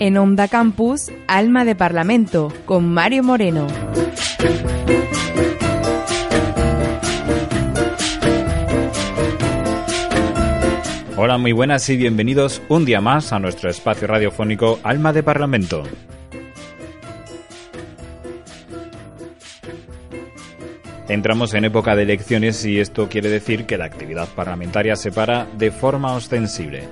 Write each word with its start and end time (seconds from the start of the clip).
En 0.00 0.16
Onda 0.16 0.46
Campus, 0.46 1.10
Alma 1.26 1.64
de 1.64 1.74
Parlamento, 1.74 2.52
con 2.66 2.88
Mario 2.88 3.24
Moreno. 3.24 3.66
Hola, 11.16 11.36
muy 11.36 11.50
buenas 11.50 11.88
y 11.88 11.96
bienvenidos 11.96 12.62
un 12.68 12.84
día 12.84 13.00
más 13.00 13.32
a 13.32 13.40
nuestro 13.40 13.70
espacio 13.70 14.06
radiofónico 14.06 14.78
Alma 14.84 15.12
de 15.12 15.24
Parlamento. 15.24 15.82
Entramos 21.08 21.54
en 21.54 21.64
época 21.64 21.96
de 21.96 22.02
elecciones 22.02 22.62
y 22.66 22.80
esto 22.80 23.08
quiere 23.08 23.30
decir 23.30 23.64
que 23.64 23.78
la 23.78 23.86
actividad 23.86 24.28
parlamentaria 24.28 24.94
se 24.94 25.10
para 25.10 25.46
de 25.56 25.70
forma 25.70 26.12
ostensible. 26.12 26.84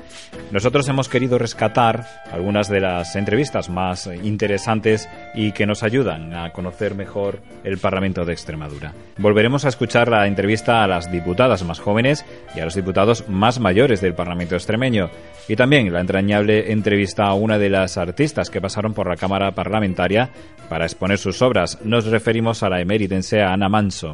Nosotros 0.51 0.89
hemos 0.89 1.11
querido 1.11 1.37
rescatar 1.39 2.07
algunas 2.33 2.69
de 2.69 2.81
las 2.81 3.15
entrevistas 3.15 3.69
más 3.69 4.09
interesantes 4.23 5.07
y 5.35 5.53
que 5.53 5.67
nos 5.67 5.83
ayudan 5.83 6.33
a 6.33 6.51
conocer 6.53 6.95
mejor 6.95 7.41
el 7.63 7.77
Parlamento 7.77 8.25
de 8.25 8.33
Extremadura. 8.33 8.95
Volveremos 9.19 9.67
a 9.67 9.69
escuchar 9.69 10.09
la 10.09 10.27
entrevista 10.27 10.83
a 10.83 10.87
las 10.87 11.13
diputadas 11.13 11.63
más 11.65 11.79
jóvenes 11.79 12.25
y 12.55 12.61
a 12.61 12.65
los 12.65 12.75
diputados 12.75 13.29
más 13.29 13.61
mayores 13.61 14.01
del 14.01 14.15
Parlamento 14.15 14.55
extremeño 14.55 15.11
y 15.49 15.57
también 15.57 15.93
la 15.93 16.01
entrañable 16.01 16.73
entrevista 16.73 17.25
a 17.25 17.35
una 17.35 17.59
de 17.59 17.71
las 17.71 17.99
artistas 17.99 18.49
que 18.49 18.61
pasaron 18.61 18.95
por 18.95 19.09
la 19.09 19.17
Cámara 19.17 19.53
Parlamentaria 19.53 20.31
para 20.69 20.87
exponer 20.87 21.19
sus 21.19 21.43
obras. 21.43 21.79
Nos 21.85 22.07
referimos 22.07 22.63
a 22.63 22.69
la 22.69 22.81
emeritense 22.81 23.43
Ana 23.43 23.69
Manso. 23.69 24.06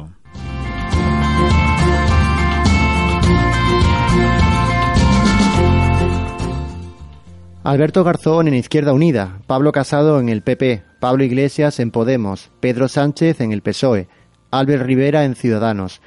Alberto 7.63 8.03
Garzón 8.03 8.49
en 8.49 8.55
Izquierda 8.55 8.91
Unida, 8.91 9.39
Pablo 9.47 9.71
Casado 9.71 10.19
en 10.19 10.27
el 10.27 10.41
PP, 10.41 10.83
Pablo 10.99 11.23
Iglesias 11.23 11.79
en 11.79 11.91
Podemos, 11.91 12.51
Pedro 12.59 12.89
Sánchez 12.89 13.39
en 13.39 13.53
el 13.53 13.61
PSOE, 13.61 14.09
Albert 14.51 14.83
Rivera 14.83 15.23
en 15.23 15.35
Ciudadanos. 15.35 16.01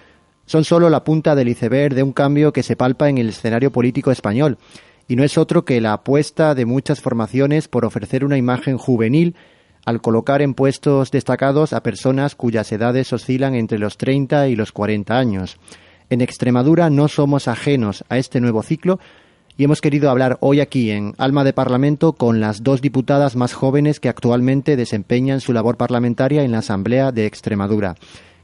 Son 0.44 0.64
solo 0.64 0.90
la 0.90 1.02
punta 1.02 1.34
del 1.34 1.48
iceberg 1.48 1.94
de 1.94 2.02
un 2.02 2.12
cambio 2.12 2.52
que 2.52 2.62
se 2.62 2.76
palpa 2.76 3.08
en 3.08 3.16
el 3.16 3.30
escenario 3.30 3.72
político 3.72 4.10
español, 4.10 4.58
y 5.08 5.16
no 5.16 5.24
es 5.24 5.38
otro 5.38 5.64
que 5.64 5.80
la 5.80 5.94
apuesta 5.94 6.54
de 6.54 6.66
muchas 6.66 7.00
formaciones 7.00 7.68
por 7.68 7.86
ofrecer 7.86 8.22
una 8.22 8.36
imagen 8.36 8.76
juvenil 8.76 9.34
al 9.86 10.00
colocar 10.00 10.42
en 10.42 10.52
puestos 10.52 11.12
destacados 11.12 11.72
a 11.72 11.82
personas 11.82 12.34
cuyas 12.34 12.70
edades 12.72 13.12
oscilan 13.12 13.54
entre 13.54 13.78
los 13.78 13.96
30 13.96 14.48
y 14.48 14.56
los 14.56 14.72
40 14.72 15.16
años. 15.16 15.56
En 16.10 16.20
Extremadura 16.20 16.90
no 16.90 17.06
somos 17.08 17.48
ajenos 17.48 18.04
a 18.08 18.18
este 18.18 18.40
nuevo 18.40 18.62
ciclo 18.62 18.98
y 19.56 19.64
hemos 19.64 19.80
querido 19.80 20.10
hablar 20.10 20.38
hoy 20.40 20.60
aquí 20.60 20.90
en 20.90 21.14
Alma 21.18 21.44
de 21.44 21.52
Parlamento 21.52 22.12
con 22.12 22.40
las 22.40 22.64
dos 22.64 22.82
diputadas 22.82 23.36
más 23.36 23.54
jóvenes 23.54 24.00
que 24.00 24.08
actualmente 24.08 24.76
desempeñan 24.76 25.40
su 25.40 25.52
labor 25.52 25.76
parlamentaria 25.76 26.42
en 26.42 26.50
la 26.50 26.58
Asamblea 26.58 27.12
de 27.12 27.26
Extremadura. 27.26 27.94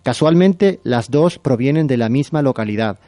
Casualmente, 0.04 0.80
las 0.84 1.10
dos 1.10 1.38
provienen 1.38 1.88
de 1.88 1.96
la 1.96 2.08
misma 2.08 2.40
localidad. 2.40 2.98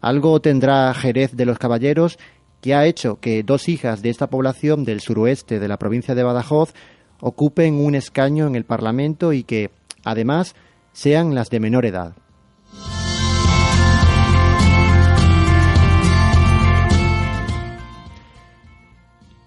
Algo 0.00 0.40
tendrá 0.40 0.92
Jerez 0.94 1.36
de 1.36 1.44
los 1.44 1.58
Caballeros 1.58 2.18
que 2.62 2.74
ha 2.74 2.86
hecho 2.86 3.20
que 3.20 3.42
dos 3.42 3.68
hijas 3.68 4.00
de 4.00 4.08
esta 4.08 4.28
población 4.28 4.84
del 4.84 5.00
suroeste 5.00 5.60
de 5.60 5.68
la 5.68 5.78
provincia 5.78 6.14
de 6.14 6.22
Badajoz 6.22 6.72
ocupen 7.20 7.74
un 7.74 7.94
escaño 7.94 8.46
en 8.46 8.56
el 8.56 8.64
Parlamento 8.64 9.32
y 9.32 9.44
que, 9.44 9.70
además, 10.04 10.54
sean 10.92 11.34
las 11.34 11.50
de 11.50 11.60
menor 11.60 11.86
edad. 11.86 12.14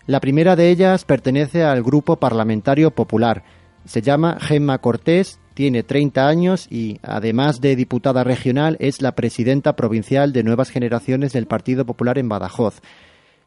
La 0.08 0.22
primera 0.22 0.56
de 0.56 0.70
ellas 0.70 1.04
pertenece 1.04 1.64
al 1.64 1.84
Grupo 1.84 2.16
Parlamentario 2.16 2.92
Popular. 2.92 3.44
Se 3.84 4.02
llama 4.02 4.38
Gemma 4.40 4.78
Cortés, 4.78 5.38
tiene 5.54 5.84
30 5.84 6.26
años 6.26 6.68
y, 6.70 7.00
además 7.04 7.60
de 7.60 7.76
diputada 7.76 8.24
regional, 8.24 8.78
es 8.80 9.02
la 9.02 9.16
presidenta 9.16 9.76
provincial 9.76 10.32
de 10.32 10.44
Nuevas 10.44 10.70
Generaciones 10.70 11.34
del 11.34 11.46
Partido 11.46 11.86
Popular 11.86 12.18
en 12.18 12.30
Badajoz. 12.30 12.82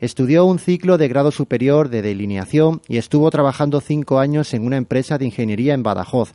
Estudió 0.00 0.46
un 0.46 0.58
ciclo 0.58 0.96
de 0.96 1.08
grado 1.08 1.30
superior 1.30 1.90
de 1.90 2.00
delineación 2.00 2.80
y 2.88 2.96
estuvo 2.96 3.30
trabajando 3.30 3.82
cinco 3.82 4.18
años 4.18 4.54
en 4.54 4.64
una 4.64 4.78
empresa 4.78 5.18
de 5.18 5.26
ingeniería 5.26 5.74
en 5.74 5.82
Badajoz. 5.82 6.32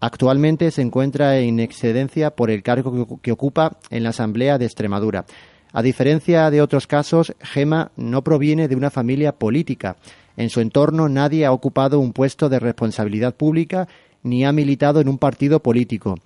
Actualmente 0.00 0.70
se 0.70 0.80
encuentra 0.80 1.38
en 1.38 1.60
excedencia 1.60 2.34
por 2.34 2.50
el 2.50 2.62
cargo 2.62 3.20
que 3.20 3.30
ocupa 3.30 3.76
en 3.90 4.02
la 4.02 4.10
Asamblea 4.10 4.56
de 4.56 4.64
Extremadura. 4.64 5.26
A 5.74 5.82
diferencia 5.82 6.50
de 6.50 6.62
otros 6.62 6.86
casos, 6.86 7.34
Gema 7.42 7.92
no 7.96 8.24
proviene 8.24 8.66
de 8.66 8.76
una 8.76 8.90
familia 8.90 9.32
política. 9.32 9.96
En 10.38 10.48
su 10.48 10.62
entorno 10.62 11.10
nadie 11.10 11.44
ha 11.44 11.52
ocupado 11.52 12.00
un 12.00 12.14
puesto 12.14 12.48
de 12.48 12.60
responsabilidad 12.60 13.34
pública 13.34 13.88
ni 14.22 14.46
ha 14.46 14.52
militado 14.52 15.02
en 15.02 15.08
un 15.10 15.18
partido 15.18 15.60
político. 15.62 16.18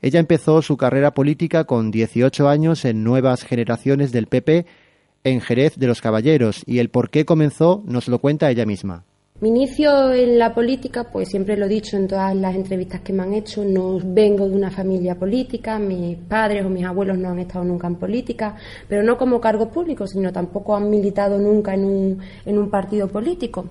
Ella 0.00 0.18
empezó 0.18 0.62
su 0.62 0.78
carrera 0.78 1.12
política 1.12 1.64
con 1.64 1.90
18 1.90 2.48
años 2.48 2.86
en 2.86 3.04
Nuevas 3.04 3.44
Generaciones 3.44 4.12
del 4.12 4.28
PP 4.28 4.64
en 5.24 5.40
Jerez 5.40 5.76
de 5.76 5.86
los 5.86 6.00
Caballeros 6.00 6.62
y 6.66 6.78
el 6.78 6.88
por 6.88 7.10
qué 7.10 7.24
comenzó 7.24 7.82
nos 7.86 8.08
lo 8.08 8.18
cuenta 8.18 8.50
ella 8.50 8.66
misma. 8.66 9.04
Mi 9.42 9.48
inicio 9.48 10.12
en 10.12 10.38
la 10.38 10.54
política, 10.54 11.02
pues 11.10 11.28
siempre 11.30 11.56
lo 11.56 11.66
he 11.66 11.68
dicho 11.68 11.96
en 11.96 12.06
todas 12.06 12.32
las 12.36 12.54
entrevistas 12.54 13.00
que 13.00 13.12
me 13.12 13.24
han 13.24 13.34
hecho, 13.34 13.64
no 13.64 13.98
vengo 14.00 14.48
de 14.48 14.54
una 14.54 14.70
familia 14.70 15.16
política, 15.16 15.80
mis 15.80 16.16
padres 16.16 16.64
o 16.64 16.68
mis 16.68 16.84
abuelos 16.84 17.18
no 17.18 17.30
han 17.30 17.40
estado 17.40 17.64
nunca 17.64 17.88
en 17.88 17.96
política, 17.96 18.54
pero 18.88 19.02
no 19.02 19.18
como 19.18 19.40
cargo 19.40 19.68
público, 19.68 20.06
sino 20.06 20.32
tampoco 20.32 20.76
han 20.76 20.88
militado 20.88 21.38
nunca 21.40 21.74
en 21.74 21.84
un, 21.84 22.18
en 22.46 22.56
un 22.56 22.70
partido 22.70 23.08
político. 23.08 23.70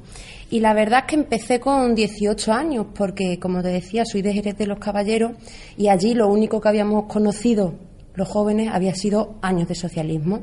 Y 0.50 0.60
la 0.60 0.74
verdad 0.74 1.06
es 1.06 1.06
que 1.06 1.16
empecé 1.16 1.62
con 1.62 1.96
18 1.96 2.52
años, 2.52 2.88
porque 2.94 3.40
como 3.40 3.62
te 3.64 3.70
decía, 3.70 4.04
soy 4.04 4.22
de 4.24 4.34
Jerez 4.34 4.58
de 4.58 4.68
los 4.68 4.78
Caballeros 4.78 5.32
y 5.78 5.88
allí 5.88 6.16
lo 6.16 6.28
único 6.28 6.60
que 6.60 6.68
habíamos 6.68 7.06
conocido 7.06 7.76
los 8.14 8.28
jóvenes 8.28 8.70
había 8.72 8.94
sido 8.94 9.36
años 9.42 9.68
de 9.68 9.76
socialismo. 9.76 10.42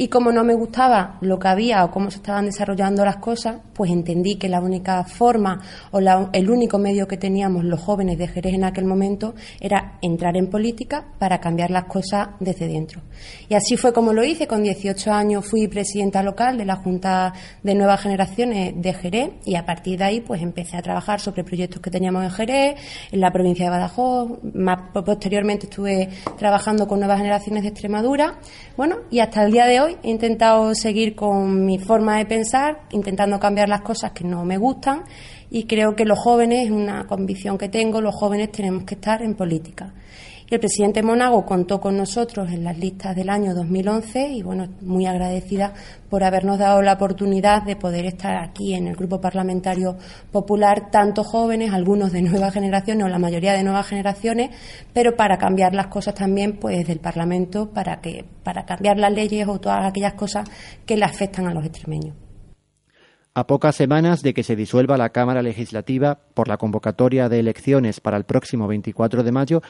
Y 0.00 0.06
como 0.06 0.30
no 0.30 0.44
me 0.44 0.54
gustaba 0.54 1.18
lo 1.22 1.40
que 1.40 1.48
había 1.48 1.84
o 1.84 1.90
cómo 1.90 2.08
se 2.08 2.18
estaban 2.18 2.44
desarrollando 2.44 3.04
las 3.04 3.16
cosas, 3.16 3.56
pues 3.74 3.90
entendí 3.90 4.36
que 4.36 4.48
la 4.48 4.60
única 4.60 5.02
forma 5.02 5.60
o 5.90 5.98
el 5.98 6.50
único 6.50 6.78
medio 6.78 7.08
que 7.08 7.16
teníamos 7.16 7.64
los 7.64 7.80
jóvenes 7.80 8.16
de 8.16 8.28
Jerez 8.28 8.54
en 8.54 8.62
aquel 8.62 8.84
momento 8.84 9.34
era 9.58 9.98
entrar 10.00 10.36
en 10.36 10.50
política 10.50 11.04
para 11.18 11.40
cambiar 11.40 11.72
las 11.72 11.86
cosas 11.86 12.28
desde 12.38 12.68
dentro. 12.68 13.02
Y 13.48 13.54
así 13.54 13.76
fue 13.76 13.92
como 13.92 14.12
lo 14.12 14.22
hice. 14.22 14.46
Con 14.46 14.62
18 14.62 15.12
años 15.12 15.44
fui 15.44 15.66
presidenta 15.66 16.22
local 16.22 16.56
de 16.58 16.64
la 16.64 16.76
Junta 16.76 17.32
de 17.64 17.74
Nuevas 17.74 18.00
Generaciones 18.00 18.80
de 18.80 18.94
Jerez 18.94 19.30
y 19.44 19.56
a 19.56 19.66
partir 19.66 19.98
de 19.98 20.04
ahí 20.04 20.20
pues 20.20 20.42
empecé 20.42 20.76
a 20.76 20.82
trabajar 20.82 21.18
sobre 21.18 21.42
proyectos 21.42 21.82
que 21.82 21.90
teníamos 21.90 22.22
en 22.22 22.30
Jerez, 22.30 22.76
en 23.10 23.20
la 23.20 23.32
provincia 23.32 23.64
de 23.64 23.70
Badajoz. 23.70 24.38
Más 24.54 24.92
posteriormente 24.92 25.66
estuve 25.66 26.08
trabajando 26.38 26.86
con 26.86 27.00
Nuevas 27.00 27.18
Generaciones 27.18 27.64
de 27.64 27.70
Extremadura. 27.70 28.38
Bueno, 28.76 28.98
y 29.10 29.18
hasta 29.18 29.42
el 29.42 29.50
día 29.50 29.66
de 29.66 29.80
hoy 29.80 29.87
he 29.88 30.10
intentado 30.10 30.74
seguir 30.74 31.14
con 31.14 31.64
mi 31.64 31.78
forma 31.78 32.18
de 32.18 32.26
pensar, 32.26 32.82
intentando 32.90 33.38
cambiar 33.40 33.68
las 33.68 33.80
cosas 33.80 34.12
que 34.12 34.24
no 34.24 34.44
me 34.44 34.58
gustan 34.58 35.04
y 35.50 35.64
creo 35.64 35.96
que 35.96 36.04
los 36.04 36.18
jóvenes, 36.18 36.66
es 36.66 36.70
una 36.70 37.06
convicción 37.06 37.58
que 37.58 37.68
tengo, 37.68 38.00
los 38.00 38.14
jóvenes 38.14 38.52
tenemos 38.52 38.84
que 38.84 38.94
estar 38.94 39.22
en 39.22 39.34
política. 39.34 39.92
El 40.50 40.60
presidente 40.60 41.02
Monago 41.02 41.44
contó 41.44 41.78
con 41.78 41.98
nosotros 41.98 42.50
en 42.50 42.64
las 42.64 42.78
listas 42.78 43.14
del 43.14 43.28
año 43.28 43.54
2011 43.54 44.28
y 44.28 44.42
bueno, 44.42 44.66
muy 44.80 45.04
agradecida 45.04 45.74
por 46.08 46.24
habernos 46.24 46.58
dado 46.58 46.80
la 46.80 46.94
oportunidad 46.94 47.64
de 47.64 47.76
poder 47.76 48.06
estar 48.06 48.34
aquí 48.38 48.72
en 48.72 48.86
el 48.86 48.96
Grupo 48.96 49.20
Parlamentario 49.20 49.98
Popular, 50.32 50.90
tanto 50.90 51.22
jóvenes, 51.22 51.74
algunos 51.74 52.12
de 52.12 52.22
nuevas 52.22 52.54
generaciones 52.54 53.04
o 53.04 53.08
la 53.10 53.18
mayoría 53.18 53.52
de 53.52 53.62
nuevas 53.62 53.88
generaciones, 53.88 54.48
pero 54.94 55.16
para 55.16 55.36
cambiar 55.36 55.74
las 55.74 55.88
cosas 55.88 56.14
también 56.14 56.58
pues 56.58 56.86
del 56.86 57.00
Parlamento 57.00 57.68
para 57.70 58.00
que 58.00 58.24
para 58.42 58.64
cambiar 58.64 58.98
las 58.98 59.12
leyes 59.12 59.46
o 59.48 59.60
todas 59.60 59.84
aquellas 59.84 60.14
cosas 60.14 60.48
que 60.86 60.96
le 60.96 61.04
afectan 61.04 61.46
a 61.46 61.52
los 61.52 61.66
extremeños. 61.66 62.16
A 63.34 63.46
pocas 63.46 63.76
semanas 63.76 64.22
de 64.22 64.32
que 64.32 64.42
se 64.42 64.56
disuelva 64.56 64.96
la 64.96 65.10
Cámara 65.10 65.42
Legislativa 65.42 66.18
por 66.32 66.48
la 66.48 66.56
convocatoria 66.56 67.28
de 67.28 67.38
elecciones 67.38 68.00
para 68.00 68.16
el 68.16 68.24
próximo 68.24 68.66
24 68.66 69.22
de 69.22 69.30
mayo, 69.30 69.60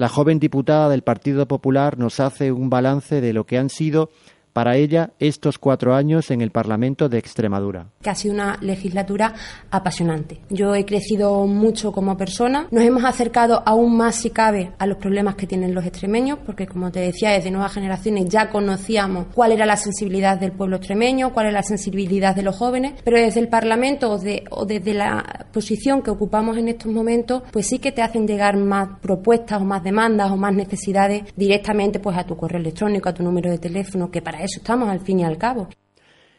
la 0.00 0.08
joven 0.08 0.38
diputada 0.38 0.88
del 0.88 1.02
Partido 1.02 1.46
Popular 1.46 1.98
nos 1.98 2.20
hace 2.20 2.52
un 2.52 2.70
balance 2.70 3.20
de 3.20 3.34
lo 3.34 3.44
que 3.44 3.58
han 3.58 3.68
sido 3.68 4.08
para 4.52 4.76
ella 4.76 5.10
estos 5.18 5.58
cuatro 5.58 5.94
años 5.94 6.30
en 6.30 6.40
el 6.40 6.50
Parlamento 6.50 7.08
de 7.08 7.18
Extremadura. 7.18 7.86
Ha 8.04 8.14
sido 8.14 8.34
una 8.34 8.56
legislatura 8.60 9.34
apasionante. 9.70 10.40
Yo 10.50 10.74
he 10.74 10.84
crecido 10.84 11.46
mucho 11.46 11.92
como 11.92 12.16
persona, 12.16 12.66
nos 12.70 12.84
hemos 12.84 13.04
acercado 13.04 13.62
aún 13.64 13.96
más 13.96 14.16
si 14.16 14.30
cabe 14.30 14.72
a 14.78 14.86
los 14.86 14.98
problemas 14.98 15.34
que 15.34 15.46
tienen 15.46 15.74
los 15.74 15.84
extremeños, 15.84 16.38
porque 16.44 16.66
como 16.66 16.90
te 16.90 17.00
decía, 17.00 17.30
desde 17.30 17.50
nuevas 17.50 17.72
generaciones 17.72 18.28
ya 18.28 18.50
conocíamos 18.50 19.26
cuál 19.34 19.52
era 19.52 19.66
la 19.66 19.76
sensibilidad 19.76 20.38
del 20.38 20.52
pueblo 20.52 20.76
extremeño, 20.76 21.32
cuál 21.32 21.46
era 21.46 21.54
la 21.54 21.62
sensibilidad 21.62 22.34
de 22.34 22.42
los 22.42 22.56
jóvenes, 22.56 22.94
pero 23.04 23.18
desde 23.18 23.40
el 23.40 23.48
Parlamento 23.48 24.10
o, 24.10 24.64
desde 24.66 24.94
la 24.94 25.46
posición 25.52 26.02
que 26.02 26.10
ocupamos 26.10 26.56
en 26.56 26.68
estos 26.68 26.92
momentos, 26.92 27.42
pues 27.50 27.66
sí 27.66 27.78
que 27.78 27.92
te 27.92 28.02
hacen 28.02 28.26
llegar 28.26 28.56
más 28.56 29.00
propuestas 29.00 29.60
o 29.60 29.64
más 29.64 29.82
demandas 29.82 30.30
o 30.30 30.36
más 30.36 30.54
necesidades 30.54 31.24
directamente 31.36 32.00
pues 32.00 32.16
a 32.16 32.24
tu 32.24 32.36
correo 32.36 32.60
electrónico, 32.60 33.08
a 33.08 33.14
tu 33.14 33.22
número 33.22 33.50
de 33.50 33.58
teléfono, 33.58 34.10
que 34.10 34.22
para 34.22 34.39
eso 34.42 34.58
estamos 34.58 34.88
al 34.88 35.00
fin 35.00 35.20
y 35.20 35.24
al 35.24 35.38
cabo. 35.38 35.68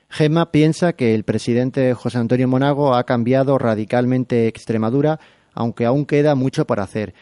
Gemma 0.09 0.51
piensa 0.51 0.94
que 0.94 1.15
el 1.15 1.24
presidente 1.24 1.94
José 1.94 2.18
Antonio 2.18 2.48
Monago 2.48 2.95
ha 2.95 3.06
cambiado 3.06 3.57
radicalmente 3.57 4.48
Extremadura, 4.48 5.19
aunque 5.53 5.86
aún 5.86 6.06
queda 6.06 6.36
mucho 6.36 6.65
por 6.65 6.81
hacer. 6.81 7.13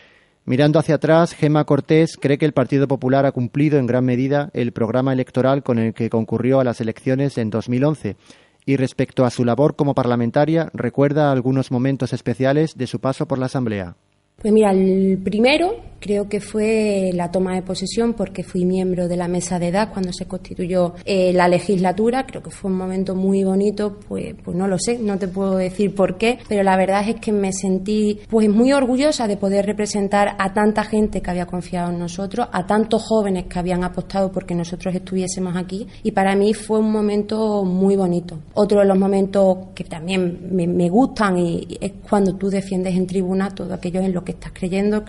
Mirando 0.46 0.80
hacia 0.80 0.96
atrás, 0.96 1.34
Gemma 1.34 1.66
Cortés 1.66 2.18
cree 2.20 2.40
que 2.40 2.46
el 2.46 2.54
Partido 2.54 2.88
Popular 2.88 3.28
ha 3.28 3.32
cumplido 3.32 3.78
en 3.78 3.86
gran 3.86 4.06
medida 4.06 4.50
el 4.54 4.72
programa 4.72 5.14
electoral 5.14 5.62
con 5.62 5.78
el 5.78 5.94
que 5.94 6.10
concurrió 6.10 6.60
a 6.60 6.64
las 6.64 6.82
elecciones 6.82 7.38
en 7.38 7.52
2011 7.52 8.16
y 8.66 8.76
respecto 8.76 9.26
a 9.26 9.30
su 9.30 9.46
labor 9.46 9.76
como 9.76 9.94
parlamentaria 9.94 10.70
recuerda 10.74 11.32
algunos 11.32 11.72
momentos 11.72 12.14
especiales 12.14 12.76
de 12.76 12.88
su 12.88 13.00
paso 13.00 13.28
por 13.28 13.38
la 13.38 13.46
Asamblea. 13.46 13.96
Pues 14.42 14.54
mira, 14.54 14.72
el 14.72 15.20
primero 15.24 15.90
creo 16.00 16.28
que 16.28 16.40
fue 16.40 17.12
la 17.14 17.32
toma 17.32 17.56
de 17.56 17.62
posesión 17.62 18.14
porque 18.14 18.44
fui 18.44 18.66
miembro 18.66 19.08
de 19.08 19.18
la 19.18 19.28
mesa 19.28 19.60
de 19.60 19.68
edad 19.68 19.90
cuando 19.92 20.12
se 20.14 20.26
constituyó 20.26 20.94
eh, 21.06 21.34
la 21.34 21.48
legislatura. 21.48 22.26
Creo 22.26 22.42
que 22.42 22.52
fue 22.52 22.72
un 22.72 22.78
momento 22.78 23.16
muy 23.16 23.44
bonito, 23.44 23.98
pues, 24.08 24.36
pues 24.44 24.56
no 24.56 24.68
lo 24.68 24.78
sé, 24.80 24.98
no 25.00 25.18
te 25.18 25.28
puedo 25.28 25.58
decir 25.58 25.94
por 25.94 26.18
qué, 26.18 26.40
pero 26.48 26.64
la 26.64 26.78
verdad 26.78 27.08
es 27.08 27.16
que 27.18 27.32
me 27.32 27.52
sentí 27.54 28.20
pues 28.30 28.50
muy 28.50 28.72
orgullosa 28.74 29.28
de 29.28 29.38
poder 29.38 29.66
representar 29.66 30.36
a 30.40 30.54
tanta 30.54 30.84
gente 30.84 31.22
que 31.22 31.30
había 31.30 31.46
confiado 31.46 31.92
en 31.92 32.00
nosotros, 32.00 32.48
a 32.52 32.66
tantos 32.66 33.04
jóvenes 33.04 33.46
que 33.46 33.60
habían 33.60 33.84
apostado 33.84 34.32
porque 34.32 34.56
nosotros 34.56 34.96
estuviésemos 34.96 35.56
aquí 35.56 35.88
y 36.04 36.12
para 36.12 36.36
mí 36.36 36.54
fue 36.54 36.80
un 36.80 36.92
momento 36.92 37.64
muy 37.64 37.96
bonito. 37.96 38.40
Otro 38.54 38.80
de 38.80 38.86
los 38.86 38.98
momentos 38.98 39.58
que 39.76 39.84
también 39.84 40.50
me, 40.52 40.68
me 40.68 40.90
gustan 40.90 41.38
y 41.38 41.78
es 41.80 41.94
cuando 42.08 42.36
tú 42.36 42.50
defiendes 42.50 42.96
en 42.96 43.06
tribuna 43.06 43.50
todo 43.50 43.74
aquello 43.74 44.00
en 44.02 44.14
lo 44.14 44.24
que 44.24 44.29
estás 44.30 44.52
creyendo, 44.54 45.04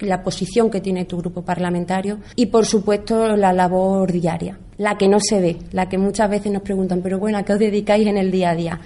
la 0.00 0.22
posición 0.22 0.70
que 0.70 0.80
tiene 0.80 1.04
tu 1.04 1.18
grupo 1.18 1.42
parlamentario 1.42 2.18
y, 2.36 2.46
por 2.46 2.66
supuesto, 2.66 3.36
la 3.36 3.52
labor 3.52 4.10
diaria, 4.12 4.58
la 4.78 4.96
que 4.96 5.08
no 5.08 5.18
se 5.20 5.40
ve, 5.40 5.56
la 5.72 5.88
que 5.88 5.98
muchas 5.98 6.30
veces 6.30 6.52
nos 6.52 6.62
preguntan, 6.62 7.02
pero 7.02 7.18
bueno, 7.18 7.38
¿a 7.38 7.42
qué 7.42 7.52
os 7.52 7.58
dedicáis 7.58 8.06
en 8.06 8.16
el 8.16 8.30
día 8.30 8.50
a 8.50 8.54
día? 8.54 8.80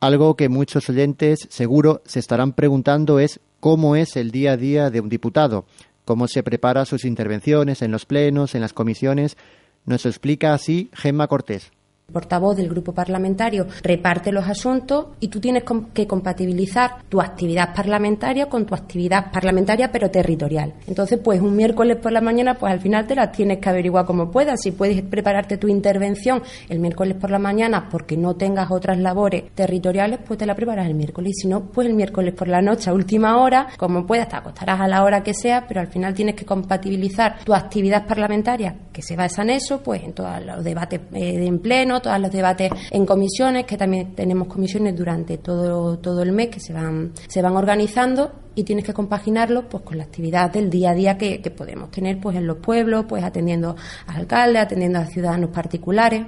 Algo 0.00 0.34
que 0.34 0.48
muchos 0.48 0.88
oyentes 0.88 1.46
seguro 1.48 2.02
se 2.04 2.18
estarán 2.18 2.52
preguntando 2.52 3.20
es 3.20 3.40
cómo 3.60 3.94
es 3.94 4.16
el 4.16 4.30
día 4.30 4.52
a 4.52 4.56
día 4.56 4.90
de 4.90 5.00
un 5.00 5.08
diputado, 5.08 5.64
cómo 6.04 6.26
se 6.26 6.42
prepara 6.42 6.84
sus 6.84 7.04
intervenciones 7.04 7.82
en 7.82 7.92
los 7.92 8.06
plenos, 8.06 8.54
en 8.54 8.62
las 8.62 8.72
comisiones. 8.72 9.36
Nos 9.84 10.06
explica 10.06 10.54
así 10.54 10.90
Gemma 10.92 11.28
Cortés 11.28 11.70
portavoz 12.12 12.56
del 12.56 12.68
grupo 12.68 12.92
parlamentario 12.92 13.66
reparte 13.82 14.32
los 14.32 14.48
asuntos 14.48 15.06
y 15.20 15.28
tú 15.28 15.40
tienes 15.40 15.64
que 15.92 16.06
compatibilizar 16.06 17.02
tu 17.08 17.20
actividad 17.20 17.74
parlamentaria 17.74 18.46
con 18.46 18.66
tu 18.66 18.74
actividad 18.74 19.30
parlamentaria 19.32 19.90
pero 19.90 20.10
territorial. 20.10 20.74
Entonces, 20.86 21.18
pues 21.22 21.40
un 21.40 21.56
miércoles 21.56 21.96
por 21.96 22.12
la 22.12 22.20
mañana, 22.20 22.54
pues 22.54 22.72
al 22.72 22.80
final 22.80 23.06
te 23.06 23.14
las 23.14 23.32
tienes 23.32 23.58
que 23.58 23.68
averiguar 23.68 24.04
como 24.04 24.30
puedas. 24.30 24.60
Si 24.62 24.72
puedes 24.72 25.02
prepararte 25.02 25.56
tu 25.56 25.68
intervención 25.68 26.42
el 26.68 26.78
miércoles 26.78 27.16
por 27.18 27.30
la 27.30 27.38
mañana 27.38 27.88
porque 27.90 28.16
no 28.16 28.34
tengas 28.34 28.70
otras 28.70 28.98
labores 28.98 29.44
territoriales, 29.54 30.20
pues 30.26 30.38
te 30.38 30.46
la 30.46 30.54
preparas 30.54 30.86
el 30.86 30.94
miércoles. 30.94 31.32
Y 31.36 31.42
si 31.42 31.48
no, 31.48 31.64
pues 31.64 31.88
el 31.88 31.94
miércoles 31.94 32.34
por 32.34 32.48
la 32.48 32.60
noche 32.60 32.90
a 32.90 32.92
última 32.92 33.38
hora, 33.38 33.68
como 33.76 34.06
puedas, 34.06 34.28
te 34.28 34.36
acostarás 34.36 34.80
a 34.80 34.88
la 34.88 35.02
hora 35.04 35.22
que 35.22 35.34
sea, 35.34 35.66
pero 35.66 35.80
al 35.80 35.88
final 35.88 36.14
tienes 36.14 36.34
que 36.34 36.44
compatibilizar 36.44 37.38
tu 37.44 37.54
actividad 37.54 38.06
parlamentaria, 38.06 38.76
que 38.92 39.02
se 39.02 39.16
basa 39.16 39.42
en 39.42 39.50
eso, 39.50 39.82
pues 39.82 40.02
en 40.02 40.12
todos 40.12 40.44
los 40.44 40.62
debates 40.62 41.00
eh, 41.14 41.46
en 41.46 41.58
pleno, 41.58 42.00
todos 42.02 42.18
los 42.20 42.30
debates 42.30 42.70
en 42.90 43.06
comisiones, 43.06 43.64
que 43.64 43.76
también 43.76 44.14
tenemos 44.14 44.48
comisiones 44.48 44.96
durante 44.96 45.38
todo, 45.38 45.98
todo 45.98 46.22
el 46.22 46.32
mes 46.32 46.48
que 46.48 46.60
se 46.60 46.72
van, 46.72 47.12
se 47.28 47.40
van 47.40 47.56
organizando 47.56 48.32
y 48.54 48.64
tienes 48.64 48.84
que 48.84 48.92
compaginarlo 48.92 49.68
pues 49.68 49.82
con 49.82 49.98
la 49.98 50.04
actividad 50.04 50.52
del 50.52 50.70
día 50.70 50.90
a 50.90 50.94
día 50.94 51.18
que, 51.18 51.38
podemos 51.56 51.90
tener 51.90 52.18
pues 52.20 52.36
en 52.36 52.46
los 52.46 52.58
pueblos, 52.58 53.06
pues 53.08 53.24
atendiendo 53.24 53.76
a 54.06 54.14
alcaldes, 54.14 54.62
atendiendo 54.62 54.98
a 54.98 55.06
ciudadanos 55.06 55.50
particulares. 55.50 56.26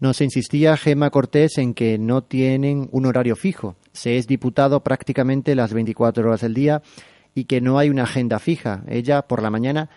Nos 0.00 0.20
insistía 0.20 0.76
Gema 0.76 1.10
Cortés 1.10 1.58
en 1.58 1.72
que 1.72 1.98
no 1.98 2.22
tienen 2.22 2.88
un 2.92 3.06
horario 3.06 3.36
fijo. 3.36 3.76
Se 3.92 4.18
es 4.18 4.26
diputado 4.26 4.80
prácticamente 4.80 5.54
las 5.54 5.72
24 5.72 6.26
horas 6.26 6.40
del 6.40 6.54
día 6.54 6.82
y 7.34 7.44
que 7.44 7.60
no 7.60 7.78
hay 7.78 7.90
una 7.90 8.02
agenda 8.02 8.38
fija. 8.38 8.82
Ella, 8.88 9.22
por 9.22 9.42
la 9.42 9.50
mañana, 9.50 9.88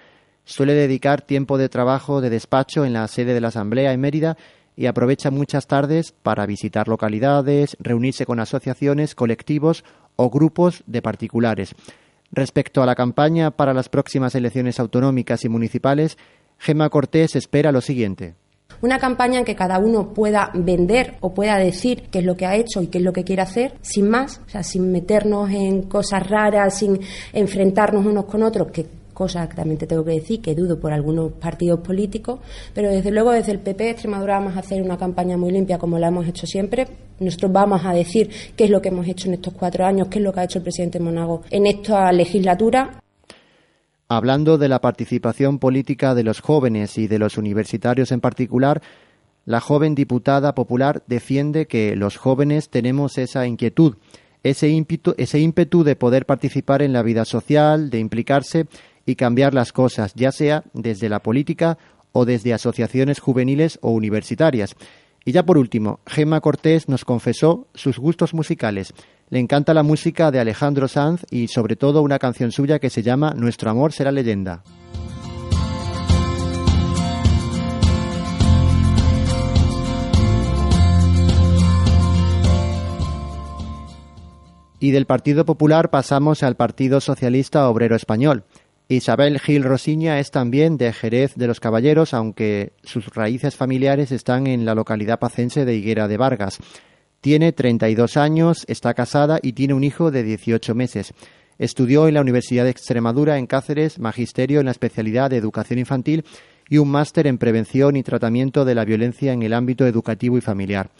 suele 0.45 0.73
dedicar 0.73 1.21
tiempo 1.21 1.57
de 1.57 1.69
trabajo 1.69 2.21
de 2.21 2.29
despacho 2.29 2.85
en 2.85 2.93
la 2.93 3.07
sede 3.07 3.33
de 3.33 3.41
la 3.41 3.49
Asamblea 3.49 3.91
en 3.91 3.99
Mérida 3.99 4.37
y 4.77 4.85
aprovecha 4.85 5.31
muchas 5.31 5.67
tardes 5.67 6.13
para 6.23 6.45
visitar 6.45 6.87
localidades, 6.87 7.75
reunirse 7.79 8.25
con 8.25 8.39
asociaciones, 8.39 9.15
colectivos 9.15 9.83
o 10.15 10.29
grupos 10.29 10.83
de 10.85 11.01
particulares. 11.01 11.75
Respecto 12.31 12.83
a 12.83 12.85
la 12.85 12.95
campaña 12.95 13.51
para 13.51 13.73
las 13.73 13.89
próximas 13.89 14.35
elecciones 14.35 14.79
autonómicas 14.79 15.43
y 15.43 15.49
municipales, 15.49 16.17
Gema 16.59 16.89
Cortés 16.89 17.35
espera 17.35 17.71
lo 17.71 17.81
siguiente. 17.81 18.35
Una 18.81 18.99
campaña 18.99 19.39
en 19.39 19.45
que 19.45 19.55
cada 19.55 19.79
uno 19.79 20.13
pueda 20.13 20.51
vender 20.53 21.15
o 21.21 21.33
pueda 21.33 21.57
decir 21.57 22.09
qué 22.11 22.19
es 22.19 22.25
lo 22.25 22.37
que 22.37 22.45
ha 22.45 22.55
hecho 22.55 22.81
y 22.81 22.87
qué 22.87 22.99
es 22.99 23.03
lo 23.03 23.13
que 23.13 23.23
quiere 23.23 23.41
hacer, 23.41 23.73
sin 23.81 24.07
más, 24.07 24.41
o 24.45 24.49
sea, 24.49 24.61
sin 24.61 24.91
meternos 24.91 25.49
en 25.49 25.83
cosas 25.83 26.29
raras, 26.29 26.77
sin 26.77 26.99
enfrentarnos 27.33 28.05
unos 28.05 28.25
con 28.25 28.43
otros, 28.43 28.67
cosa 29.17 29.49
que 29.49 29.55
también 29.55 29.79
te 29.79 29.87
tengo 29.87 30.05
que 30.05 30.11
decir 30.11 30.41
que 30.41 30.53
dudo 30.53 30.79
por 30.79 30.93
algunos 30.93 31.31
partidos 31.31 31.79
políticos, 31.79 32.39
pero 32.71 32.91
desde 32.91 33.09
luego 33.09 33.31
desde 33.31 33.51
el 33.51 33.57
PP 33.57 33.89
Extremadura 33.89 34.37
vamos 34.37 34.55
a 34.55 34.59
hacer 34.59 34.79
una 34.79 34.95
campaña 34.95 35.35
muy 35.37 35.49
limpia 35.49 35.79
como 35.79 35.97
la 35.97 36.09
hemos 36.09 36.27
hecho 36.27 36.45
siempre. 36.45 36.87
Nosotros 37.19 37.51
vamos 37.51 37.83
a 37.83 37.93
decir 37.93 38.29
qué 38.55 38.65
es 38.65 38.69
lo 38.69 38.79
que 38.79 38.89
hemos 38.89 39.07
hecho 39.07 39.27
en 39.27 39.33
estos 39.33 39.55
cuatro 39.55 39.87
años, 39.87 40.07
qué 40.07 40.19
es 40.19 40.23
lo 40.23 40.31
que 40.31 40.41
ha 40.41 40.43
hecho 40.43 40.59
el 40.59 40.63
presidente 40.63 40.99
Monago 40.99 41.41
en 41.49 41.65
esta 41.65 42.11
legislatura. 42.11 43.01
Hablando 44.07 44.59
de 44.59 44.69
la 44.69 44.81
participación 44.81 45.57
política 45.57 46.13
de 46.13 46.23
los 46.23 46.39
jóvenes 46.39 46.99
y 46.99 47.07
de 47.07 47.17
los 47.17 47.39
universitarios 47.39 48.11
en 48.11 48.21
particular, 48.21 48.83
la 49.45 49.61
joven 49.61 49.95
diputada 49.95 50.53
popular 50.53 51.01
defiende 51.07 51.65
que 51.65 51.95
los 51.95 52.17
jóvenes 52.17 52.69
tenemos 52.69 53.17
esa 53.17 53.47
inquietud, 53.47 53.95
ese 54.43 54.69
ímpetu, 54.69 55.15
ese 55.17 55.39
ímpetu 55.39 55.83
de 55.83 55.95
poder 55.95 56.27
participar 56.27 56.83
en 56.83 56.93
la 56.93 57.01
vida 57.01 57.25
social, 57.25 57.89
de 57.89 57.97
implicarse 57.97 58.67
y 59.07 59.15
cambiar 59.15 59.55
las 59.55 59.71
cosas, 59.71 60.13
ya 60.13 60.31
sea 60.31 60.65
desde 60.73 61.09
la 61.09 61.23
política 61.23 61.79
o 62.11 62.25
desde 62.25 62.53
asociaciones 62.53 63.19
juveniles 63.19 63.79
o 63.81 63.91
universitarias. 63.91 64.75
Y 65.25 65.31
ya 65.31 65.43
por 65.43 65.57
último, 65.57 66.01
Gemma 66.05 66.41
Cortés 66.41 66.89
nos 66.89 67.05
confesó 67.05 67.67
sus 67.73 67.97
gustos 67.97 68.33
musicales. 68.33 68.93
Le 69.29 69.39
encanta 69.39 69.73
la 69.73 69.81
música 69.81 70.29
de 70.29 70.39
Alejandro 70.39 70.87
Sanz 70.87 71.25
y 71.31 71.47
sobre 71.47 71.77
todo 71.77 72.01
una 72.01 72.19
canción 72.19 72.51
suya 72.51 72.79
que 72.79 72.89
se 72.89 73.01
llama 73.01 73.33
Nuestro 73.33 73.69
amor 73.69 73.93
será 73.93 74.11
leyenda. 74.11 74.61
Y 84.79 84.91
del 84.91 85.05
Partido 85.05 85.45
Popular 85.45 85.89
pasamos 85.89 86.43
al 86.43 86.55
Partido 86.55 87.01
Socialista 87.01 87.67
Obrero 87.69 87.95
Español. 87.95 88.43
Isabel 88.89 89.39
Gil 89.39 89.63
Rosiña 89.63 90.19
es 90.19 90.31
también 90.31 90.77
de 90.77 90.93
Jerez 90.93 91.35
de 91.35 91.47
los 91.47 91.59
Caballeros, 91.59 92.13
aunque 92.13 92.71
sus 92.83 93.07
raíces 93.07 93.57
familiares 93.57 94.13
están 94.13 94.47
en 94.47 94.63
la 94.63 94.75
localidad 94.75 95.19
pacense 95.19 95.65
de 95.65 95.75
Higuera 95.75 96.07
de 96.07 96.15
Vargas. 96.15 96.59
Tiene 97.19 97.51
32 97.51 98.15
años, 98.15 98.63
está 98.69 98.93
casada 98.93 99.39
y 99.41 99.51
tiene 99.51 99.73
un 99.73 99.83
hijo 99.83 100.09
de 100.09 100.23
18 100.23 100.73
meses. 100.73 101.13
Estudió 101.57 102.07
en 102.07 102.13
la 102.13 102.21
Universidad 102.21 102.63
de 102.63 102.69
Extremadura 102.69 103.37
en 103.37 103.47
Cáceres, 103.47 103.99
magisterio 103.99 104.61
en 104.61 104.67
la 104.67 104.71
especialidad 104.71 105.31
de 105.31 105.37
educación 105.37 105.79
infantil 105.79 106.23
y 106.69 106.77
un 106.77 106.89
máster 106.89 107.27
en 107.27 107.39
prevención 107.39 107.97
y 107.97 108.03
tratamiento 108.03 108.63
de 108.63 108.75
la 108.75 108.85
violencia 108.85 109.33
en 109.33 109.43
el 109.43 109.53
ámbito 109.53 109.85
educativo 109.85 110.37
y 110.37 110.41
familiar. 110.41 110.91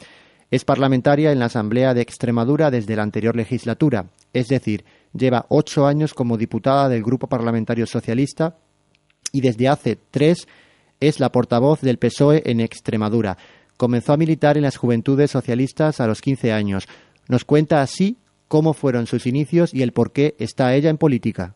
Es 0.51 0.65
parlamentaria 0.65 1.31
en 1.31 1.39
la 1.39 1.45
Asamblea 1.45 1.93
de 1.93 2.01
Extremadura 2.01 2.69
desde 2.69 2.97
la 2.97 3.03
anterior 3.03 3.35
legislatura, 3.35 4.07
es 4.33 4.47
decir, 4.47 4.83
lleva 5.13 5.45
ocho 5.49 5.85
años 5.85 6.13
como 6.13 6.37
diputada 6.37 6.89
del 6.89 7.03
Grupo 7.03 7.27
Parlamentario 7.27 7.85
Socialista 7.85 8.55
y 9.31 9.41
desde 9.41 9.67
hace 9.67 9.97
tres 10.11 10.47
es 10.99 11.19
la 11.19 11.31
portavoz 11.31 11.81
del 11.81 11.97
PSOE 11.97 12.43
en 12.45 12.59
Extremadura. 12.59 13.37
Comenzó 13.77 14.13
a 14.13 14.17
militar 14.17 14.57
en 14.57 14.63
las 14.63 14.77
Juventudes 14.77 15.31
Socialistas 15.31 15.99
a 16.01 16.07
los 16.07 16.21
15 16.21 16.51
años. 16.51 16.87
Nos 17.27 17.45
cuenta 17.45 17.81
así 17.81 18.17
cómo 18.47 18.73
fueron 18.73 19.05
sus 19.05 19.27
inicios 19.27 19.73
y 19.73 19.83
el 19.83 19.91
por 19.91 20.11
qué 20.11 20.35
está 20.39 20.73
ella 20.73 20.89
en 20.89 20.97
política. 20.97 21.55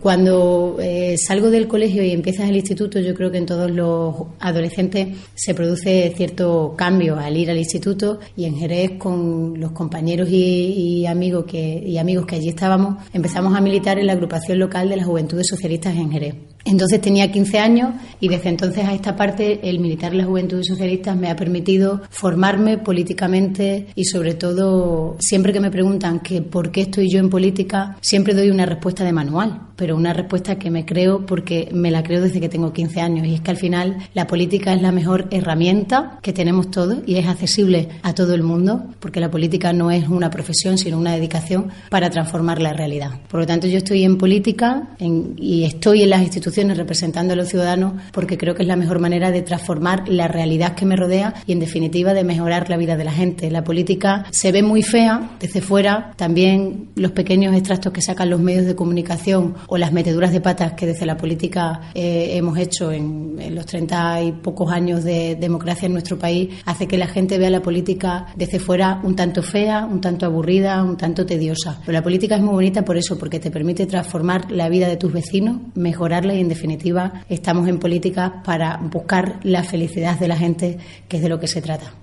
Cuando 0.00 0.78
eh, 0.80 1.16
salgo 1.18 1.50
del 1.50 1.68
colegio 1.68 2.02
y 2.02 2.12
empiezas 2.12 2.48
el 2.48 2.56
instituto, 2.56 2.98
yo 2.98 3.14
creo 3.14 3.30
que 3.30 3.38
en 3.38 3.46
todos 3.46 3.70
los 3.70 4.14
adolescentes 4.40 5.18
se 5.34 5.54
produce 5.54 6.12
cierto 6.16 6.74
cambio 6.76 7.18
al 7.18 7.36
ir 7.36 7.50
al 7.50 7.58
instituto 7.58 8.18
y 8.34 8.46
en 8.46 8.56
Jerez 8.56 8.92
con 8.98 9.60
los 9.60 9.72
compañeros 9.72 10.28
y, 10.30 11.04
amigos 11.06 11.44
que, 11.44 11.82
y 11.86 11.98
amigos 11.98 12.26
que 12.26 12.36
allí 12.36 12.48
estábamos, 12.48 13.04
empezamos 13.12 13.54
a 13.54 13.60
militar 13.60 13.98
en 13.98 14.06
la 14.06 14.14
agrupación 14.14 14.58
local 14.58 14.88
de 14.88 14.96
las 14.96 15.06
Juventudes 15.06 15.46
Socialistas 15.48 15.94
en 15.94 16.10
Jerez. 16.10 16.34
Entonces 16.64 17.00
tenía 17.00 17.30
15 17.30 17.58
años 17.58 17.94
y 18.20 18.28
desde 18.28 18.48
entonces 18.48 18.84
a 18.84 18.94
esta 18.94 19.16
parte 19.16 19.60
el 19.68 19.80
militar 19.80 20.12
de 20.12 20.18
la 20.18 20.24
Juventud 20.24 20.62
Socialistas 20.62 21.16
me 21.16 21.30
ha 21.30 21.36
permitido 21.36 22.02
formarme 22.10 22.78
políticamente 22.78 23.88
y 23.94 24.04
sobre 24.04 24.34
todo 24.34 25.16
siempre 25.18 25.52
que 25.52 25.60
me 25.60 25.70
preguntan 25.70 26.20
que 26.20 26.40
por 26.40 26.70
qué 26.70 26.82
estoy 26.82 27.10
yo 27.10 27.18
en 27.18 27.30
política, 27.30 27.96
siempre 28.00 28.34
doy 28.34 28.50
una 28.50 28.66
respuesta 28.66 29.04
de 29.04 29.12
manual, 29.12 29.68
pero 29.76 29.96
una 29.96 30.12
respuesta 30.12 30.56
que 30.56 30.70
me 30.70 30.84
creo 30.84 31.26
porque 31.26 31.68
me 31.72 31.90
la 31.90 32.02
creo 32.02 32.20
desde 32.20 32.40
que 32.40 32.48
tengo 32.48 32.72
15 32.72 33.00
años 33.00 33.26
y 33.26 33.34
es 33.34 33.40
que 33.40 33.50
al 33.50 33.56
final 33.56 33.96
la 34.14 34.26
política 34.26 34.72
es 34.72 34.82
la 34.82 34.92
mejor 34.92 35.26
herramienta 35.30 36.18
que 36.22 36.32
tenemos 36.32 36.70
todos 36.70 36.98
y 37.06 37.16
es 37.16 37.26
accesible 37.26 37.88
a 38.02 38.14
todo 38.14 38.34
el 38.34 38.42
mundo 38.42 38.84
porque 39.00 39.20
la 39.20 39.30
política 39.30 39.72
no 39.72 39.90
es 39.90 40.08
una 40.08 40.30
profesión 40.30 40.78
sino 40.78 40.98
una 40.98 41.14
dedicación 41.14 41.70
para 41.90 42.10
transformar 42.10 42.62
la 42.62 42.72
realidad. 42.72 43.20
Por 43.28 43.40
lo 43.40 43.46
tanto 43.46 43.66
yo 43.66 43.78
estoy 43.78 44.04
en 44.04 44.16
política 44.16 44.90
y 45.36 45.64
estoy 45.64 46.02
en 46.02 46.10
las 46.10 46.22
instituciones 46.22 46.51
representando 46.52 47.32
a 47.32 47.36
los 47.36 47.48
ciudadanos 47.48 47.94
porque 48.12 48.38
creo 48.38 48.54
que 48.54 48.62
es 48.62 48.68
la 48.68 48.76
mejor 48.76 48.98
manera 48.98 49.30
de 49.30 49.42
transformar 49.42 50.08
la 50.08 50.28
realidad 50.28 50.74
que 50.74 50.86
me 50.86 50.96
rodea 50.96 51.34
y 51.46 51.52
en 51.52 51.60
definitiva 51.60 52.14
de 52.14 52.24
mejorar 52.24 52.70
la 52.70 52.76
vida 52.76 52.96
de 52.96 53.04
la 53.04 53.12
gente. 53.12 53.50
La 53.50 53.64
política 53.64 54.26
se 54.30 54.52
ve 54.52 54.62
muy 54.62 54.82
fea 54.82 55.36
desde 55.40 55.60
fuera, 55.60 56.12
también 56.16 56.90
los 56.94 57.12
pequeños 57.12 57.54
extractos 57.54 57.92
que 57.92 58.02
sacan 58.02 58.30
los 58.30 58.40
medios 58.40 58.66
de 58.66 58.74
comunicación 58.74 59.54
o 59.66 59.76
las 59.76 59.92
meteduras 59.92 60.32
de 60.32 60.40
patas 60.40 60.72
que 60.74 60.86
desde 60.86 61.06
la 61.06 61.16
política 61.16 61.80
eh, 61.94 62.36
hemos 62.36 62.58
hecho 62.58 62.92
en, 62.92 63.36
en 63.38 63.54
los 63.54 63.66
treinta 63.66 64.22
y 64.22 64.32
pocos 64.32 64.70
años 64.70 65.04
de 65.04 65.36
democracia 65.36 65.86
en 65.86 65.92
nuestro 65.92 66.18
país 66.18 66.50
hace 66.66 66.86
que 66.86 66.98
la 66.98 67.06
gente 67.06 67.38
vea 67.38 67.50
la 67.50 67.62
política 67.62 68.26
desde 68.36 68.58
fuera 68.58 69.00
un 69.02 69.16
tanto 69.16 69.42
fea, 69.42 69.84
un 69.84 70.00
tanto 70.00 70.26
aburrida, 70.26 70.82
un 70.82 70.96
tanto 70.96 71.24
tediosa. 71.26 71.78
Pero 71.80 71.92
la 71.92 72.02
política 72.02 72.36
es 72.36 72.42
muy 72.42 72.54
bonita 72.54 72.84
por 72.84 72.96
eso, 72.96 73.18
porque 73.18 73.40
te 73.40 73.50
permite 73.50 73.86
transformar 73.86 74.50
la 74.50 74.68
vida 74.68 74.88
de 74.88 74.96
tus 74.96 75.12
vecinos, 75.12 75.60
mejorarla 75.74 76.34
y 76.34 76.40
en 76.42 76.48
definitiva 76.48 77.24
estamos 77.28 77.66
en 77.68 77.78
política 77.78 78.42
para 78.44 78.76
buscar 78.76 79.40
la 79.42 79.62
felicidad 79.62 80.18
de 80.18 80.28
la 80.28 80.36
gente, 80.36 80.78
que 81.08 81.16
es 81.16 81.22
de 81.22 81.28
lo 81.28 81.40
que 81.40 81.48
se 81.48 81.62
trata. 81.62 81.94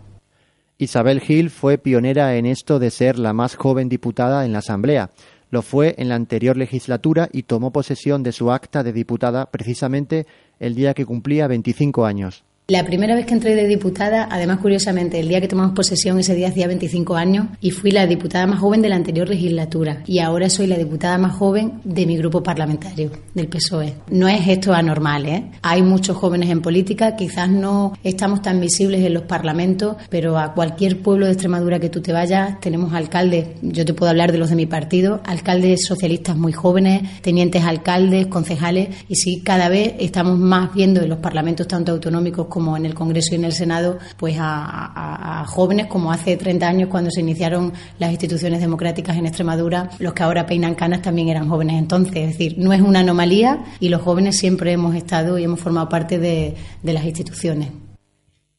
Isabel 0.78 1.20
Gil 1.20 1.50
fue 1.50 1.78
pionera 1.78 2.36
en 2.36 2.46
esto 2.46 2.80
de 2.80 2.90
ser 2.90 3.20
la 3.20 3.34
más 3.34 3.56
joven 3.56 3.90
diputada 3.90 4.46
en 4.46 4.54
la 4.54 4.60
Asamblea. 4.60 5.12
Lo 5.52 5.62
fue 5.62 5.96
en 5.98 6.10
la 6.10 6.16
anterior 6.16 6.56
legislatura 6.56 7.28
y 7.32 7.44
tomó 7.44 7.72
posesión 7.72 8.24
de 8.24 8.32
su 8.32 8.52
acta 8.52 8.84
de 8.84 8.94
diputada 8.94 9.52
precisamente 9.52 10.26
el 10.60 10.76
día 10.76 10.94
que 10.94 11.06
cumplía 11.06 11.48
25 11.48 12.06
años. 12.06 12.44
La 12.70 12.86
primera 12.86 13.16
vez 13.16 13.26
que 13.26 13.34
entré 13.34 13.56
de 13.56 13.66
diputada, 13.66 14.28
además 14.30 14.60
curiosamente, 14.60 15.20
el 15.20 15.28
día 15.28 15.42
que 15.42 15.48
tomamos 15.48 15.74
posesión, 15.74 16.20
ese 16.20 16.36
día 16.36 16.50
hacía 16.50 16.68
25 16.68 17.16
años 17.16 17.48
y 17.60 17.72
fui 17.72 17.90
la 17.90 18.06
diputada 18.06 18.46
más 18.46 18.60
joven 18.60 18.84
de 18.84 18.90
la 18.90 18.96
anterior 18.96 19.28
legislatura 19.28 20.04
y 20.06 20.20
ahora 20.20 20.52
soy 20.52 20.68
la 20.68 20.78
diputada 20.78 21.18
más 21.18 21.36
joven 21.36 21.82
de 21.84 22.06
mi 22.06 22.16
grupo 22.16 22.44
parlamentario, 22.44 23.10
del 23.34 23.48
PSOE. 23.48 23.96
No 24.12 24.28
es 24.28 24.48
esto 24.48 24.72
anormal, 24.72 25.26
¿eh? 25.26 25.46
Hay 25.64 25.82
muchos 25.82 26.16
jóvenes 26.16 26.52
en 26.52 26.62
política, 26.62 27.16
quizás 27.16 27.50
no 27.50 27.94
estamos 28.04 28.44
tan 28.44 28.62
visibles 28.62 29.04
en 29.04 29.16
los 29.16 29.24
parlamentos, 29.24 29.96
pero 30.12 30.38
a 30.38 30.54
cualquier 30.54 31.02
pueblo 31.02 31.26
de 31.26 31.32
Extremadura 31.32 31.80
que 31.80 31.90
tú 31.90 32.02
te 32.02 32.14
vayas, 32.14 32.60
tenemos 32.60 32.94
alcaldes, 32.94 33.48
yo 33.64 33.84
te 33.84 33.96
puedo 33.96 34.12
hablar 34.12 34.32
de 34.32 34.38
los 34.38 34.52
de 34.52 34.56
mi 34.56 34.68
partido, 34.68 35.22
alcaldes 35.26 35.88
socialistas 35.88 36.38
muy 36.38 36.54
jóvenes, 36.54 37.20
tenientes 37.22 37.64
alcaldes, 37.64 38.28
concejales, 38.28 38.90
y 39.08 39.16
sí, 39.16 39.42
cada 39.44 39.70
vez 39.70 39.96
estamos 39.98 40.38
más 40.38 40.72
viendo 40.76 41.02
en 41.02 41.10
los 41.10 41.18
parlamentos 41.18 41.68
tanto 41.68 41.94
autonómicos 41.94 42.46
como 42.46 42.59
como 42.60 42.76
en 42.76 42.86
el 42.86 42.94
Congreso 42.94 43.30
y 43.32 43.36
en 43.36 43.46
el 43.46 43.54
Senado, 43.54 44.00
pues 44.18 44.36
a, 44.38 45.46
jóvenes 45.48 45.88
como 45.88 46.12
hace 46.12 46.36
30 46.36 46.68
años 46.68 46.90
cuando 46.90 47.10
se 47.10 47.22
iniciaron 47.22 47.72
las 48.00 48.12
instituciones 48.12 48.60
democráticas 48.60 49.16
en 49.16 49.26
Extremadura, 49.26 49.90
los 49.98 50.12
que 50.12 50.24
ahora 50.24 50.46
peinan 50.46 50.76
canas 50.76 51.02
también 51.02 51.30
eran 51.30 51.48
jóvenes 51.48 51.78
entonces. 51.80 52.18
Es 52.18 52.28
decir, 52.32 52.56
no 52.58 52.74
es 52.74 52.82
una 52.82 53.00
anomalía 53.00 53.64
y 53.80 53.88
los 53.88 54.02
jóvenes 54.02 54.38
siempre 54.38 54.74
hemos 54.74 54.94
estado 54.94 55.40
y 55.40 55.46
hemos 55.46 55.62
formado 55.62 55.88
parte 55.88 56.20
de, 56.20 56.54
de 56.84 56.94
las 56.94 57.06
instituciones. 57.06 57.70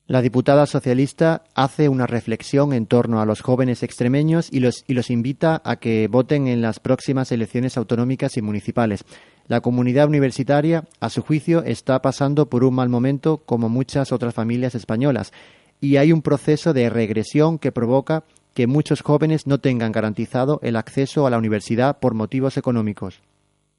La 0.06 0.22
diputada 0.22 0.64
socialista 0.64 1.44
hace 1.54 1.90
una 1.90 2.06
reflexión 2.06 2.72
en 2.72 2.86
torno 2.86 3.20
a 3.20 3.26
los 3.26 3.42
jóvenes 3.42 3.82
extremeños 3.82 4.48
y 4.50 4.60
los, 4.60 4.82
y 4.88 4.94
los 4.94 5.10
invita 5.10 5.60
a 5.62 5.76
que 5.76 6.08
voten 6.08 6.48
en 6.48 6.62
las 6.62 6.80
próximas 6.80 7.30
elecciones 7.32 7.76
autonómicas 7.76 8.38
y 8.38 8.42
municipales. 8.42 9.04
La 9.50 9.62
comunidad 9.62 10.06
universitaria, 10.06 10.84
a 11.00 11.10
su 11.10 11.22
juicio, 11.22 11.64
está 11.64 12.00
pasando 12.02 12.48
por 12.48 12.62
un 12.62 12.72
mal 12.72 12.88
momento 12.88 13.38
como 13.38 13.68
muchas 13.68 14.12
otras 14.12 14.32
familias 14.32 14.76
españolas 14.76 15.32
y 15.80 15.96
hay 15.96 16.12
un 16.12 16.22
proceso 16.22 16.72
de 16.72 16.88
regresión 16.88 17.58
que 17.58 17.72
provoca 17.72 18.22
que 18.54 18.68
muchos 18.68 19.00
jóvenes 19.00 19.48
no 19.48 19.58
tengan 19.58 19.90
garantizado 19.90 20.60
el 20.62 20.76
acceso 20.76 21.26
a 21.26 21.30
la 21.30 21.38
universidad 21.38 21.98
por 21.98 22.14
motivos 22.14 22.56
económicos. 22.58 23.22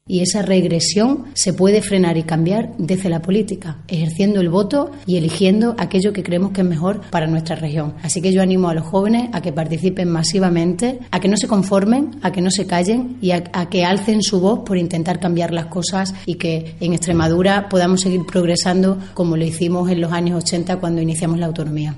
Y 0.08 0.20
esa 0.20 0.42
regresión 0.42 1.26
se 1.34 1.52
puede 1.52 1.80
frenar 1.80 2.16
y 2.16 2.24
cambiar 2.24 2.72
desde 2.76 3.08
la 3.08 3.22
política, 3.22 3.78
ejerciendo 3.86 4.40
el 4.40 4.48
voto 4.48 4.90
y 5.06 5.16
eligiendo 5.16 5.76
aquello 5.78 6.12
que 6.12 6.24
creemos 6.24 6.50
que 6.50 6.62
es 6.62 6.66
mejor 6.66 7.02
para 7.10 7.28
nuestra 7.28 7.54
región. 7.54 7.94
Así 8.02 8.20
que 8.20 8.32
yo 8.32 8.42
animo 8.42 8.68
a 8.68 8.74
los 8.74 8.84
jóvenes 8.84 9.30
a 9.32 9.40
que 9.40 9.52
participen 9.52 10.10
masivamente, 10.10 10.98
a 11.12 11.20
que 11.20 11.28
no 11.28 11.36
se 11.36 11.46
conformen, 11.46 12.18
a 12.22 12.32
que 12.32 12.40
no 12.40 12.50
se 12.50 12.66
callen 12.66 13.16
y 13.20 13.30
a, 13.30 13.44
que 13.44 13.84
alcen 13.84 14.22
su 14.22 14.40
voz 14.40 14.60
por 14.66 14.76
intentar 14.76 15.20
cambiar 15.20 15.52
las 15.52 15.66
cosas 15.66 16.12
y 16.26 16.34
que 16.34 16.74
en 16.80 16.94
Extremadura 16.94 17.68
podamos 17.68 18.00
seguir 18.00 18.26
progresando 18.26 18.98
como 19.14 19.36
lo 19.36 19.44
hicimos 19.44 19.88
en 19.88 20.00
los 20.00 20.10
años 20.10 20.42
80 20.42 20.80
cuando 20.80 21.00
iniciamos 21.00 21.38
la 21.38 21.46
autonomía. 21.46 21.94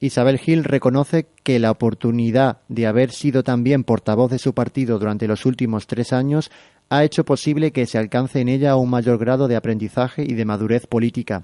Isabel 0.00 0.38
Gil 0.38 0.64
reconoce 0.64 1.26
que 1.44 1.60
la 1.60 1.70
oportunidad 1.70 2.58
de 2.68 2.88
haber 2.88 3.12
sido 3.12 3.44
también 3.44 3.84
portavoz 3.84 4.32
de 4.32 4.40
su 4.40 4.52
partido 4.52 4.98
durante 4.98 5.28
los 5.28 5.46
últimos 5.46 5.86
tres 5.86 6.12
años 6.12 6.50
ha 6.92 7.04
hecho 7.04 7.24
posible 7.24 7.72
que 7.72 7.86
se 7.86 7.96
alcance 7.96 8.38
en 8.38 8.50
ella 8.50 8.76
un 8.76 8.90
mayor 8.90 9.16
grado 9.16 9.48
de 9.48 9.56
aprendizaje 9.56 10.24
y 10.28 10.34
de 10.34 10.44
madurez 10.44 10.86
política. 10.86 11.42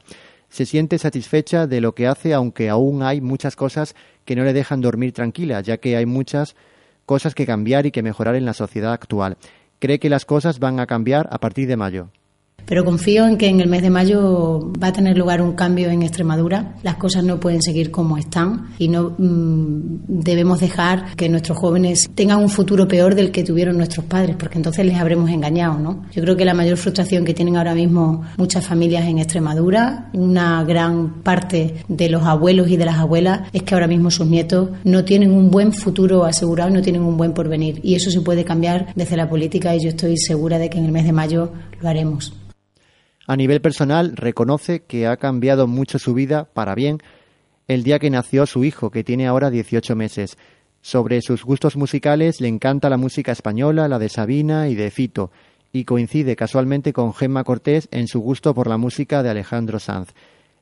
Se 0.51 0.67
siente 0.67 0.99
satisfecha 0.99 1.67
de 1.67 1.81
lo 1.81 1.95
que 1.95 2.07
hace, 2.07 2.35
aunque 2.35 2.69
aún 2.69 3.03
hay 3.03 3.23
muchas 3.23 3.57
cosas 3.57 3.95
que 4.27 4.37
no 4.37 4.45
le 4.45 4.53
dejan 4.53 4.83
dormir 4.83 5.13
tranquila, 5.15 5.63
ya 5.63 5.79
que 5.79 5.97
hay 5.97 6.05
muchas 6.05 6.55
cosas 7.07 7.35
que 7.35 7.47
cambiar 7.47 7.87
y 7.87 7.91
que 7.91 8.03
mejorar 8.03 8.35
en 8.35 8.45
la 8.45 8.53
sociedad 8.53 8.93
actual. 8.93 9.39
Cree 9.79 9.99
que 9.99 10.11
las 10.11 10.27
cosas 10.27 10.59
van 10.59 10.81
a 10.81 10.87
cambiar 10.87 11.27
a 11.33 11.39
partir 11.39 11.67
de 11.67 11.79
mayo. 11.79 12.11
Pero 12.69 12.85
confío 12.85 13.27
en 13.27 13.39
que 13.39 13.49
en 13.49 13.61
el 13.61 13.69
mes 13.69 13.81
de 13.81 13.89
mayo 13.89 14.71
va 14.83 14.89
a 14.89 14.93
tener 14.93 15.17
lugar 15.17 15.41
un 15.41 15.55
cambio 15.55 15.89
en 15.89 16.03
Extremadura. 16.03 16.75
Las 16.83 16.97
cosas 16.97 17.25
no 17.25 17.41
pueden 17.41 17.63
seguir 17.63 17.91
como 17.91 18.19
están 18.19 18.69
y 18.79 18.89
no 18.89 19.15
mm, 19.17 19.81
debemos 20.07 20.61
dejar 20.61 21.17
que 21.17 21.31
nuestros 21.31 21.57
jóvenes 21.57 22.11
tengan 22.15 22.41
un 22.41 22.51
futuro 22.51 22.87
peor 22.87 23.15
del 23.15 23.31
que 23.31 23.43
tuvieron 23.43 23.79
nuestros 23.79 24.05
padres, 24.05 24.37
porque 24.39 24.59
entonces 24.59 24.85
les 24.85 24.97
habremos 24.97 25.31
engañado, 25.31 25.79
¿no? 25.79 26.05
Yo 26.13 26.23
creo 26.23 26.37
que 26.37 26.45
la 26.45 26.53
mayor 26.53 26.77
frustración 26.77 27.25
que 27.25 27.33
tienen 27.33 27.57
ahora 27.57 27.75
mismo 27.75 28.25
muchas 28.37 28.67
familias 28.67 29.07
en 29.07 29.19
Extremadura, 29.19 30.11
una 30.13 30.63
gran 30.65 31.23
parte 31.23 31.77
de 31.89 32.11
los 32.11 32.25
abuelos 32.25 32.69
y 32.69 32.77
de 32.77 32.85
las 32.85 32.99
abuelas, 32.99 33.49
es 33.55 33.63
que 33.63 33.75
ahora 33.75 33.87
mismo 33.87 34.11
sus 34.11 34.27
nietos 34.27 34.69
no 34.85 35.05
tienen 35.05 35.31
un 35.31 35.51
buen 35.51 35.73
futuro 35.73 36.25
asegurado, 36.25 36.69
no 36.69 36.83
tienen 36.83 37.03
un 37.03 37.17
buen 37.17 37.33
porvenir. 37.33 37.81
Y 37.83 37.95
eso 37.95 38.11
se 38.11 38.21
puede 38.21 38.45
cambiar 38.45 38.89
desde 38.95 39.17
la 39.17 39.27
política 39.27 39.75
y 39.75 39.81
yo 39.81 39.89
estoy 39.89 40.19
segura 40.19 40.59
de 40.59 40.69
que 40.69 40.77
en 40.77 40.85
el 40.85 40.93
mes 40.93 41.05
de 41.05 41.13
mayo 41.13 41.51
lo 41.81 41.89
haremos. 41.89 42.35
A 43.29 43.37
nivel 43.37 43.61
personal, 43.61 44.17
reconoce 44.17 44.85
que 44.85 45.07
ha 45.07 45.19
cambiado 45.19 45.67
mucho 45.67 45.99
su 45.99 46.15
vida 46.15 46.49
para 46.55 46.75
bien 46.75 46.99
el 47.67 47.83
día 47.83 47.99
que 47.99 48.09
nació 48.09 48.47
su 48.47 48.65
hijo, 48.65 48.91
que 48.91 49.05
tiene 49.05 49.27
ahora 49.27 49.51
18 49.51 49.95
meses. 49.95 50.39
Sobre 50.81 51.21
sus 51.21 51.45
gustos 51.45 51.77
musicales, 51.77 52.41
le 52.41 52.49
encanta 52.49 52.89
la 52.89 52.97
música 52.97 53.31
española, 53.31 53.87
la 53.87 53.99
de 53.99 54.09
Sabina 54.09 54.71
y 54.71 54.75
de 54.75 54.91
Fito, 54.91 55.31
y 55.75 55.85
coincide 55.85 56.37
casualmente 56.37 56.95
con 56.95 57.13
Gemma 57.13 57.45
Cortés 57.45 57.89
en 57.91 58.09
su 58.09 58.21
gusto 58.21 58.55
por 58.55 58.67
la 58.67 58.79
música 58.79 59.23
de 59.23 59.29
Alejandro 59.29 59.79
Sanz. 59.79 60.15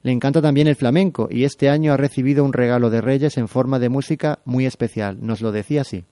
Le 0.03 0.11
encanta 0.11 0.43
también 0.43 0.67
el 0.67 0.75
flamenco 0.75 1.29
y 1.31 1.45
este 1.45 1.69
año 1.69 1.93
ha 1.93 1.97
recibido 1.97 2.45
un 2.45 2.53
regalo 2.53 2.91
de 2.91 3.01
Reyes 3.01 3.39
en 3.39 3.47
forma 3.47 3.79
de 3.79 3.91
música 3.91 4.41
muy 4.45 4.67
especial. 4.67 5.19
Nos 5.21 5.41
lo 5.41 5.53
decía 5.53 5.83
así. 5.83 6.05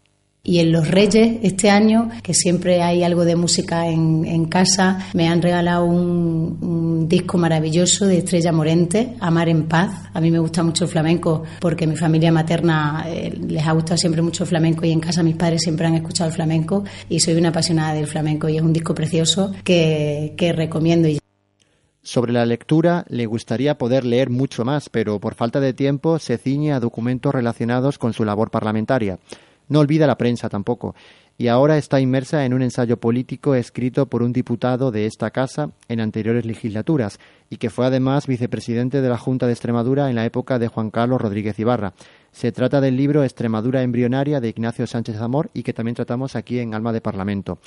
Y 0.46 0.58
en 0.58 0.72
los 0.72 0.86
Reyes, 0.88 1.38
este 1.42 1.70
año, 1.70 2.10
que 2.22 2.34
siempre 2.34 2.82
hay 2.82 3.02
algo 3.02 3.24
de 3.24 3.34
música 3.34 3.88
en, 3.88 4.44
casa, 4.44 5.08
me 5.14 5.26
han 5.26 5.40
regalado 5.40 5.86
un, 5.86 7.08
disco 7.08 7.38
maravilloso 7.38 8.06
de 8.06 8.18
Estrella 8.18 8.52
Morente, 8.52 9.14
Amar 9.20 9.48
en 9.48 9.64
Paz. 9.64 10.10
A 10.12 10.20
mí 10.20 10.30
me 10.30 10.38
gusta 10.38 10.62
mucho 10.62 10.84
el 10.84 10.90
flamenco 10.90 11.44
porque 11.60 11.86
mi 11.86 11.96
familia 11.96 12.30
materna 12.30 13.04
eh, 13.06 13.32
les 13.46 13.66
ha 13.66 13.72
gustado 13.72 13.96
siempre 13.96 14.20
mucho 14.20 14.44
el 14.44 14.48
flamenco 14.48 14.84
y 14.84 14.92
en 14.92 15.00
casa 15.00 15.22
mis 15.22 15.36
padres 15.36 15.62
siempre 15.62 15.86
han 15.86 15.94
escuchado 15.94 16.28
el 16.28 16.34
flamenco 16.34 16.84
y 17.08 17.20
soy 17.20 17.34
una 17.34 17.48
apasionada 17.48 17.94
del 17.94 18.06
flamenco 18.06 18.48
y 18.48 18.56
es 18.56 18.62
un 18.62 18.72
disco 18.72 18.94
precioso 18.94 19.52
que, 19.64 20.34
que 20.36 20.52
recomiendo. 20.52 21.08
Sobre 22.02 22.34
la 22.34 22.44
lectura 22.44 23.06
le 23.08 23.24
gustaría 23.24 23.78
poder 23.78 24.04
leer 24.04 24.28
mucho 24.28 24.62
más, 24.66 24.90
pero 24.90 25.18
por 25.20 25.34
falta 25.34 25.58
de 25.58 25.72
tiempo 25.72 26.18
se 26.18 26.36
ciñe 26.36 26.72
a 26.72 26.80
documentos 26.80 27.34
relacionados 27.34 27.96
con 27.96 28.12
su 28.12 28.26
labor 28.26 28.50
parlamentaria. 28.50 29.18
No 29.68 29.80
olvida 29.80 30.06
la 30.06 30.18
prensa 30.18 30.48
tampoco, 30.48 30.94
y 31.36 31.48
ahora 31.48 31.76
está 31.78 32.00
inmersa 32.00 32.44
en 32.44 32.54
un 32.54 32.62
ensayo 32.62 32.98
político 32.98 33.54
escrito 33.56 34.06
por 34.06 34.22
un 34.22 34.32
diputado 34.32 34.92
de 34.92 35.06
esta 35.06 35.30
casa 35.30 35.70
en 35.88 36.00
anteriores 36.00 36.44
legislaturas, 36.44 37.18
y 37.50 37.56
que 37.56 37.70
fue 37.70 37.86
además 37.86 38.26
vicepresidente 38.26 39.00
de 39.00 39.08
la 39.08 39.18
Junta 39.18 39.46
de 39.46 39.52
Extremadura 39.52 40.08
en 40.08 40.16
la 40.16 40.24
época 40.24 40.58
de 40.58 40.68
Juan 40.68 40.90
Carlos 40.90 41.20
Rodríguez 41.20 41.58
Ibarra. 41.58 41.94
Se 42.30 42.52
trata 42.52 42.80
del 42.80 42.96
libro 42.96 43.24
Extremadura 43.24 43.82
embrionaria 43.82 44.40
de 44.40 44.48
Ignacio 44.48 44.86
Sánchez 44.86 45.16
Amor 45.20 45.50
y 45.54 45.62
que 45.62 45.72
también 45.72 45.96
tratamos 45.96 46.36
aquí 46.36 46.60
en 46.60 46.74
Alma 46.74 46.92
de 46.92 47.00
Parlamento. 47.00 47.58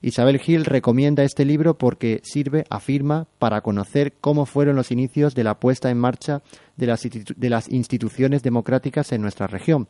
Isabel 0.00 0.38
Gil 0.38 0.64
recomienda 0.64 1.24
este 1.24 1.44
libro 1.44 1.76
porque 1.76 2.20
sirve, 2.22 2.64
afirma, 2.70 3.26
para 3.40 3.62
conocer 3.62 4.12
cómo 4.20 4.46
fueron 4.46 4.76
los 4.76 4.92
inicios 4.92 5.34
de 5.34 5.42
la 5.42 5.58
puesta 5.58 5.90
en 5.90 5.98
marcha 5.98 6.42
de 6.76 6.86
las, 6.86 7.02
de 7.02 7.50
las 7.50 7.68
instituciones 7.68 8.44
democráticas 8.44 9.10
en 9.10 9.22
nuestra 9.22 9.48
región. 9.48 9.88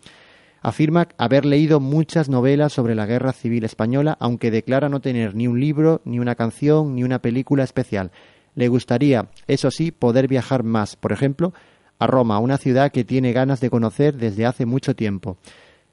Afirma 0.60 1.08
haber 1.18 1.44
leído 1.44 1.80
muchas 1.80 2.28
novelas 2.28 2.72
sobre 2.72 2.94
la 2.94 3.06
Guerra 3.06 3.32
Civil 3.32 3.64
Española, 3.64 4.16
aunque 4.20 4.50
declara 4.50 4.88
no 4.88 5.00
tener 5.00 5.34
ni 5.34 5.46
un 5.46 5.60
libro, 5.60 6.00
ni 6.04 6.18
una 6.18 6.34
canción, 6.34 6.94
ni 6.94 7.04
una 7.04 7.20
película 7.20 7.62
especial. 7.62 8.10
Le 8.54 8.68
gustaría, 8.68 9.28
eso 9.46 9.70
sí, 9.70 9.92
poder 9.92 10.26
viajar 10.26 10.64
más, 10.64 10.96
por 10.96 11.12
ejemplo, 11.12 11.52
a 11.98 12.06
Roma, 12.06 12.38
una 12.38 12.58
ciudad 12.58 12.90
que 12.90 13.04
tiene 13.04 13.32
ganas 13.32 13.60
de 13.60 13.70
conocer 13.70 14.16
desde 14.16 14.46
hace 14.46 14.66
mucho 14.66 14.96
tiempo. 14.96 15.36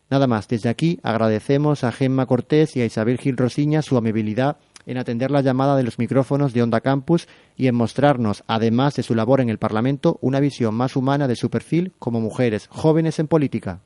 Nada 0.10 0.27
más, 0.27 0.48
desde 0.48 0.69
aquí 0.69 1.00
agradecemos 1.03 1.84
a 1.84 1.91
Gemma 1.91 2.25
Cortés 2.25 2.75
y 2.75 2.81
a 2.81 2.86
Isabel 2.86 3.17
Gil 3.17 3.38
Rosiña 3.38 3.81
su 3.81 3.98
amabilidad 3.98 4.57
en 4.86 4.98
atender 4.98 5.31
la 5.31 5.41
llamada 5.41 5.75
de 5.75 5.84
los 5.84 5.98
micrófonos 5.98 6.53
de 6.53 6.62
Onda 6.62 6.81
Campus 6.81 7.27
y 7.55 7.67
en 7.67 7.75
mostrarnos, 7.75 8.43
además 8.45 8.95
de 8.95 9.03
su 9.03 9.15
labor 9.15 9.41
en 9.41 9.50
el 9.50 9.57
Parlamento, 9.57 10.19
una 10.22 10.39
visión 10.39 10.75
más 10.75 10.95
humana 10.95 11.27
de 11.27 11.36
su 11.36 11.50
perfil 11.50 11.93
como 11.98 12.22
mujeres 12.22 12.67
jóvenes 12.69 13.17
en 13.17 13.27
política. 13.27 13.81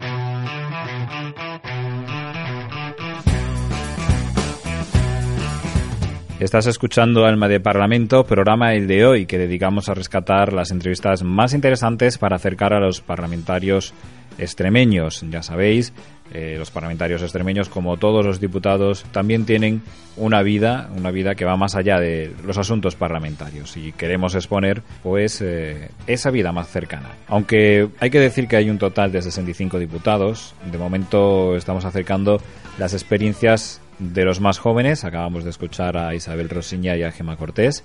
Estás 6.39 6.67
escuchando 6.67 7.25
Alma 7.25 7.49
de 7.49 7.59
Parlamento, 7.59 8.23
programa 8.23 8.73
el 8.73 8.87
de 8.87 9.05
hoy 9.05 9.25
que 9.25 9.37
dedicamos 9.37 9.89
a 9.89 9.93
rescatar 9.93 10.53
las 10.53 10.71
entrevistas 10.71 11.21
más 11.21 11.53
interesantes 11.53 12.17
para 12.17 12.37
acercar 12.37 12.71
a 12.71 12.79
los 12.79 13.01
parlamentarios 13.01 13.93
extremeños. 14.37 15.25
Ya 15.29 15.43
sabéis, 15.43 15.91
eh, 16.31 16.55
los 16.57 16.71
parlamentarios 16.71 17.21
extremeños, 17.23 17.67
como 17.67 17.97
todos 17.97 18.25
los 18.25 18.39
diputados, 18.39 19.03
también 19.11 19.45
tienen 19.45 19.81
una 20.15 20.41
vida, 20.41 20.89
una 20.95 21.11
vida 21.11 21.35
que 21.35 21.43
va 21.43 21.57
más 21.57 21.75
allá 21.75 21.99
de 21.99 22.33
los 22.45 22.57
asuntos 22.57 22.95
parlamentarios 22.95 23.75
y 23.75 23.91
queremos 23.91 24.33
exponer, 24.33 24.81
pues, 25.03 25.41
eh, 25.41 25.89
esa 26.07 26.31
vida 26.31 26.53
más 26.53 26.69
cercana. 26.69 27.09
Aunque 27.27 27.89
hay 27.99 28.09
que 28.09 28.19
decir 28.21 28.47
que 28.47 28.55
hay 28.55 28.69
un 28.69 28.77
total 28.77 29.11
de 29.11 29.21
65 29.21 29.77
diputados, 29.77 30.55
de 30.71 30.77
momento 30.77 31.57
estamos 31.57 31.83
acercando 31.83 32.41
las 32.77 32.93
experiencias 32.93 33.81
de 33.99 34.25
los 34.25 34.41
más 34.41 34.57
jóvenes. 34.57 35.03
Acabamos 35.03 35.43
de 35.43 35.49
escuchar 35.49 35.97
a 35.97 36.15
Isabel 36.15 36.49
Rosiña 36.49 36.95
y 36.95 37.03
a 37.03 37.11
Gema 37.11 37.37
Cortés. 37.37 37.83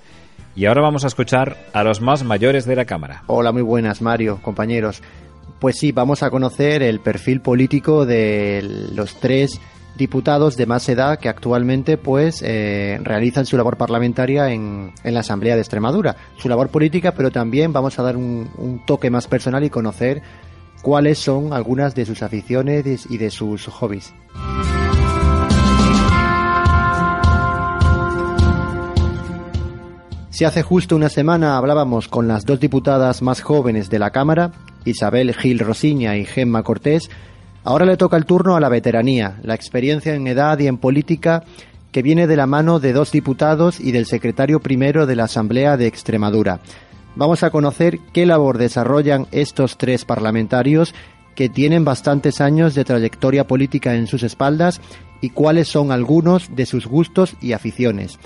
Y 0.55 0.65
ahora 0.65 0.81
vamos 0.81 1.03
a 1.03 1.07
escuchar 1.07 1.57
a 1.73 1.83
los 1.83 2.01
más 2.01 2.23
mayores 2.23 2.65
de 2.65 2.75
la 2.75 2.85
Cámara. 2.85 3.23
Hola, 3.27 3.51
muy 3.51 3.61
buenas, 3.61 4.01
Mario, 4.01 4.39
compañeros. 4.41 5.01
Pues 5.59 5.77
sí, 5.77 5.91
vamos 5.91 6.23
a 6.23 6.29
conocer 6.29 6.81
el 6.81 6.99
perfil 6.99 7.41
político 7.41 8.05
de 8.05 8.89
los 8.93 9.19
tres 9.19 9.59
diputados 9.97 10.57
de 10.57 10.65
más 10.65 10.87
edad 10.89 11.19
que 11.19 11.29
actualmente 11.29 11.97
pues 11.97 12.41
eh, 12.41 12.99
realizan 13.01 13.45
su 13.45 13.55
labor 13.55 13.77
parlamentaria 13.77 14.49
en, 14.51 14.91
en, 15.03 15.13
la 15.13 15.21
Asamblea 15.21 15.55
de 15.55 15.61
Extremadura. 15.61 16.15
Su 16.37 16.49
labor 16.49 16.69
política, 16.69 17.13
pero 17.13 17.31
también 17.31 17.71
vamos 17.71 17.97
a 17.97 18.03
dar 18.03 18.17
un 18.17 18.81
toque 18.85 19.09
más 19.09 19.27
personal 19.27 19.63
y 19.63 19.69
conocer 19.69 20.21
cuáles 20.81 21.17
son 21.17 21.51
algunas 21.51 21.95
de 21.95 22.05
sus 22.05 22.21
aficiones 22.21 23.07
y 23.09 23.17
de 23.17 23.31
sus 23.31 23.65
hobbies. 23.67 24.13
Si 30.35 30.43
hace 30.43 30.63
justo 30.63 30.97
una 30.97 31.07
semana 31.07 31.55
hablábamos 31.55 32.09
con 32.09 32.27
las 32.27 32.43
dos 32.43 32.59
diputadas 32.59 33.21
más 33.21 33.39
jóvenes 33.39 33.89
de 33.89 33.99
la 33.99 34.09
Cámara, 34.09 34.51
Isabel 34.83 35.33
Gil 35.33 35.59
Rosiña 35.59 36.17
y 36.17 36.25
Gemma 36.25 36.61
Cortés, 36.61 37.09
ahora 37.63 37.85
le 37.85 37.95
toca 37.95 38.17
el 38.17 38.25
turno 38.25 38.57
a 38.57 38.59
la 38.59 38.67
veteranía, 38.67 39.39
la 39.43 39.55
experiencia 39.55 40.13
en 40.13 40.27
edad 40.27 40.59
y 40.59 40.67
en 40.67 40.77
política 40.77 41.45
que 41.93 42.01
viene 42.01 42.27
de 42.27 42.35
la 42.35 42.47
mano 42.47 42.81
de 42.81 42.91
dos 42.91 43.13
diputados 43.13 43.79
y 43.79 43.93
del 43.93 44.07
secretario 44.07 44.59
primero 44.59 45.05
de 45.05 45.15
la 45.15 45.23
Asamblea 45.23 45.77
de 45.77 45.87
Extremadura. 45.87 46.59
Vamos 47.15 47.41
a 47.43 47.49
conocer 47.49 47.99
qué 48.11 48.25
labor 48.25 48.57
desarrollan 48.57 49.27
estos 49.31 49.77
tres 49.77 50.03
parlamentarios 50.03 50.93
que 51.33 51.47
tienen 51.47 51.85
bastantes 51.85 52.41
años 52.41 52.75
de 52.75 52.83
trayectoria 52.83 53.47
política 53.47 53.95
en 53.95 54.05
sus 54.05 54.21
espaldas 54.21 54.81
y 55.21 55.29
cuáles 55.29 55.69
son 55.69 55.93
algunos 55.93 56.53
de 56.53 56.65
sus 56.65 56.87
gustos 56.87 57.37
y 57.39 57.53
aficiones. 57.53 58.19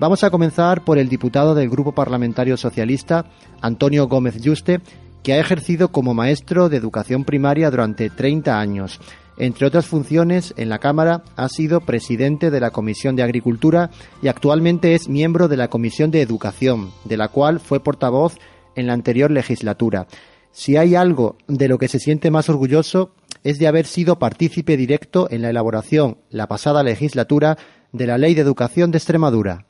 Vamos 0.00 0.24
a 0.24 0.30
comenzar 0.30 0.82
por 0.82 0.96
el 0.96 1.10
diputado 1.10 1.54
del 1.54 1.68
Grupo 1.68 1.92
Parlamentario 1.92 2.56
Socialista, 2.56 3.26
Antonio 3.60 4.08
Gómez 4.08 4.40
Yuste, 4.40 4.80
que 5.22 5.34
ha 5.34 5.38
ejercido 5.38 5.92
como 5.92 6.14
maestro 6.14 6.70
de 6.70 6.78
educación 6.78 7.26
primaria 7.26 7.70
durante 7.70 8.08
30 8.08 8.58
años. 8.58 8.98
Entre 9.36 9.66
otras 9.66 9.84
funciones, 9.84 10.54
en 10.56 10.70
la 10.70 10.78
Cámara 10.78 11.22
ha 11.36 11.50
sido 11.50 11.82
presidente 11.82 12.50
de 12.50 12.60
la 12.60 12.70
Comisión 12.70 13.14
de 13.14 13.24
Agricultura 13.24 13.90
y 14.22 14.28
actualmente 14.28 14.94
es 14.94 15.06
miembro 15.06 15.48
de 15.48 15.58
la 15.58 15.68
Comisión 15.68 16.10
de 16.10 16.22
Educación, 16.22 16.92
de 17.04 17.18
la 17.18 17.28
cual 17.28 17.60
fue 17.60 17.80
portavoz 17.80 18.38
en 18.76 18.86
la 18.86 18.94
anterior 18.94 19.30
legislatura. 19.30 20.06
Si 20.50 20.78
hay 20.78 20.94
algo 20.94 21.36
de 21.46 21.68
lo 21.68 21.76
que 21.76 21.88
se 21.88 21.98
siente 21.98 22.30
más 22.30 22.48
orgulloso 22.48 23.12
es 23.44 23.58
de 23.58 23.66
haber 23.66 23.84
sido 23.84 24.18
partícipe 24.18 24.78
directo 24.78 25.28
en 25.30 25.42
la 25.42 25.50
elaboración, 25.50 26.16
la 26.30 26.48
pasada 26.48 26.82
legislatura, 26.82 27.58
de 27.92 28.06
la 28.06 28.16
Ley 28.16 28.32
de 28.32 28.40
Educación 28.40 28.92
de 28.92 28.96
Extremadura. 28.96 29.66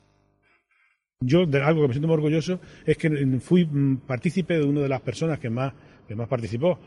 Yo 1.21 1.45
de 1.45 1.61
algo 1.61 1.83
que 1.83 1.87
me 1.89 1.93
siento 1.93 2.07
muy 2.07 2.15
orgulloso 2.15 2.59
es 2.85 2.97
que 2.97 3.09
fui 3.39 3.69
partícipe 4.07 4.57
de 4.57 4.63
una 4.63 4.81
de 4.81 4.89
las 4.89 5.01
personas 5.01 5.37
que 5.37 5.51
más, 5.51 5.71
que 6.07 6.15
más 6.15 6.27
participó, 6.27 6.79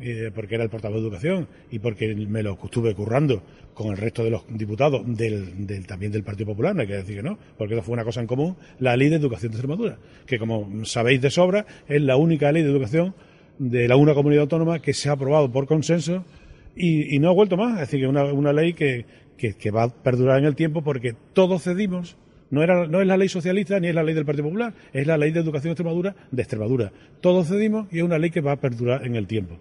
eh, 0.00 0.30
porque 0.34 0.54
era 0.54 0.64
el 0.64 0.70
portavoz 0.70 0.96
de 0.96 1.08
educación 1.08 1.46
y 1.70 1.78
porque 1.78 2.14
me 2.14 2.42
lo 2.42 2.58
estuve 2.64 2.94
currando 2.94 3.42
con 3.74 3.88
el 3.88 3.98
resto 3.98 4.24
de 4.24 4.30
los 4.30 4.44
diputados 4.48 5.02
del, 5.06 5.66
del, 5.66 5.86
también 5.86 6.10
del 6.10 6.24
Partido 6.24 6.46
Popular, 6.46 6.74
no 6.74 6.80
hay 6.80 6.86
que 6.86 6.94
decir 6.94 7.16
que 7.16 7.22
no, 7.22 7.38
porque 7.58 7.74
eso 7.74 7.82
fue 7.82 7.92
una 7.92 8.04
cosa 8.04 8.20
en 8.20 8.26
común, 8.26 8.56
la 8.78 8.96
ley 8.96 9.10
de 9.10 9.16
educación 9.16 9.52
de 9.52 9.58
Extremadura, 9.58 9.98
que 10.26 10.38
como 10.38 10.86
sabéis 10.86 11.20
de 11.20 11.30
sobra 11.30 11.66
es 11.86 12.00
la 12.00 12.16
única 12.16 12.50
ley 12.50 12.62
de 12.62 12.70
educación 12.70 13.14
de 13.58 13.86
la 13.86 13.96
una 13.96 14.14
comunidad 14.14 14.42
autónoma 14.42 14.80
que 14.80 14.94
se 14.94 15.10
ha 15.10 15.12
aprobado 15.12 15.52
por 15.52 15.66
consenso 15.66 16.24
y, 16.74 17.14
y 17.14 17.18
no 17.18 17.28
ha 17.28 17.34
vuelto 17.34 17.58
más, 17.58 17.74
es 17.74 17.80
decir, 17.80 18.00
que 18.00 18.06
una, 18.06 18.24
una 18.24 18.54
ley 18.54 18.72
que, 18.72 19.04
que, 19.36 19.52
que 19.52 19.70
va 19.70 19.84
a 19.84 19.88
perdurar 19.90 20.38
en 20.38 20.46
el 20.46 20.56
tiempo 20.56 20.82
porque 20.82 21.14
todos 21.34 21.62
cedimos 21.62 22.16
no, 22.52 23.00
es 23.00 23.06
la 23.06 23.16
ley 23.16 23.28
socialista 23.30 23.80
ni 23.80 23.88
es 23.88 23.94
la 23.94 24.02
ley 24.02 24.14
del 24.14 24.26
Partido 24.26 24.44
Popular, 24.44 24.74
es 24.92 25.06
la 25.06 25.16
ley 25.16 25.32
de 25.32 25.40
educación 25.40 25.70
de 25.70 25.72
Extremadura 25.72 26.14
de 26.30 26.42
Extremadura. 26.42 26.92
Todos 27.22 27.48
cedimos 27.48 27.86
y 27.90 27.98
es 27.98 28.04
una 28.04 28.18
ley 28.18 28.30
que 28.30 28.42
va 28.42 28.52
a 28.52 28.56
perdurar 28.56 29.06
en 29.06 29.16
el 29.16 29.26
tiempo. 29.26 29.58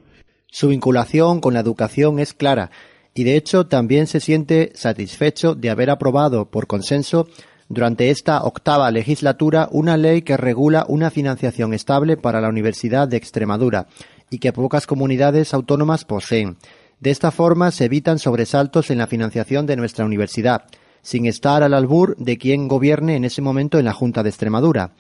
Su 0.48 0.68
vinculación 0.68 1.40
con 1.40 1.54
la 1.54 1.62
educación 1.62 2.20
es 2.20 2.34
clara 2.34 2.70
y 3.14 3.24
de 3.24 3.38
hecho 3.38 3.66
también 3.66 4.08
se 4.08 4.20
siente 4.20 4.72
satisfecho 4.76 5.56
de 5.56 5.70
haber 5.70 5.90
aprobado 5.90 6.52
por 6.52 6.68
consenso 6.68 7.30
durante 7.70 8.10
esta 8.10 8.44
octava 8.44 8.92
legislatura 8.92 9.70
una 9.72 9.96
ley 9.96 10.24
que 10.24 10.36
regula 10.36 10.86
una 10.90 11.10
financiación 11.12 11.74
estable 11.74 12.18
para 12.18 12.42
la 12.42 12.50
Universidad 12.50 13.08
de 13.08 13.16
Extremadura 13.16 13.88
y 14.30 14.40
que 14.40 14.52
pocas 14.52 14.86
comunidades 14.86 15.54
autónomas 15.54 16.04
poseen. 16.04 16.58
De 17.00 17.10
esta 17.10 17.32
forma 17.32 17.72
se 17.72 17.86
evitan 17.86 18.20
sobresaltos 18.20 18.92
en 18.92 18.98
la 18.98 19.08
financiación 19.08 19.66
de 19.66 19.78
nuestra 19.78 20.04
universidad 20.04 20.66
sin 21.02 21.26
estar 21.26 21.64
al 21.64 21.74
albur 21.74 22.16
de 22.18 22.38
quien 22.38 22.68
gobierne 22.68 23.16
en 23.16 23.26
ese 23.26 23.42
momento 23.42 23.80
en 23.80 23.86
la 23.86 23.94
Junta 23.94 24.24
de 24.24 24.30
Extremadura. 24.30 24.92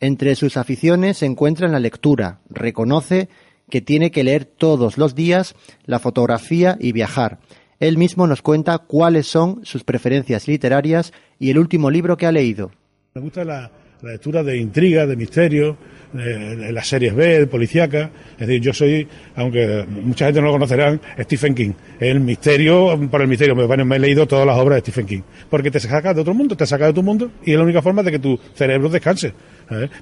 Entre 0.00 0.34
sus 0.34 0.56
aficiones 0.56 1.18
se 1.18 1.26
encuentra 1.26 1.68
la 1.68 1.78
lectura. 1.78 2.40
Reconoce 2.48 3.28
que 3.68 3.80
tiene 3.80 4.10
que 4.10 4.24
leer 4.24 4.44
todos 4.44 4.98
los 4.98 5.14
días 5.14 5.54
la 5.84 5.98
fotografía 5.98 6.76
y 6.80 6.92
viajar. 6.92 7.38
Él 7.78 7.96
mismo 7.96 8.26
nos 8.26 8.42
cuenta 8.42 8.78
cuáles 8.78 9.26
son 9.26 9.64
sus 9.64 9.84
preferencias 9.84 10.48
literarias 10.48 11.12
y 11.38 11.50
el 11.50 11.58
último 11.58 11.90
libro 11.90 12.16
que 12.16 12.26
ha 12.26 12.32
leído. 12.32 12.70
Gusta 13.14 13.44
la, 13.44 13.70
la 14.02 14.12
lectura 14.12 14.42
de 14.42 14.56
intriga, 14.56 15.06
de 15.06 15.14
misterio, 15.14 15.76
de, 16.12 16.72
las 16.72 16.88
series 16.88 17.14
B, 17.14 17.46
policíaca. 17.46 18.10
Es 18.38 18.46
decir, 18.46 18.62
yo 18.62 18.72
soy, 18.72 19.06
aunque 19.36 19.84
mucha 19.88 20.26
gente 20.26 20.40
no 20.40 20.46
lo 20.46 20.52
conocerán, 20.52 21.00
Stephen 21.20 21.54
King. 21.54 21.72
El 21.98 22.20
misterio, 22.20 22.98
por 23.10 23.20
el 23.20 23.28
misterio, 23.28 23.54
me, 23.54 23.96
he 23.96 23.98
leído 23.98 24.26
todas 24.26 24.46
las 24.46 24.58
obras 24.58 24.76
de 24.76 24.80
Stephen 24.80 25.06
King. 25.06 25.20
Porque 25.48 25.70
te 25.70 25.80
saca 25.80 26.14
de 26.14 26.20
otro 26.20 26.34
mundo, 26.34 26.56
te 26.56 26.66
saca 26.66 26.86
de 26.86 26.92
tu 26.92 27.02
mundo 27.02 27.30
y 27.44 27.52
es 27.52 27.56
la 27.58 27.64
única 27.64 27.82
forma 27.82 28.02
de 28.02 28.12
que 28.12 28.18
tu 28.18 28.38
cerebro 28.54 28.88
descanse. 28.88 29.34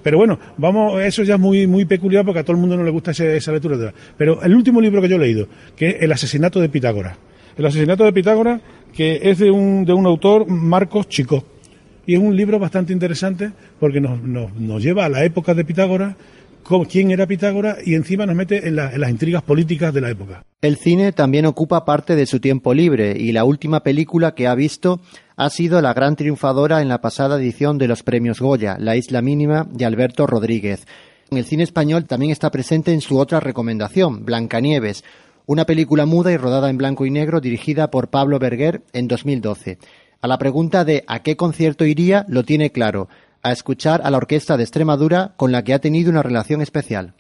Pero 0.03 0.17
bueno, 0.17 0.39
vamos, 0.57 1.03
eso 1.03 1.23
ya 1.25 1.35
es 1.35 1.41
muy, 1.41 1.67
muy 1.67 1.85
peculiar 1.85 2.25
porque 2.25 2.41
a 2.41 2.43
todo 2.43 2.53
el 2.53 2.61
mundo 2.61 2.77
no 2.77 2.85
le 2.85 2.91
gusta 2.91 3.11
esa 3.11 3.53
lectura. 3.53 3.93
Pero 4.17 4.43
el 4.43 4.55
último 4.55 4.81
libro 4.81 5.03
que 5.03 5.09
yo 5.09 5.17
he 5.17 5.19
leído, 5.19 5.49
que 5.77 5.89
es 5.89 5.97
El 6.01 6.13
asesinato 6.13 6.61
de 6.61 6.69
Pitágoras. 6.69 7.17
El 7.57 7.67
asesinato 7.67 8.05
de 8.05 8.13
Pitágoras, 8.13 8.61
que 8.95 9.19
es 9.23 9.39
de 9.39 9.51
un, 9.51 9.85
de 9.85 9.93
un 9.93 10.07
autor, 10.07 10.47
Marcos 10.47 11.09
Chico 11.09 11.45
y 12.09 12.15
es 12.15 12.21
un 12.21 12.35
libro 12.35 12.59
bastante 12.59 12.95
interesante 12.95 13.53
porque 13.79 14.01
nos, 14.01 14.23
nos, 14.23 14.83
lleva 14.83 15.05
a 15.05 15.11
la 15.11 15.27
época 15.27 15.53
de 15.53 15.63
Pitágoras, 15.63 16.17
quién 16.91 17.11
era 17.11 17.27
Pitágoras 17.27 17.87
y 17.87 17.95
encima 17.95 18.25
nos 18.25 18.35
mete 18.35 18.67
en, 18.67 18.79
en, 18.79 19.01
las 19.01 19.11
intrigas 19.11 19.43
políticas 19.43 19.93
de 19.93 20.01
la 20.01 20.09
época. 20.09 20.43
El 20.63 20.79
cine 20.79 21.13
también 21.13 21.45
ocupa 21.45 21.85
parte 21.85 22.17
de 22.17 22.25
su 22.25 22.41
tiempo 22.41 22.73
libre 22.73 23.15
y 23.19 23.33
la 23.33 23.45
última 23.45 23.83
película 23.83 24.35
que 24.35 24.47
ha 24.47 24.55
visto 24.55 25.01
ha 25.37 25.51
sido 25.51 25.83
la 25.83 25.93
gran 25.93 26.17
triunfadora 26.17 26.81
en 26.81 26.89
la 26.89 27.03
pasada 27.03 27.37
edición 27.37 27.77
de 27.77 27.89
los 27.89 28.03
premios 28.03 28.41
Goya, 28.41 28.79
La 28.81 28.97
Isla 28.97 29.21
Mínima 29.21 29.67
de 29.71 29.85
Alberto 29.85 30.27
Rodríguez. 30.27 30.87
El 31.31 31.45
cine 31.45 31.63
español 31.63 32.07
también 32.07 32.33
está 32.33 32.51
presente 32.51 32.95
en 32.95 33.03
su 33.03 33.19
otra 33.19 33.39
recomendación, 33.39 34.25
Blancanieves, 34.25 35.05
una 35.45 35.67
película 35.67 36.07
muda 36.07 36.33
y 36.33 36.39
rodada 36.39 36.71
en 36.71 36.79
blanco 36.79 37.05
y 37.05 37.11
negro 37.11 37.43
dirigida 37.43 37.91
por 37.91 38.09
Pablo 38.09 38.39
Berger 38.39 38.81
en 38.95 39.09
2012. 39.09 39.77
A 40.21 40.27
la 40.27 40.39
pregunta 40.39 40.85
de 40.85 41.05
a 41.07 41.23
qué 41.23 41.37
concierto 41.37 41.85
iría, 41.85 42.27
lo 42.29 42.43
tiene 42.43 42.73
claro, 42.73 43.09
a 43.45 43.53
escuchar 43.53 44.01
a 44.03 44.11
la 44.11 44.17
Orquesta 44.17 44.57
de 44.57 44.65
Extremadura 44.65 45.35
con 45.37 45.53
la 45.53 45.63
que 45.63 45.75
ha 45.75 45.79
tenido 45.79 46.11
una 46.11 46.25
relación 46.25 46.61
especial. 46.61 47.15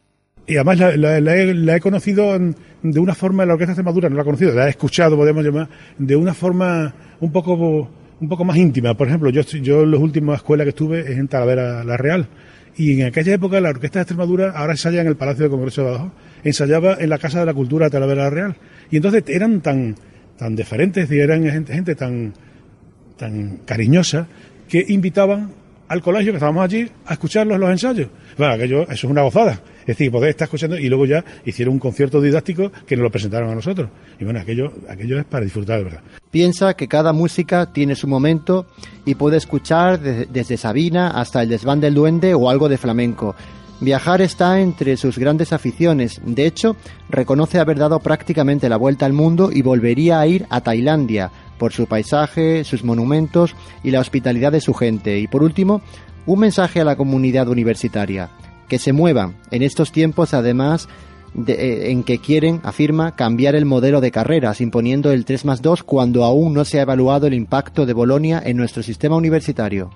Y 0.49 0.57
además 0.57 0.81
la, 0.97 1.77
he, 1.77 1.81
conocido 1.81 2.37
de 2.83 2.99
una 2.99 3.15
forma, 3.15 3.47
la 3.47 3.53
Orquesta 3.53 3.69
de 3.69 3.75
Extremadura 3.75 4.09
no 4.09 4.17
la 4.17 4.23
he 4.23 4.25
conocido, 4.25 4.53
la 4.53 4.67
he 4.67 4.71
escuchado, 4.71 5.17
podemos 5.17 5.45
llamar, 5.45 5.69
de 5.97 6.17
una 6.17 6.35
forma 6.35 6.93
un 7.21 7.31
poco, 7.31 7.89
un 8.21 8.29
poco 8.29 8.45
más 8.45 8.57
íntima. 8.57 8.95
Por 8.95 9.07
ejemplo, 9.07 9.31
yo, 9.31 9.43
yo 9.43 9.83
en 9.83 9.93
las 9.93 10.01
últimas 10.01 10.39
escuelas 10.39 10.65
que 10.65 10.71
estuve 10.71 11.01
es 11.01 11.19
en 11.19 11.29
Talavera 11.29 11.85
la 11.85 11.97
Real. 11.97 12.27
Y 12.77 13.01
en 13.01 13.07
aquella 13.07 13.35
época 13.35 13.61
la 13.61 13.69
Orquesta 13.69 14.01
de 14.01 14.03
Extremadura, 14.03 14.51
ahora 14.57 14.73
ensaya 14.73 15.03
en 15.03 15.07
el 15.07 15.17
Palacio 15.17 15.45
de 15.45 15.51
Congreso 15.51 15.83
de 15.83 15.89
Abajo, 15.91 16.13
ensayaba 16.43 16.97
en 16.99 17.11
la 17.11 17.19
Casa 17.19 17.39
de 17.39 17.47
la 17.47 17.55
Cultura 17.55 17.87
de 17.87 17.91
Talavera 17.91 18.25
la 18.25 18.31
Real. 18.31 18.57
Y 18.91 18.97
entonces 18.97 19.23
eran 19.29 19.61
tan, 19.61 19.95
tan 20.37 20.57
diferentes 20.57 21.09
eran 21.13 21.45
gente, 21.45 21.75
gente 21.75 21.95
tan, 21.95 22.33
tan 23.19 23.59
cariñosa 23.67 24.27
que 24.69 24.85
invitaban 24.89 25.53
al 25.89 26.03
colegio 26.03 26.33
que 26.33 26.37
estábamos 26.37 26.65
allí 26.65 26.89
a 27.07 27.15
escucharlos 27.15 27.59
los 27.59 27.71
ensayos. 27.71 28.09
Bueno, 28.37 28.55
aquello, 28.55 28.83
eso 28.83 28.93
es 28.93 29.05
una 29.05 29.23
gozada. 29.23 29.61
Es 29.81 29.97
decir, 29.97 30.13
poder 30.13 30.31
estar 30.31 30.47
escuchando 30.47 30.79
y 30.79 30.89
luego 30.89 31.07
ya 31.07 31.25
hicieron 31.47 31.75
un 31.75 31.81
concierto 31.81 32.21
didáctico 32.21 32.71
que 32.87 32.95
nos 32.95 33.05
lo 33.05 33.11
presentaron 33.11 33.51
a 33.51 33.55
nosotros. 33.55 33.89
Y 34.21 34.25
bueno, 34.25 34.39
aquello, 34.39 34.71
aquello 34.87 35.19
es 35.19 35.25
para 35.25 35.45
disfrutar 35.45 35.79
de 35.79 35.85
verdad. 35.85 36.01
Piensa 36.31 36.75
que 36.75 36.89
cada 36.89 37.15
música 37.15 37.73
tiene 37.73 37.95
su 37.95 38.07
momento 38.07 38.67
y 39.07 39.15
puede 39.15 39.39
escuchar 39.39 39.99
desde 39.99 40.59
Sabina 40.59 41.09
hasta 41.09 41.43
el 41.43 41.49
desván 41.49 41.81
del 41.81 41.95
duende 41.95 42.35
o 42.35 42.51
algo 42.51 42.69
de 42.69 42.77
flamenco. 42.77 43.35
Viajar 43.81 44.21
está 44.23 44.61
entre 44.61 44.97
sus 44.97 45.19
grandes 45.19 45.53
aficiones. 45.53 46.21
De 46.25 46.47
hecho, 46.47 46.77
reconoce 47.09 47.61
haber 47.61 47.79
dado 47.79 48.01
prácticamente 48.01 48.69
la 48.69 48.77
vuelta 48.77 49.07
al 49.07 49.13
mundo 49.13 49.51
y 49.53 49.63
volvería 49.63 50.19
a 50.19 50.27
ir 50.27 50.47
a 50.51 50.61
Tailandia 50.61 51.31
por 51.59 51.73
su 51.73 51.87
paisaje, 51.87 52.65
sus 52.65 52.83
monumentos 52.83 53.55
y 53.85 53.93
la 53.93 54.01
hospitalidad 54.01 54.51
de 54.51 54.61
su 54.61 54.75
gente. 54.75 55.21
Y 55.21 55.29
por 55.29 55.45
último, 55.45 55.81
un 56.27 56.41
mensaje 56.41 56.81
a 56.81 56.85
la 56.85 56.97
comunidad 56.97 57.49
universitaria 57.49 58.31
que 58.69 58.79
se 58.79 58.93
muevan 58.93 59.37
en 59.51 59.63
estos 59.63 59.93
tiempos, 59.93 60.35
además 60.35 60.89
eh, 61.47 61.91
en 61.91 62.03
que 62.03 62.19
quieren, 62.19 62.61
afirma, 62.65 63.15
cambiar 63.15 63.55
el 63.55 63.65
modelo 63.65 64.01
de 64.01 64.11
carreras, 64.11 64.61
imponiendo 64.61 65.13
el 65.13 65.25
3 65.25 65.45
más 65.45 65.63
2 65.63 65.85
cuando 65.85 66.25
aún 66.25 66.53
no 66.53 66.65
se 66.65 66.79
ha 66.79 66.83
evaluado 66.83 67.29
el 67.29 67.35
impacto 67.35 67.87
de 67.87 67.93
Bolonia 67.93 68.43
en 68.45 68.57
nuestro 68.57 68.83
sistema 68.83 69.17
universitario. 69.17 69.91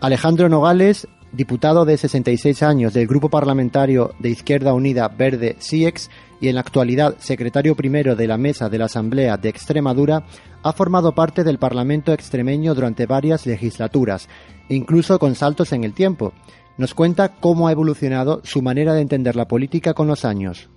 Alejandro 0.00 0.48
Nogales, 0.48 1.06
diputado 1.30 1.84
de 1.84 1.98
66 1.98 2.62
años 2.62 2.94
del 2.94 3.06
Grupo 3.06 3.28
Parlamentario 3.28 4.14
de 4.18 4.30
Izquierda 4.30 4.72
Unida 4.72 5.08
Verde 5.08 5.56
SIEX, 5.58 6.08
y 6.40 6.48
en 6.48 6.54
la 6.54 6.62
actualidad 6.62 7.16
secretario 7.18 7.76
primero 7.76 8.16
de 8.16 8.26
la 8.26 8.38
Mesa 8.38 8.70
de 8.70 8.78
la 8.78 8.86
Asamblea 8.86 9.36
de 9.36 9.50
Extremadura, 9.50 10.24
ha 10.62 10.72
formado 10.72 11.14
parte 11.14 11.44
del 11.44 11.58
Parlamento 11.58 12.14
extremeño 12.14 12.74
durante 12.74 13.04
varias 13.04 13.44
legislaturas, 13.44 14.26
incluso 14.70 15.18
con 15.18 15.34
saltos 15.34 15.72
en 15.74 15.84
el 15.84 15.92
tiempo. 15.92 16.32
Nos 16.78 16.94
cuenta 16.94 17.36
cómo 17.38 17.68
ha 17.68 17.72
evolucionado 17.72 18.40
su 18.42 18.62
manera 18.62 18.94
de 18.94 19.02
entender 19.02 19.36
la 19.36 19.48
política 19.48 19.92
con 19.92 20.06
los 20.06 20.24
años. 20.24 20.70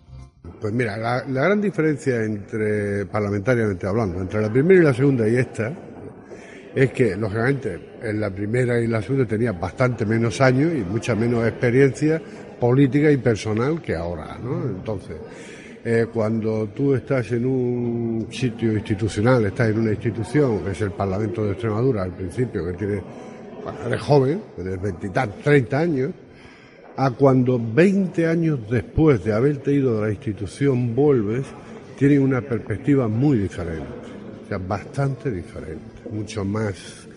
Pues 0.60 0.74
mira, 0.74 0.98
la, 0.98 1.22
gran 1.22 1.62
diferencia 1.62 2.24
entre, 2.24 3.06
parlamentariamente 3.06 3.88
hablando, 3.88 4.20
entre 4.20 4.42
la 4.42 4.52
primera 4.52 4.82
y 4.82 4.84
la 4.84 4.94
segunda 4.94 5.30
y 5.30 5.38
esta, 5.38 5.74
es 6.76 6.92
que, 6.92 7.16
lógicamente, 7.16 7.80
en 8.02 8.20
la 8.20 8.30
primera 8.30 8.80
y 8.80 8.88
la 8.88 9.02
segunda 9.02 9.26
tenía 9.26 9.52
bastante 9.52 10.06
menos 10.06 10.42
años 10.42 10.72
y 10.74 10.82
mucha 10.82 11.16
menos 11.16 11.48
experiencia 11.48 12.22
política 12.60 13.12
y 13.12 13.18
personal 13.18 13.82
que 13.82 13.96
ahora, 13.96 14.38
¿no? 14.44 14.64
Entonces, 14.64 15.18
eh, 15.86 16.08
cuando 16.12 16.70
tú 16.70 16.96
estás 16.96 17.32
en 17.34 17.46
un 17.46 18.28
sitio 18.32 18.72
institucional, 18.74 19.46
estás 19.46 19.70
en 19.70 19.80
una 19.80 19.92
institución, 19.92 20.64
que 20.64 20.72
es 20.72 20.82
el 20.82 20.92
Parlamento 20.92 21.44
de 21.44 21.52
Extremadura, 21.52 22.04
al 22.04 22.14
principio, 22.14 22.66
que 22.66 22.74
tiene, 22.74 23.02
bueno, 23.64 23.80
eres 23.86 24.02
joven, 24.02 24.42
tienes 24.56 24.82
20, 24.82 25.10
30 25.44 25.78
años, 25.78 26.12
a 26.96 27.12
cuando 27.12 27.60
20 27.60 28.28
años 28.28 28.60
después 28.70 29.24
de 29.24 29.34
haberte 29.34 29.74
ido 29.74 29.96
de 29.96 30.08
la 30.08 30.12
institución 30.12 30.96
vuelves, 30.96 31.46
tiene 31.98 32.18
una 32.18 32.42
perspectiva 32.42 33.08
muy 33.08 33.38
diferente, 33.38 33.84
o 34.46 34.48
sea, 34.48 34.58
bastante 34.58 35.32
diferente, 35.32 35.93
mucho 36.12 36.46
más 36.46 37.08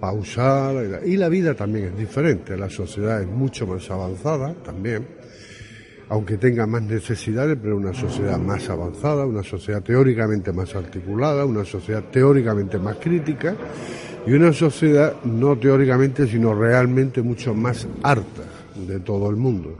pausada, 0.00 1.04
y 1.04 1.16
la 1.16 1.28
vida 1.28 1.54
también 1.54 1.86
es 1.86 1.96
diferente, 1.96 2.56
la 2.56 2.68
sociedad 2.68 3.22
es 3.22 3.28
mucho 3.28 3.66
más 3.66 3.90
avanzada 3.90 4.54
también 4.64 5.06
aunque 6.08 6.36
tenga 6.36 6.66
más 6.66 6.82
necesidades, 6.82 7.58
pero 7.60 7.76
una 7.76 7.94
sociedad 7.94 8.38
más 8.38 8.68
avanzada, 8.68 9.26
una 9.26 9.42
sociedad 9.42 9.82
teóricamente 9.82 10.52
más 10.52 10.74
articulada, 10.74 11.44
una 11.44 11.64
sociedad 11.64 12.04
teóricamente 12.10 12.78
más 12.78 12.96
crítica 12.96 13.56
y 14.26 14.32
una 14.32 14.52
sociedad 14.52 15.14
no 15.24 15.58
teóricamente, 15.58 16.26
sino 16.26 16.54
realmente 16.54 17.22
mucho 17.22 17.54
más 17.54 17.86
harta 18.02 18.42
de 18.86 19.00
todo 19.00 19.30
el 19.30 19.36
mundo. 19.36 19.76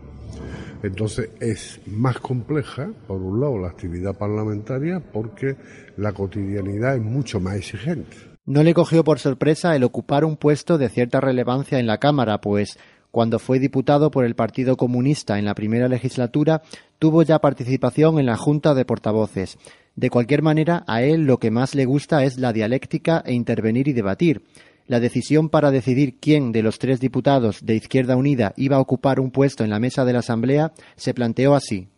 Entonces 0.82 1.30
es 1.40 1.80
más 1.86 2.18
compleja, 2.18 2.90
por 3.06 3.20
un 3.20 3.40
lado, 3.40 3.58
la 3.58 3.68
actividad 3.68 4.16
parlamentaria 4.16 5.00
porque 5.00 5.56
la 5.96 6.12
cotidianidad 6.12 6.96
es 6.96 7.02
mucho 7.02 7.40
más 7.40 7.56
exigente. 7.56 8.33
No 8.46 8.62
le 8.62 8.74
cogió 8.74 9.04
por 9.04 9.20
sorpresa 9.20 9.74
el 9.74 9.84
ocupar 9.84 10.22
un 10.22 10.36
puesto 10.36 10.76
de 10.76 10.90
cierta 10.90 11.18
relevancia 11.18 11.78
en 11.78 11.86
la 11.86 11.96
Cámara, 11.96 12.42
pues 12.42 12.78
cuando 13.10 13.38
fue 13.38 13.58
diputado 13.58 14.10
por 14.10 14.26
el 14.26 14.34
Partido 14.34 14.76
Comunista 14.76 15.38
en 15.38 15.46
la 15.46 15.54
primera 15.54 15.88
legislatura, 15.88 16.60
tuvo 16.98 17.22
ya 17.22 17.38
participación 17.38 18.18
en 18.18 18.26
la 18.26 18.36
Junta 18.36 18.74
de 18.74 18.84
Portavoces. 18.84 19.56
De 19.96 20.10
cualquier 20.10 20.42
manera, 20.42 20.84
a 20.86 21.00
él 21.00 21.22
lo 21.22 21.38
que 21.38 21.50
más 21.50 21.74
le 21.74 21.86
gusta 21.86 22.22
es 22.24 22.36
la 22.36 22.52
dialéctica 22.52 23.22
e 23.24 23.32
intervenir 23.32 23.88
y 23.88 23.94
debatir. 23.94 24.42
La 24.86 25.00
decisión 25.00 25.48
para 25.48 25.70
decidir 25.70 26.18
quién 26.20 26.52
de 26.52 26.62
los 26.62 26.78
tres 26.78 27.00
diputados 27.00 27.64
de 27.64 27.76
Izquierda 27.76 28.14
Unida 28.14 28.52
iba 28.58 28.76
a 28.76 28.80
ocupar 28.80 29.20
un 29.20 29.30
puesto 29.30 29.64
en 29.64 29.70
la 29.70 29.80
mesa 29.80 30.04
de 30.04 30.12
la 30.12 30.18
Asamblea 30.18 30.72
se 30.96 31.14
planteó 31.14 31.54
así. 31.54 31.88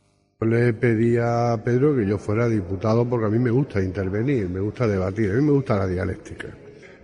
Le 0.41 0.75
pedí 0.75 1.17
a 1.17 1.59
Pedro 1.65 1.97
que 1.97 2.07
yo 2.07 2.19
fuera 2.19 2.47
diputado 2.47 3.09
porque 3.09 3.25
a 3.25 3.31
mí 3.31 3.39
me 3.39 3.51
gusta 3.51 3.83
intervenir, 3.83 4.51
me 4.51 4.61
gusta 4.61 4.87
debatir, 4.87 5.31
a 5.31 5.35
mí 5.35 5.41
me 5.41 5.53
gusta 5.53 5.79
la 5.79 5.87
dialéctica. 5.87 6.49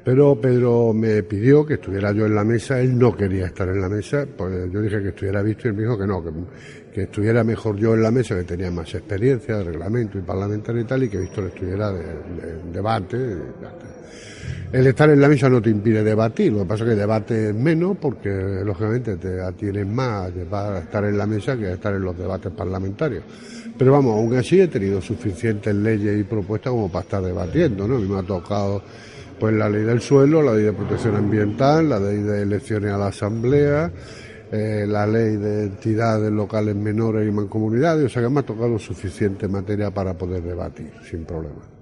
Pero 0.04 0.38
Pedro 0.38 0.92
me 0.92 1.22
pidió 1.22 1.64
que 1.64 1.74
estuviera 1.74 2.12
yo 2.12 2.26
en 2.26 2.34
la 2.34 2.44
mesa, 2.44 2.78
él 2.78 2.98
no 2.98 3.16
quería 3.16 3.46
estar 3.46 3.70
en 3.70 3.80
la 3.80 3.88
mesa, 3.88 4.26
pues 4.36 4.70
yo 4.70 4.82
dije 4.82 5.00
que 5.00 5.08
estuviera 5.08 5.40
visto 5.40 5.66
y 5.66 5.70
él 5.70 5.76
me 5.76 5.82
dijo 5.82 5.96
que 5.96 6.06
no, 6.06 6.22
que, 6.92 7.02
estuviera 7.04 7.42
mejor 7.42 7.76
yo 7.76 7.94
en 7.94 8.02
la 8.02 8.10
mesa, 8.10 8.36
que 8.36 8.44
tenía 8.44 8.70
más 8.70 8.94
experiencia 8.94 9.56
de 9.56 9.64
reglamento 9.64 10.18
y 10.18 10.20
parlamentario 10.20 10.82
y 10.82 10.84
tal, 10.84 11.04
y 11.04 11.08
que 11.08 11.16
Víctor 11.16 11.44
estuviera 11.44 11.90
de, 11.90 12.02
debate. 12.70 13.16
El 14.72 14.86
estar 14.86 15.10
en 15.10 15.20
la 15.20 15.28
mesa 15.28 15.50
no 15.50 15.60
te 15.60 15.68
impide 15.68 16.02
debatir, 16.02 16.50
lo 16.50 16.60
que 16.60 16.64
pasa 16.64 16.84
es 16.84 16.90
que 16.90 16.96
debates 16.96 17.54
menos 17.54 17.96
porque 18.00 18.30
lógicamente 18.64 19.16
te 19.16 19.42
atienes 19.42 19.86
más 19.86 20.32
a 20.50 20.78
estar 20.78 21.04
en 21.04 21.18
la 21.18 21.26
mesa 21.26 21.58
que 21.58 21.66
a 21.66 21.72
estar 21.74 21.94
en 21.94 22.02
los 22.02 22.16
debates 22.16 22.50
parlamentarios. 22.52 23.22
Pero 23.76 23.92
vamos, 23.92 24.16
aún 24.16 24.34
así 24.34 24.60
he 24.60 24.68
tenido 24.68 25.00
suficientes 25.02 25.74
leyes 25.74 26.18
y 26.18 26.24
propuestas 26.24 26.70
como 26.70 26.90
para 26.90 27.02
estar 27.02 27.22
debatiendo, 27.22 27.86
¿no? 27.86 27.96
A 27.96 27.98
mí 27.98 28.08
me 28.08 28.18
ha 28.18 28.22
tocado 28.22 28.82
pues 29.38 29.54
la 29.54 29.68
ley 29.68 29.82
del 29.82 30.00
suelo, 30.00 30.40
la 30.40 30.54
ley 30.54 30.64
de 30.64 30.72
protección 30.72 31.16
ambiental, 31.16 31.88
la 31.88 32.00
ley 32.00 32.22
de 32.22 32.42
elecciones 32.42 32.92
a 32.92 32.96
la 32.96 33.08
asamblea, 33.08 33.90
eh, 34.52 34.86
la 34.88 35.06
ley 35.06 35.36
de 35.36 35.64
entidades 35.64 36.30
locales 36.30 36.76
menores 36.76 37.28
y 37.28 37.30
mancomunidades, 37.30 38.06
o 38.06 38.08
sea 38.08 38.22
que 38.22 38.28
me 38.28 38.40
ha 38.40 38.42
tocado 38.44 38.78
suficiente 38.78 39.48
materia 39.48 39.90
para 39.90 40.16
poder 40.16 40.42
debatir 40.42 40.92
sin 41.10 41.24
problema. 41.24 41.81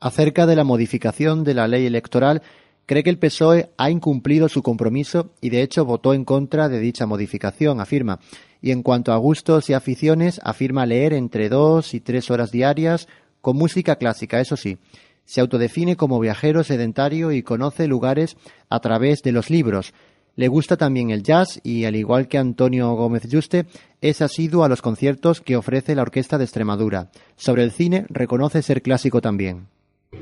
Acerca 0.00 0.46
de 0.46 0.56
la 0.56 0.64
modificación 0.64 1.44
de 1.44 1.54
la 1.54 1.68
ley 1.68 1.86
electoral, 1.86 2.42
cree 2.86 3.02
que 3.02 3.10
el 3.10 3.18
PSOE 3.18 3.70
ha 3.76 3.90
incumplido 3.90 4.48
su 4.48 4.62
compromiso 4.62 5.30
y 5.40 5.50
de 5.50 5.62
hecho 5.62 5.84
votó 5.84 6.14
en 6.14 6.24
contra 6.24 6.68
de 6.68 6.80
dicha 6.80 7.06
modificación, 7.06 7.80
afirma. 7.80 8.20
Y 8.60 8.70
en 8.70 8.82
cuanto 8.82 9.12
a 9.12 9.16
gustos 9.16 9.68
y 9.70 9.74
aficiones, 9.74 10.40
afirma 10.44 10.86
leer 10.86 11.12
entre 11.12 11.48
dos 11.48 11.94
y 11.94 12.00
tres 12.00 12.30
horas 12.30 12.50
diarias 12.50 13.08
con 13.40 13.56
música 13.56 13.96
clásica, 13.96 14.40
eso 14.40 14.56
sí. 14.56 14.78
Se 15.26 15.40
autodefine 15.40 15.96
como 15.96 16.20
viajero 16.20 16.64
sedentario 16.64 17.32
y 17.32 17.42
conoce 17.42 17.86
lugares 17.86 18.36
a 18.68 18.80
través 18.80 19.22
de 19.22 19.32
los 19.32 19.50
libros. 19.50 19.92
Le 20.36 20.48
gusta 20.48 20.76
también 20.76 21.10
el 21.10 21.22
jazz 21.22 21.60
y, 21.62 21.84
al 21.84 21.94
igual 21.94 22.26
que 22.26 22.38
Antonio 22.38 22.92
Gómez 22.94 23.22
Juste, 23.30 23.66
es 24.00 24.20
asiduo 24.20 24.64
a 24.64 24.68
los 24.68 24.82
conciertos 24.82 25.40
que 25.40 25.56
ofrece 25.56 25.94
la 25.94 26.02
Orquesta 26.02 26.38
de 26.38 26.44
Extremadura. 26.44 27.10
Sobre 27.36 27.62
el 27.62 27.70
cine, 27.70 28.06
reconoce 28.08 28.62
ser 28.62 28.82
clásico 28.82 29.20
también. 29.20 29.68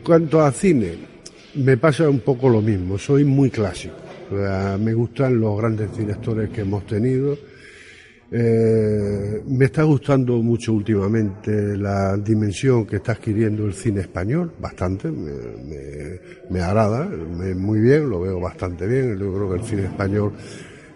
Cuanto 0.04 0.40
a 0.40 0.50
cine, 0.52 0.92
me 1.54 1.76
pasa 1.76 2.08
un 2.08 2.20
poco 2.20 2.48
lo 2.48 2.60
mismo. 2.60 2.98
Soy 2.98 3.24
muy 3.24 3.50
clásico. 3.50 3.96
me 4.30 4.94
gustan 4.94 5.38
los 5.40 5.58
grandes 5.58 5.96
directores 5.96 6.50
que 6.50 6.62
hemos 6.62 6.86
tenido 6.86 7.36
eh, 8.34 9.42
me 9.46 9.66
está 9.66 9.82
gustando 9.82 10.42
mucho 10.42 10.72
últimamente 10.72 11.76
la 11.76 12.16
dimensión 12.16 12.86
que 12.86 12.96
está 12.96 13.12
adquiriendo 13.12 13.66
el 13.66 13.74
cine 13.74 14.00
español, 14.00 14.54
bastante, 14.58 15.10
me, 15.10 16.60
agrada, 16.62 17.10
muy 17.54 17.80
bien, 17.80 18.08
lo 18.08 18.22
veo 18.22 18.40
bastante 18.40 18.86
bien, 18.86 19.18
yo 19.18 19.34
creo 19.34 19.50
que 19.50 19.56
el 19.56 19.64
cine 19.64 19.82
español 19.84 20.32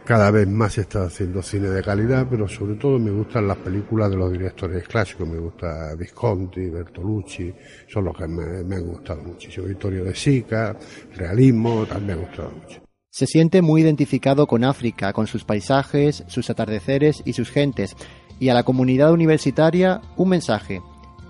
cada 0.07 0.31
vez 0.31 0.47
más 0.47 0.75
se 0.75 0.83
está 0.83 1.03
haciendo 1.03 1.43
cine 1.43 1.69
de 1.69 1.83
calidad, 1.83 2.29
pero 2.31 2.47
sobre 2.47 2.77
todo 2.77 2.97
me 2.97 3.11
gustan 3.11 3.49
las 3.49 3.57
películas 3.59 4.09
de 4.09 4.17
los 4.17 4.31
directores 4.31 4.87
clásicos, 4.87 5.29
me 5.29 5.39
gusta 5.39 5.95
Visconti, 5.99 6.71
Bertolucci, 6.71 7.53
son 7.89 8.05
los 8.05 8.17
que 8.17 8.29
me, 8.29 8.77
han 8.77 8.87
gustado 8.87 9.21
muchísimo. 9.25 9.67
Vittorio 9.67 10.05
de 10.05 10.15
Sica, 10.15 10.77
realismo, 11.17 11.85
también 11.87 12.07
me 12.07 12.13
ha 12.13 12.27
gustado 12.27 12.53
mucho. 12.53 12.81
Se 13.11 13.27
siente 13.27 13.63
muy 13.63 13.83
identificado 13.83 14.47
con 14.47 14.63
África, 14.63 15.13
con 15.13 15.27
sus 15.27 15.45
paisajes, 15.45 16.23
sus 16.29 16.51
atardeceres 16.51 17.23
y 17.25 17.33
sus 17.33 17.51
gentes, 17.51 17.97
y 18.39 18.49
a 18.51 18.55
la 18.55 18.63
comunidad 18.63 19.13
universitaria 19.13 20.01
un 20.17 20.29
mensaje, 20.29 20.83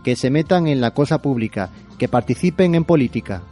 que 0.04 0.16
se 0.16 0.30
metan 0.30 0.66
en 0.66 0.82
la 0.82 0.92
cosa 0.92 1.22
pública, 1.22 1.70
que 1.98 2.08
participen 2.08 2.74
en 2.74 2.84
política. 2.84 3.42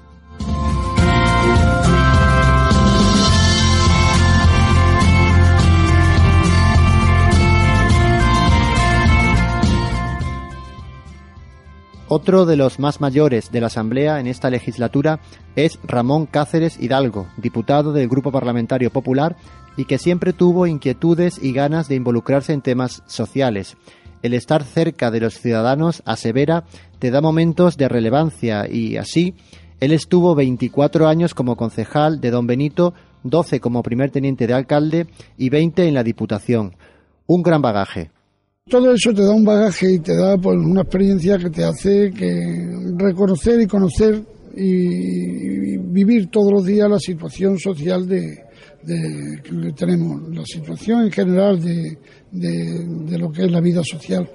Otro 12.08 12.44
de 12.44 12.56
los 12.56 12.78
más 12.78 13.00
mayores 13.00 13.50
de 13.50 13.62
la 13.62 13.68
Asamblea 13.68 14.20
en 14.20 14.26
esta 14.26 14.50
legislatura 14.50 15.20
es 15.56 15.78
Ramón 15.82 16.26
Cáceres 16.26 16.78
Hidalgo, 16.78 17.26
diputado 17.38 17.94
del 17.94 18.08
Grupo 18.08 18.30
Parlamentario 18.30 18.90
Popular 18.90 19.36
y 19.78 19.86
que 19.86 19.96
siempre 19.96 20.34
tuvo 20.34 20.66
inquietudes 20.66 21.42
y 21.42 21.52
ganas 21.54 21.88
de 21.88 21.94
involucrarse 21.94 22.52
en 22.52 22.60
temas 22.60 23.02
sociales. 23.06 23.78
El 24.22 24.34
estar 24.34 24.64
cerca 24.64 25.10
de 25.10 25.20
los 25.20 25.40
ciudadanos, 25.40 26.02
asevera, 26.04 26.64
te 26.98 27.10
da 27.10 27.22
momentos 27.22 27.78
de 27.78 27.88
relevancia 27.88 28.68
y 28.70 28.98
así, 28.98 29.34
él 29.80 29.92
estuvo 29.92 30.34
24 30.34 31.08
años 31.08 31.32
como 31.32 31.56
concejal 31.56 32.20
de 32.20 32.30
Don 32.30 32.46
Benito, 32.46 32.92
12 33.22 33.60
como 33.60 33.82
primer 33.82 34.10
teniente 34.10 34.46
de 34.46 34.52
alcalde 34.52 35.06
y 35.38 35.48
20 35.48 35.88
en 35.88 35.94
la 35.94 36.02
Diputación. 36.02 36.76
Un 37.26 37.42
gran 37.42 37.62
bagaje. 37.62 38.13
Todo 38.68 38.94
eso 38.94 39.12
te 39.12 39.22
da 39.22 39.32
un 39.32 39.44
bagaje 39.44 39.92
y 39.92 39.98
te 39.98 40.16
da 40.16 40.38
pues, 40.38 40.56
una 40.56 40.82
experiencia 40.82 41.36
que 41.36 41.50
te 41.50 41.64
hace 41.64 42.10
que 42.10 42.66
reconocer 42.96 43.60
y 43.60 43.66
conocer 43.66 44.24
y 44.56 45.76
vivir 45.76 46.30
todos 46.30 46.50
los 46.50 46.64
días 46.64 46.88
la 46.88 46.98
situación 46.98 47.58
social 47.58 48.06
de, 48.08 48.42
que 48.86 49.72
tenemos, 49.76 50.22
la 50.34 50.44
situación 50.46 51.02
en 51.02 51.12
general 51.12 51.60
de, 51.60 51.98
de 52.30 53.18
lo 53.18 53.30
que 53.30 53.44
es 53.44 53.52
la 53.52 53.60
vida 53.60 53.82
social. 53.84 54.30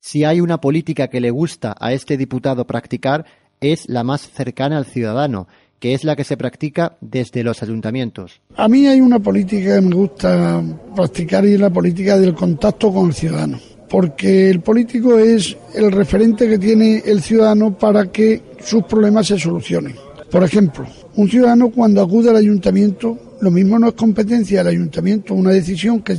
Si 0.00 0.24
hay 0.24 0.42
una 0.42 0.60
política 0.60 1.08
que 1.08 1.20
le 1.20 1.30
gusta 1.30 1.74
a 1.80 1.94
este 1.94 2.18
diputado 2.18 2.66
practicar, 2.66 3.24
es 3.60 3.88
la 3.88 4.04
más 4.04 4.20
cercana 4.20 4.76
al 4.76 4.84
ciudadano, 4.84 5.48
que 5.84 5.92
es 5.92 6.02
la 6.02 6.16
que 6.16 6.24
se 6.24 6.38
practica 6.38 6.96
desde 7.02 7.44
los 7.44 7.62
ayuntamientos. 7.62 8.40
A 8.56 8.68
mí 8.68 8.86
hay 8.86 9.02
una 9.02 9.18
política 9.18 9.74
que 9.74 9.80
me 9.82 9.94
gusta 9.94 10.62
practicar 10.96 11.44
y 11.44 11.52
es 11.52 11.60
la 11.60 11.68
política 11.68 12.18
del 12.18 12.32
contacto 12.32 12.90
con 12.90 13.08
el 13.08 13.12
ciudadano, 13.12 13.60
porque 13.90 14.48
el 14.48 14.60
político 14.60 15.18
es 15.18 15.54
el 15.74 15.92
referente 15.92 16.48
que 16.48 16.58
tiene 16.58 17.02
el 17.04 17.20
ciudadano 17.20 17.76
para 17.76 18.10
que 18.10 18.40
sus 18.62 18.84
problemas 18.84 19.26
se 19.26 19.38
solucionen. 19.38 19.94
Por 20.30 20.42
ejemplo, 20.42 20.86
un 21.16 21.28
ciudadano 21.28 21.68
cuando 21.68 22.00
acude 22.00 22.30
al 22.30 22.36
ayuntamiento, 22.36 23.36
lo 23.42 23.50
mismo 23.50 23.78
no 23.78 23.88
es 23.88 23.92
competencia 23.92 24.60
del 24.60 24.68
ayuntamiento, 24.68 25.34
una 25.34 25.50
decisión 25.50 26.00
que, 26.00 26.16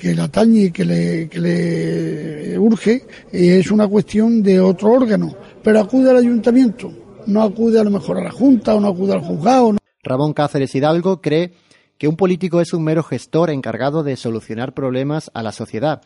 le 0.00 0.22
atañe 0.22 0.66
y 0.66 0.70
que 0.70 0.84
le 0.84 2.56
urge, 2.60 3.02
es 3.32 3.72
una 3.72 3.88
cuestión 3.88 4.40
de 4.40 4.60
otro 4.60 4.92
órgano, 4.92 5.34
pero 5.64 5.80
acude 5.80 6.10
al 6.10 6.18
ayuntamiento 6.18 6.92
no 7.30 7.42
acude 7.42 7.80
a 7.80 7.84
lo 7.84 7.90
mejor 7.90 8.18
a 8.18 8.24
la 8.24 8.30
Junta 8.30 8.74
o 8.74 8.80
no 8.80 8.88
acude 8.88 9.12
al 9.12 9.20
juzgado. 9.20 9.76
Ramón 10.02 10.32
Cáceres 10.32 10.74
Hidalgo 10.74 11.20
cree 11.20 11.52
que 11.98 12.08
un 12.08 12.16
político 12.16 12.60
es 12.60 12.72
un 12.72 12.82
mero 12.82 13.02
gestor 13.02 13.50
encargado 13.50 14.02
de 14.02 14.16
solucionar 14.16 14.72
problemas 14.72 15.30
a 15.34 15.42
la 15.42 15.52
sociedad 15.52 16.00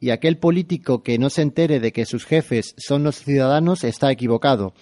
y 0.00 0.10
aquel 0.10 0.38
político 0.38 1.02
que 1.02 1.18
no 1.18 1.30
se 1.30 1.42
entere 1.42 1.80
de 1.80 1.92
que 1.92 2.06
sus 2.06 2.24
jefes 2.24 2.74
son 2.78 3.04
los 3.04 3.16
ciudadanos 3.16 3.84
está 3.84 4.10
equivocado. 4.10 4.72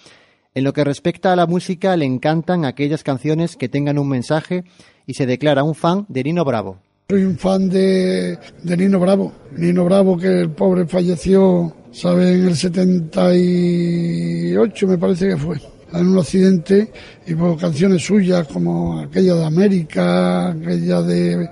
En 0.55 0.63
lo 0.63 0.73
que 0.73 0.83
respecta 0.83 1.33
a 1.33 1.35
la 1.35 1.47
música, 1.47 1.97
le 1.97 2.05
encantan 2.05 2.65
aquellas 2.65 3.03
canciones 3.03 3.55
que 3.55 3.69
tengan 3.69 3.97
un 3.97 4.09
mensaje 4.09 4.65
y 5.07 5.15
se 5.15 5.25
declara 5.25 5.63
un 5.63 5.73
fan 5.75 6.05
de 6.09 6.23
Nino 6.23 6.45
Bravo. 6.45 6.77
Soy 7.09 7.23
un 7.23 7.37
fan 7.37 7.69
de, 7.69 8.37
de 8.63 8.77
Nino 8.77 8.99
Bravo. 8.99 9.31
Nino 9.57 9.85
Bravo, 9.85 10.17
que 10.17 10.41
el 10.41 10.51
pobre 10.51 10.85
falleció, 10.87 11.73
¿sabe? 11.91 12.33
En 12.33 12.47
el 12.47 12.55
78, 12.55 14.87
me 14.87 14.97
parece 14.97 15.29
que 15.29 15.37
fue 15.37 15.57
en 15.93 16.07
un 16.07 16.17
accidente 16.19 16.91
y 17.25 17.35
por 17.35 17.57
canciones 17.57 18.03
suyas 18.03 18.47
como 18.47 18.99
aquella 18.99 19.35
de 19.35 19.45
América, 19.45 20.49
aquella 20.49 21.01
de, 21.01 21.49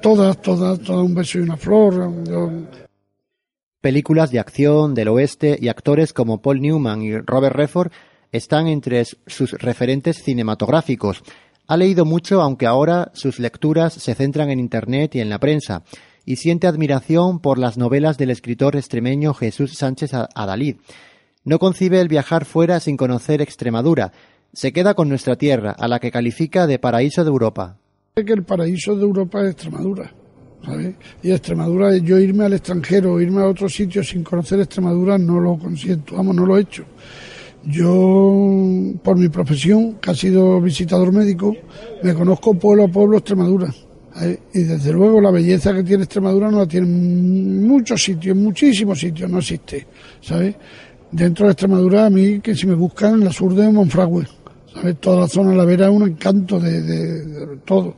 todas, 0.00 0.40
todas, 0.42 0.80
todas 0.80 1.04
un 1.04 1.14
beso 1.14 1.38
y 1.38 1.42
una 1.42 1.56
flor. 1.56 2.12
Películas 3.80 4.30
de 4.30 4.40
acción 4.40 4.94
del 4.94 5.08
oeste 5.08 5.56
y 5.60 5.68
actores 5.68 6.12
como 6.12 6.42
Paul 6.42 6.60
Newman 6.60 7.02
y 7.02 7.16
Robert 7.18 7.54
Redford 7.54 7.92
están 8.32 8.66
entre 8.66 9.04
sus 9.04 9.52
referentes 9.52 10.22
cinematográficos. 10.22 11.22
Ha 11.68 11.76
leído 11.76 12.04
mucho, 12.04 12.42
aunque 12.42 12.66
ahora 12.66 13.10
sus 13.14 13.38
lecturas 13.38 13.94
se 13.94 14.14
centran 14.14 14.50
en 14.50 14.60
Internet 14.60 15.14
y 15.14 15.20
en 15.20 15.28
la 15.28 15.38
prensa, 15.38 15.82
y 16.24 16.36
siente 16.36 16.66
admiración 16.66 17.40
por 17.40 17.58
las 17.58 17.78
novelas 17.78 18.18
del 18.18 18.30
escritor 18.30 18.76
extremeño 18.76 19.34
Jesús 19.34 19.74
Sánchez 19.74 20.12
Adalid. 20.12 20.76
No 21.46 21.60
concibe 21.60 22.00
el 22.00 22.08
viajar 22.08 22.44
fuera 22.44 22.80
sin 22.80 22.96
conocer 22.96 23.40
Extremadura. 23.40 24.10
Se 24.52 24.72
queda 24.72 24.94
con 24.94 25.08
nuestra 25.08 25.36
tierra, 25.36 25.70
a 25.78 25.86
la 25.86 26.00
que 26.00 26.10
califica 26.10 26.66
de 26.66 26.80
paraíso 26.80 27.22
de 27.22 27.30
Europa. 27.30 27.76
Que 28.16 28.32
el 28.32 28.42
paraíso 28.42 28.96
de 28.96 29.04
Europa 29.04 29.42
es 29.42 29.52
Extremadura. 29.52 30.12
¿sabes? 30.64 30.96
Y 31.22 31.30
Extremadura, 31.30 31.96
yo 31.98 32.18
irme 32.18 32.46
al 32.46 32.54
extranjero, 32.54 33.20
irme 33.20 33.42
a 33.42 33.46
otro 33.46 33.68
sitio 33.68 34.02
sin 34.02 34.24
conocer 34.24 34.58
Extremadura, 34.58 35.18
no 35.18 35.38
lo 35.38 35.56
consiento, 35.56 36.16
vamos, 36.16 36.34
no 36.34 36.46
lo 36.46 36.58
he 36.58 36.62
hecho. 36.62 36.84
Yo, 37.64 38.98
por 39.04 39.16
mi 39.16 39.28
profesión, 39.28 39.98
que 40.00 40.10
ha 40.10 40.14
sido 40.16 40.60
visitador 40.60 41.12
médico, 41.12 41.54
me 42.02 42.12
conozco 42.12 42.54
pueblo 42.54 42.86
a 42.86 42.88
pueblo 42.88 43.18
Extremadura. 43.18 43.72
Y 44.52 44.62
desde 44.62 44.92
luego 44.92 45.20
la 45.20 45.30
belleza 45.30 45.72
que 45.72 45.84
tiene 45.84 46.04
Extremadura 46.04 46.50
no 46.50 46.58
la 46.58 46.66
tiene 46.66 46.88
en 46.88 47.68
muchos 47.68 48.02
sitios, 48.02 48.36
en 48.36 48.42
muchísimos 48.42 48.98
sitios, 48.98 49.30
no 49.30 49.38
existe, 49.38 49.86
¿sabes? 50.20 50.56
Dentro 51.10 51.46
de 51.46 51.52
Extremadura, 51.52 52.06
a 52.06 52.10
mí, 52.10 52.40
que 52.40 52.54
si 52.54 52.66
me 52.66 52.74
buscan 52.74 53.14
en 53.14 53.24
la 53.24 53.32
sur 53.32 53.54
de 53.54 53.70
Monfragüe, 53.70 54.26
¿sabes? 54.72 54.96
Toda 54.98 55.20
la 55.20 55.28
zona 55.28 55.54
la 55.54 55.64
Vera 55.64 55.86
es 55.86 55.92
un 55.92 56.08
encanto 56.08 56.58
de, 56.58 57.58
todo. 57.64 57.94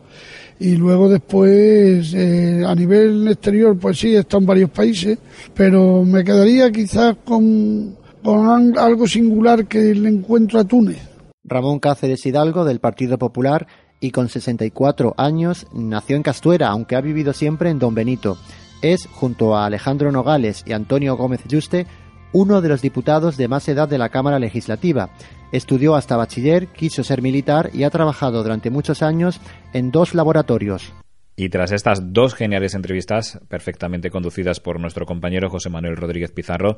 Y 0.61 0.77
luego 0.77 1.09
después, 1.09 2.13
eh, 2.15 2.65
a 2.67 2.75
nivel 2.75 3.29
exterior, 3.29 3.79
pues 3.79 3.99
sí, 3.99 4.15
he 4.15 4.25
en 4.29 4.47
varios 4.47 4.71
países, 4.71 5.19
pero 5.55 6.05
me 6.05 6.25
quedaría 6.25 6.71
quizás 6.71 7.17
con, 7.25 7.97
con 8.23 8.77
algo 8.77 9.07
singular 9.07 9.67
que 9.67 9.95
le 9.95 10.09
encuentro 10.09 10.59
a 10.59 10.65
Túnez. 10.65 10.99
Ramón 11.45 11.79
Cáceres 11.79 12.27
Hidalgo, 12.27 12.65
del 12.65 12.81
Partido 12.81 13.19
Popular, 13.19 13.67
y 14.01 14.11
con 14.11 14.29
64 14.29 15.15
años, 15.17 15.67
nació 15.73 16.17
en 16.17 16.23
Castuera, 16.23 16.69
aunque 16.69 16.97
ha 16.97 17.01
vivido 17.01 17.33
siempre 17.33 17.71
en 17.71 17.79
Don 17.79 17.95
Benito. 17.95 18.39
Es, 18.83 19.07
junto 19.07 19.57
a 19.57 19.67
Alejandro 19.67 20.13
Nogales 20.13 20.63
y 20.67 20.73
Antonio 20.73 21.17
Gómez 21.17 21.41
Yuste, 21.49 21.87
uno 22.33 22.61
de 22.61 22.69
los 22.69 22.83
diputados 22.83 23.37
de 23.37 23.49
más 23.49 23.69
edad 23.69 23.89
de 23.89 23.99
la 23.99 24.09
Cámara 24.09 24.39
Legislativa. 24.39 25.11
Estudió 25.53 25.95
hasta 25.95 26.17
bachiller, 26.17 26.69
quiso 26.69 27.05
ser 27.05 27.23
militar 27.23 27.71
y 27.73 27.85
ha 27.85 27.91
trabajado 27.91 28.43
durante 28.43 28.71
muchos 28.71 29.03
años 29.03 29.41
en 29.73 29.91
dos 29.91 30.15
laboratorios. 30.15 30.93
Y 31.37 31.51
tras 31.51 31.71
estas 31.71 32.13
dos 32.13 32.35
geniales 32.35 32.75
entrevistas, 32.75 33.39
perfectamente 33.49 34.11
conducidas 34.11 34.59
por 34.59 34.81
nuestro 34.81 35.07
compañero 35.07 35.49
José 35.49 35.71
Manuel 35.71 35.97
Rodríguez 35.97 36.33
Pizarro, 36.33 36.77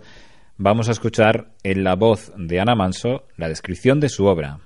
vamos 0.59 0.89
a 0.89 0.93
escuchar 0.93 1.53
en 1.63 1.83
la 1.83 1.97
voz 1.97 2.31
de 2.37 2.61
Ana 2.61 2.75
Manso 2.75 3.25
la 3.39 3.49
descripción 3.49 4.01
de 4.01 4.11
su 4.11 4.27
obra. 4.27 4.59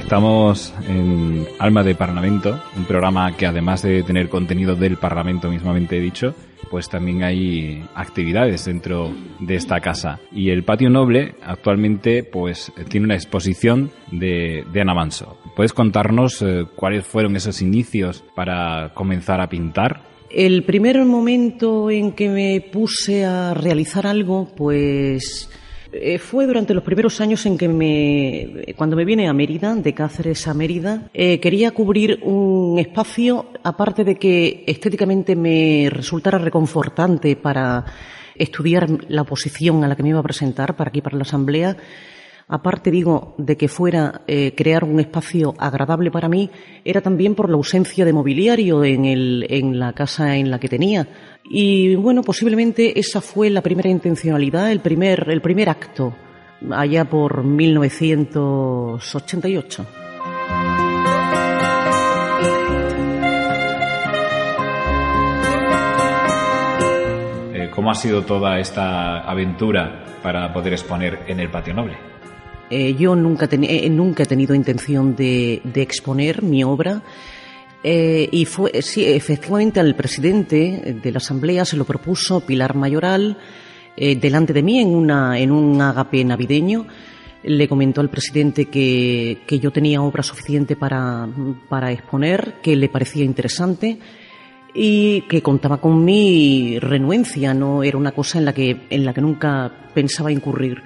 Estamos 0.00 0.74
en 0.88 1.46
Alma 1.58 1.84
de 1.84 1.94
Parlamento, 1.94 2.58
un 2.76 2.84
programa 2.84 3.36
que 3.36 3.46
además 3.46 3.82
de 3.82 4.02
tener 4.02 4.28
contenido 4.28 4.74
del 4.74 4.96
Parlamento 4.96 5.50
mismamente 5.50 6.00
dicho, 6.00 6.34
pues 6.68 6.88
también 6.88 7.22
hay 7.22 7.84
actividades 7.94 8.64
dentro 8.64 9.12
de 9.38 9.54
esta 9.54 9.80
casa. 9.80 10.18
Y 10.32 10.50
el 10.50 10.64
Patio 10.64 10.90
Noble 10.90 11.34
actualmente 11.44 12.24
pues 12.24 12.72
tiene 12.88 13.04
una 13.04 13.14
exposición 13.14 13.92
de, 14.10 14.64
de 14.72 14.80
Ana 14.80 14.94
Manso. 14.94 15.36
¿Puedes 15.54 15.74
contarnos 15.74 16.42
eh, 16.42 16.64
cuáles 16.74 17.06
fueron 17.06 17.36
esos 17.36 17.62
inicios 17.62 18.24
para 18.34 18.92
comenzar 18.94 19.40
a 19.40 19.48
pintar? 19.48 20.02
El 20.30 20.64
primer 20.64 21.04
momento 21.04 21.90
en 21.90 22.12
que 22.12 22.30
me 22.30 22.60
puse 22.60 23.24
a 23.26 23.52
realizar 23.52 24.06
algo, 24.06 24.48
pues 24.56 25.50
Eh, 25.92 26.18
fue 26.18 26.46
durante 26.46 26.72
los 26.72 26.84
primeros 26.84 27.20
años 27.20 27.44
en 27.46 27.58
que 27.58 27.68
me, 27.68 28.74
cuando 28.76 28.94
me 28.96 29.04
vine 29.04 29.28
a 29.28 29.32
Mérida, 29.32 29.74
de 29.74 29.92
Cáceres 29.92 30.46
a 30.46 30.54
Mérida, 30.54 31.10
eh, 31.12 31.40
quería 31.40 31.72
cubrir 31.72 32.20
un 32.22 32.78
espacio, 32.78 33.46
aparte 33.64 34.04
de 34.04 34.16
que 34.16 34.62
estéticamente 34.66 35.34
me 35.34 35.88
resultara 35.90 36.38
reconfortante 36.38 37.34
para 37.34 37.84
estudiar 38.36 38.88
la 39.08 39.22
oposición 39.22 39.82
a 39.82 39.88
la 39.88 39.96
que 39.96 40.02
me 40.02 40.10
iba 40.10 40.20
a 40.20 40.24
presentar, 40.24 40.76
para 40.76 40.88
aquí, 40.88 41.00
para 41.00 41.16
la 41.16 41.22
Asamblea, 41.22 41.76
aparte 42.50 42.90
digo 42.90 43.34
de 43.38 43.56
que 43.56 43.68
fuera 43.68 44.20
eh, 44.26 44.52
crear 44.56 44.82
un 44.84 44.98
espacio 44.98 45.54
agradable 45.56 46.10
para 46.10 46.28
mí, 46.28 46.50
era 46.84 47.00
también 47.00 47.36
por 47.36 47.48
la 47.48 47.54
ausencia 47.56 48.04
de 48.04 48.12
mobiliario 48.12 48.82
en, 48.84 49.04
el, 49.04 49.46
en 49.48 49.78
la 49.78 49.92
casa 49.92 50.36
en 50.36 50.50
la 50.50 50.58
que 50.58 50.68
tenía. 50.68 51.06
Y 51.44 51.94
bueno, 51.94 52.22
posiblemente 52.22 52.98
esa 52.98 53.20
fue 53.20 53.50
la 53.50 53.62
primera 53.62 53.88
intencionalidad, 53.88 54.72
el 54.72 54.80
primer, 54.80 55.30
el 55.30 55.40
primer 55.40 55.68
acto, 55.68 56.12
allá 56.70 57.04
por 57.04 57.44
1988. 57.44 59.86
Eh, 67.54 67.70
¿Cómo 67.72 67.92
ha 67.92 67.94
sido 67.94 68.24
toda 68.24 68.58
esta 68.58 69.20
aventura 69.20 70.04
para 70.20 70.52
poder 70.52 70.72
exponer 70.72 71.20
en 71.28 71.38
el 71.38 71.48
Patio 71.48 71.74
Noble? 71.74 72.10
Eh, 72.70 72.94
yo 72.94 73.16
nunca, 73.16 73.48
eh, 73.50 73.90
nunca 73.90 74.22
he 74.22 74.26
tenido 74.26 74.54
intención 74.54 75.16
de, 75.16 75.60
exponer 75.74 76.42
mi 76.42 76.62
obra. 76.62 77.02
Eh, 77.82 78.28
y 78.30 78.44
fue, 78.44 78.80
sí, 78.82 79.04
efectivamente 79.04 79.80
al 79.80 79.96
presidente 79.96 81.00
de 81.02 81.12
la 81.12 81.18
Asamblea 81.18 81.64
se 81.64 81.76
lo 81.76 81.84
propuso 81.84 82.40
Pilar 82.40 82.74
Mayoral 82.76 83.38
delante 83.96 84.54
de 84.54 84.62
mí 84.62 84.78
en, 84.78 84.88
una, 84.88 85.38
en 85.38 85.50
un 85.50 85.80
agape 85.82 86.24
navideño. 86.24 86.86
Le 87.42 87.68
comentó 87.68 88.00
al 88.00 88.08
presidente 88.08 88.66
que, 88.66 89.42
que 89.46 89.58
yo 89.58 89.70
tenía 89.72 90.00
obra 90.00 90.22
suficiente 90.22 90.74
para, 90.74 91.28
para 91.68 91.92
exponer, 91.92 92.54
que 92.62 92.76
le 92.76 92.88
parecía 92.88 93.24
interesante 93.24 93.98
y 94.72 95.22
que 95.22 95.42
contaba 95.42 95.80
con 95.80 96.02
mi 96.02 96.78
renuencia, 96.78 97.52
no 97.52 97.82
era 97.82 97.98
una 97.98 98.12
cosa 98.12 98.38
en 98.38 98.44
la 98.46 98.54
que, 98.54 98.86
en 98.88 99.04
la 99.04 99.12
que 99.12 99.20
nunca 99.20 99.90
pensaba 99.92 100.32
incurrir. 100.32 100.82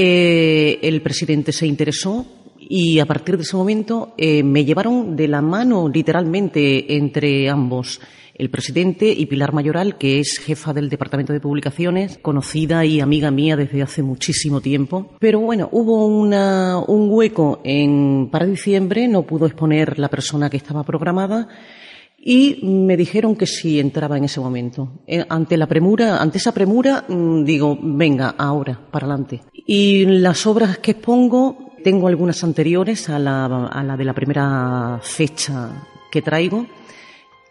Eh, 0.00 0.78
el 0.82 1.02
presidente 1.02 1.50
se 1.50 1.66
interesó 1.66 2.24
y 2.56 3.00
a 3.00 3.06
partir 3.06 3.36
de 3.36 3.42
ese 3.42 3.56
momento 3.56 4.14
eh, 4.16 4.44
me 4.44 4.64
llevaron 4.64 5.16
de 5.16 5.26
la 5.26 5.42
mano 5.42 5.88
literalmente 5.88 6.94
entre 6.94 7.50
ambos 7.50 8.00
el 8.36 8.48
presidente 8.48 9.10
y 9.10 9.26
Pilar 9.26 9.52
Mayoral, 9.52 9.98
que 9.98 10.20
es 10.20 10.38
jefa 10.38 10.72
del 10.72 10.88
Departamento 10.88 11.32
de 11.32 11.40
Publicaciones, 11.40 12.18
conocida 12.18 12.84
y 12.84 13.00
amiga 13.00 13.32
mía 13.32 13.56
desde 13.56 13.82
hace 13.82 14.04
muchísimo 14.04 14.60
tiempo. 14.60 15.10
Pero 15.18 15.40
bueno, 15.40 15.68
hubo 15.72 16.06
un 16.06 17.08
hueco 17.10 17.60
en, 17.64 18.28
para 18.30 18.46
diciembre, 18.46 19.08
no 19.08 19.22
pudo 19.24 19.46
exponer 19.46 19.98
la 19.98 20.08
persona 20.08 20.48
que 20.48 20.58
estaba 20.58 20.84
programada 20.84 21.48
y 22.20 22.58
me 22.62 22.96
dijeron 22.96 23.36
que 23.36 23.46
sí 23.46 23.78
entraba 23.78 24.18
en 24.18 24.24
ese 24.24 24.40
momento. 24.40 25.00
Ante 25.28 25.56
la 25.56 25.66
premura, 25.66 26.20
ante 26.20 26.38
esa 26.38 26.52
premura, 26.52 27.04
mm, 27.08 27.44
digo, 27.44 27.78
venga, 27.80 28.34
ahora, 28.36 28.78
para 28.90 29.06
adelante. 29.06 29.42
Y 29.52 30.04
las 30.04 30.46
obras 30.46 30.78
que 30.78 30.92
expongo, 30.92 31.76
tengo 31.84 32.08
algunas 32.08 32.42
anteriores 32.42 33.08
a 33.08 33.18
la, 33.18 33.46
a 33.46 33.82
la 33.84 33.96
de 33.96 34.04
la 34.04 34.14
primera 34.14 34.98
fecha 35.00 35.86
que 36.10 36.22
traigo, 36.22 36.66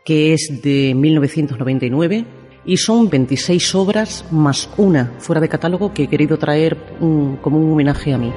que 0.03 0.33
es 0.33 0.61
de 0.61 0.93
1999, 0.93 2.25
y 2.65 2.77
son 2.77 3.09
26 3.09 3.75
obras 3.75 4.25
más 4.31 4.69
una 4.77 5.13
fuera 5.19 5.39
de 5.39 5.47
catálogo 5.47 5.93
que 5.93 6.03
he 6.03 6.07
querido 6.07 6.37
traer 6.37 6.77
mm, 6.99 7.35
como 7.35 7.57
un 7.57 7.71
homenaje 7.71 8.13
a 8.13 8.17
mí. 8.17 8.31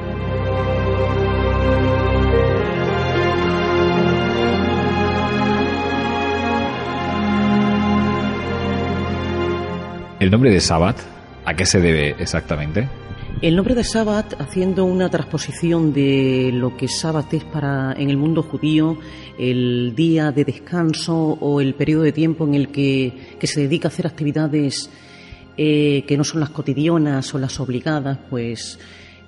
¿El 10.20 10.30
nombre 10.30 10.50
de 10.50 10.60
Sabbath 10.60 11.00
a 11.46 11.56
qué 11.56 11.64
se 11.64 11.80
debe 11.80 12.10
exactamente? 12.18 12.86
El 13.40 13.56
nombre 13.56 13.74
de 13.74 13.82
Sabbath, 13.82 14.38
haciendo 14.38 14.84
una 14.84 15.08
transposición 15.08 15.94
de 15.94 16.50
lo 16.52 16.76
que 16.76 16.88
Sabbath 16.88 17.32
es 17.32 17.44
para 17.44 17.94
en 17.94 18.10
el 18.10 18.18
mundo 18.18 18.42
judío, 18.42 18.98
el 19.38 19.94
día 19.96 20.30
de 20.30 20.44
descanso 20.44 21.16
o 21.16 21.62
el 21.62 21.72
periodo 21.72 22.02
de 22.02 22.12
tiempo 22.12 22.46
en 22.46 22.54
el 22.54 22.68
que, 22.68 23.38
se 23.42 23.62
dedica 23.62 23.88
a 23.88 23.92
hacer 23.92 24.06
actividades 24.06 24.90
eh, 25.56 26.04
que 26.06 26.18
no 26.18 26.24
son 26.24 26.40
las 26.40 26.50
cotidianas 26.50 27.34
o 27.34 27.38
las 27.38 27.58
obligadas, 27.58 28.18
pues 28.28 28.78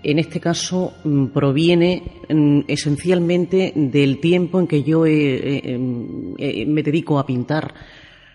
en 0.03 0.19
este 0.19 0.41
caso 0.41 0.93
mm, 1.05 1.29
proviene 1.29 2.03
mm, 2.29 2.61
esencialmente 2.69 3.73
del 3.75 4.21
tiempo 4.21 4.61
en 4.61 4.67
que 4.67 4.83
yo 4.83 5.07
em, 5.07 6.35
me 6.67 6.83
dedico 6.83 7.19
a 7.19 7.25
pintar, 7.25 7.73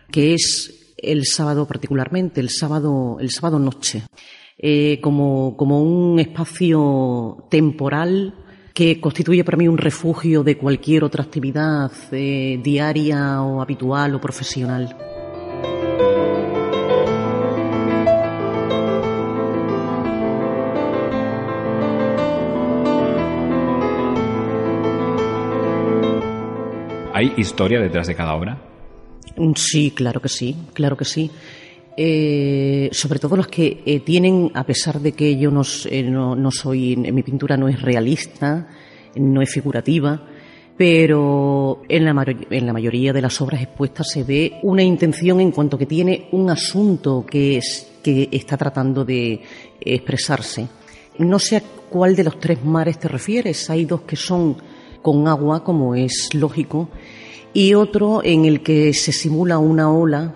que 0.09 0.33
es 0.33 0.86
el 0.97 1.25
sábado 1.25 1.67
particularmente, 1.67 2.41
el 2.41 2.49
sábado, 2.49 3.17
el 3.19 3.29
sábado 3.29 3.59
noche, 3.59 4.03
eh, 4.57 4.99
como, 5.01 5.55
como 5.55 5.81
un 5.81 6.19
espacio 6.19 7.45
temporal 7.49 8.33
que 8.73 8.99
constituye 8.99 9.43
para 9.43 9.57
mí 9.57 9.67
un 9.67 9.77
refugio 9.77 10.43
de 10.43 10.57
cualquier 10.57 11.03
otra 11.03 11.23
actividad 11.23 11.91
eh, 12.11 12.59
diaria 12.63 13.41
o 13.41 13.61
habitual 13.61 14.15
o 14.15 14.21
profesional. 14.21 14.95
¿Hay 27.13 27.33
historia 27.35 27.79
detrás 27.79 28.05
de 28.05 28.13
cada 28.13 28.35
obra? 28.35 28.76
Sí, 29.55 29.91
claro 29.91 30.21
que 30.21 30.29
sí, 30.29 30.55
claro 30.73 30.97
que 30.97 31.05
sí. 31.05 31.29
Eh, 31.95 32.89
sobre 32.91 33.19
todo 33.19 33.35
los 33.35 33.47
que 33.47 33.81
eh, 33.85 33.99
tienen, 34.01 34.51
a 34.53 34.63
pesar 34.63 34.99
de 34.99 35.13
que 35.13 35.37
yo 35.37 35.49
no, 35.49 35.63
eh, 35.89 36.03
no, 36.03 36.51
soy, 36.51 36.95
mi 36.95 37.23
pintura 37.23 37.57
no 37.57 37.67
es 37.67 37.81
realista, 37.81 38.67
no 39.15 39.41
es 39.41 39.49
figurativa, 39.51 40.23
pero 40.77 41.81
en 41.89 42.05
la, 42.05 42.35
en 42.51 42.65
la 42.67 42.73
mayoría 42.73 43.13
de 43.13 43.21
las 43.21 43.41
obras 43.41 43.63
expuestas 43.63 44.07
se 44.11 44.23
ve 44.23 44.59
una 44.61 44.83
intención 44.83 45.39
en 45.41 45.51
cuanto 45.51 45.77
que 45.77 45.87
tiene 45.87 46.27
un 46.33 46.51
asunto 46.51 47.25
que, 47.25 47.57
es, 47.57 47.91
que 48.03 48.29
está 48.31 48.57
tratando 48.57 49.03
de 49.03 49.41
expresarse. 49.81 50.67
No 51.17 51.39
sé 51.39 51.57
a 51.57 51.63
cuál 51.89 52.15
de 52.15 52.25
los 52.25 52.39
tres 52.39 52.63
mares 52.63 52.99
te 52.99 53.07
refieres. 53.07 53.71
Hay 53.71 53.85
dos 53.85 54.01
que 54.01 54.15
son 54.15 54.55
con 55.01 55.27
agua, 55.27 55.63
como 55.63 55.95
es 55.95 56.29
lógico, 56.33 56.89
y 57.53 57.73
otro 57.73 58.21
en 58.23 58.45
el 58.45 58.61
que 58.61 58.93
se 58.93 59.11
simula 59.11 59.57
una 59.57 59.91
ola 59.91 60.33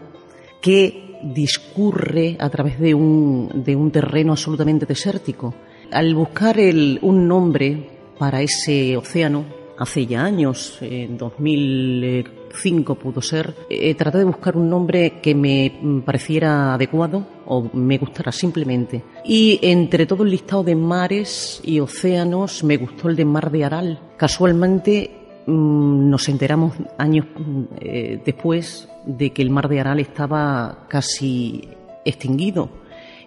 que 0.61 1.19
discurre 1.23 2.37
a 2.39 2.49
través 2.49 2.79
de 2.79 2.93
un, 2.93 3.63
de 3.63 3.75
un 3.75 3.91
terreno 3.91 4.33
absolutamente 4.33 4.85
desértico. 4.85 5.53
Al 5.91 6.15
buscar 6.15 6.59
el, 6.59 6.99
un 7.01 7.27
nombre 7.27 7.89
para 8.17 8.41
ese 8.41 8.95
océano, 8.97 9.45
hace 9.77 10.05
ya 10.05 10.23
años, 10.23 10.77
en 10.81 11.17
2005 11.17 12.95
pudo 12.95 13.21
ser, 13.21 13.55
eh, 13.69 13.95
traté 13.95 14.19
de 14.19 14.25
buscar 14.25 14.55
un 14.55 14.69
nombre 14.69 15.19
que 15.21 15.33
me 15.33 16.01
pareciera 16.05 16.75
adecuado 16.75 17.25
o 17.47 17.69
me 17.73 17.97
gustara 17.97 18.31
simplemente. 18.31 19.03
Y 19.25 19.59
entre 19.63 20.05
todo 20.05 20.23
el 20.23 20.29
listado 20.29 20.63
de 20.63 20.75
mares 20.75 21.61
y 21.63 21.79
océanos 21.79 22.63
me 22.63 22.77
gustó 22.77 23.09
el 23.09 23.15
de 23.15 23.25
Mar 23.25 23.51
de 23.51 23.65
Aral. 23.65 23.99
Casualmente 24.17 25.20
nos 25.47 26.29
enteramos 26.29 26.73
años 26.97 27.25
eh, 27.79 28.21
después 28.25 28.87
de 29.05 29.31
que 29.31 29.41
el 29.41 29.49
mar 29.49 29.67
de 29.67 29.79
Aral 29.79 29.99
estaba 29.99 30.85
casi 30.87 31.67
extinguido, 32.05 32.69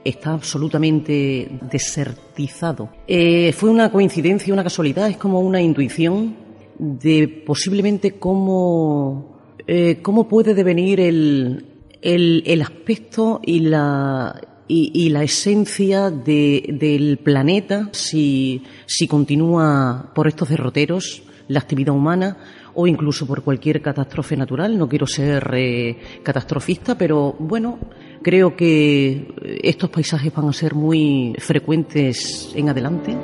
está 0.04 0.32
absolutamente 0.32 1.48
desertizado. 1.70 2.90
Eh, 3.06 3.52
fue 3.52 3.70
una 3.70 3.90
coincidencia, 3.90 4.52
una 4.52 4.62
casualidad, 4.62 5.08
es 5.08 5.16
como 5.16 5.40
una 5.40 5.60
intuición 5.60 6.36
de 6.78 7.28
posiblemente 7.46 8.12
cómo, 8.12 9.38
eh, 9.66 10.00
cómo 10.02 10.28
puede 10.28 10.54
devenir 10.54 11.00
el, 11.00 11.66
el, 12.02 12.62
aspecto 12.62 13.40
y 13.42 13.60
la, 13.60 14.40
y, 14.68 15.08
la 15.08 15.22
esencia 15.22 16.10
del 16.10 17.18
planeta 17.22 17.88
si, 17.92 18.62
si 18.86 19.06
continúa 19.06 20.12
por 20.14 20.26
estos 20.26 20.48
derroteros 20.48 21.22
la 21.48 21.60
actividad 21.60 21.94
humana 21.94 22.36
o 22.74 22.86
incluso 22.86 23.26
por 23.26 23.42
cualquier 23.42 23.80
catástrofe 23.80 24.36
natural. 24.36 24.76
No 24.76 24.88
quiero 24.88 25.06
ser 25.06 25.48
eh, 25.54 25.96
catastrofista, 26.22 26.96
pero 26.96 27.34
bueno, 27.38 27.78
creo 28.22 28.56
que 28.56 29.28
estos 29.62 29.90
paisajes 29.90 30.32
van 30.34 30.48
a 30.48 30.52
ser 30.52 30.74
muy 30.74 31.34
frecuentes 31.38 32.52
en 32.54 32.68
adelante. 32.68 33.16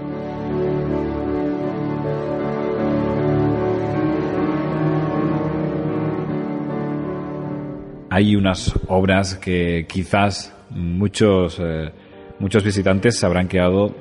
Hay 8.12 8.34
unas 8.34 8.74
obras 8.88 9.36
que 9.36 9.86
quizás 9.88 10.52
muchos 10.70 11.58
eh, 11.60 11.92
muchos 12.40 12.64
visitantes 12.64 13.18
se 13.18 13.26
habrán 13.26 13.46
quedado 13.46 13.94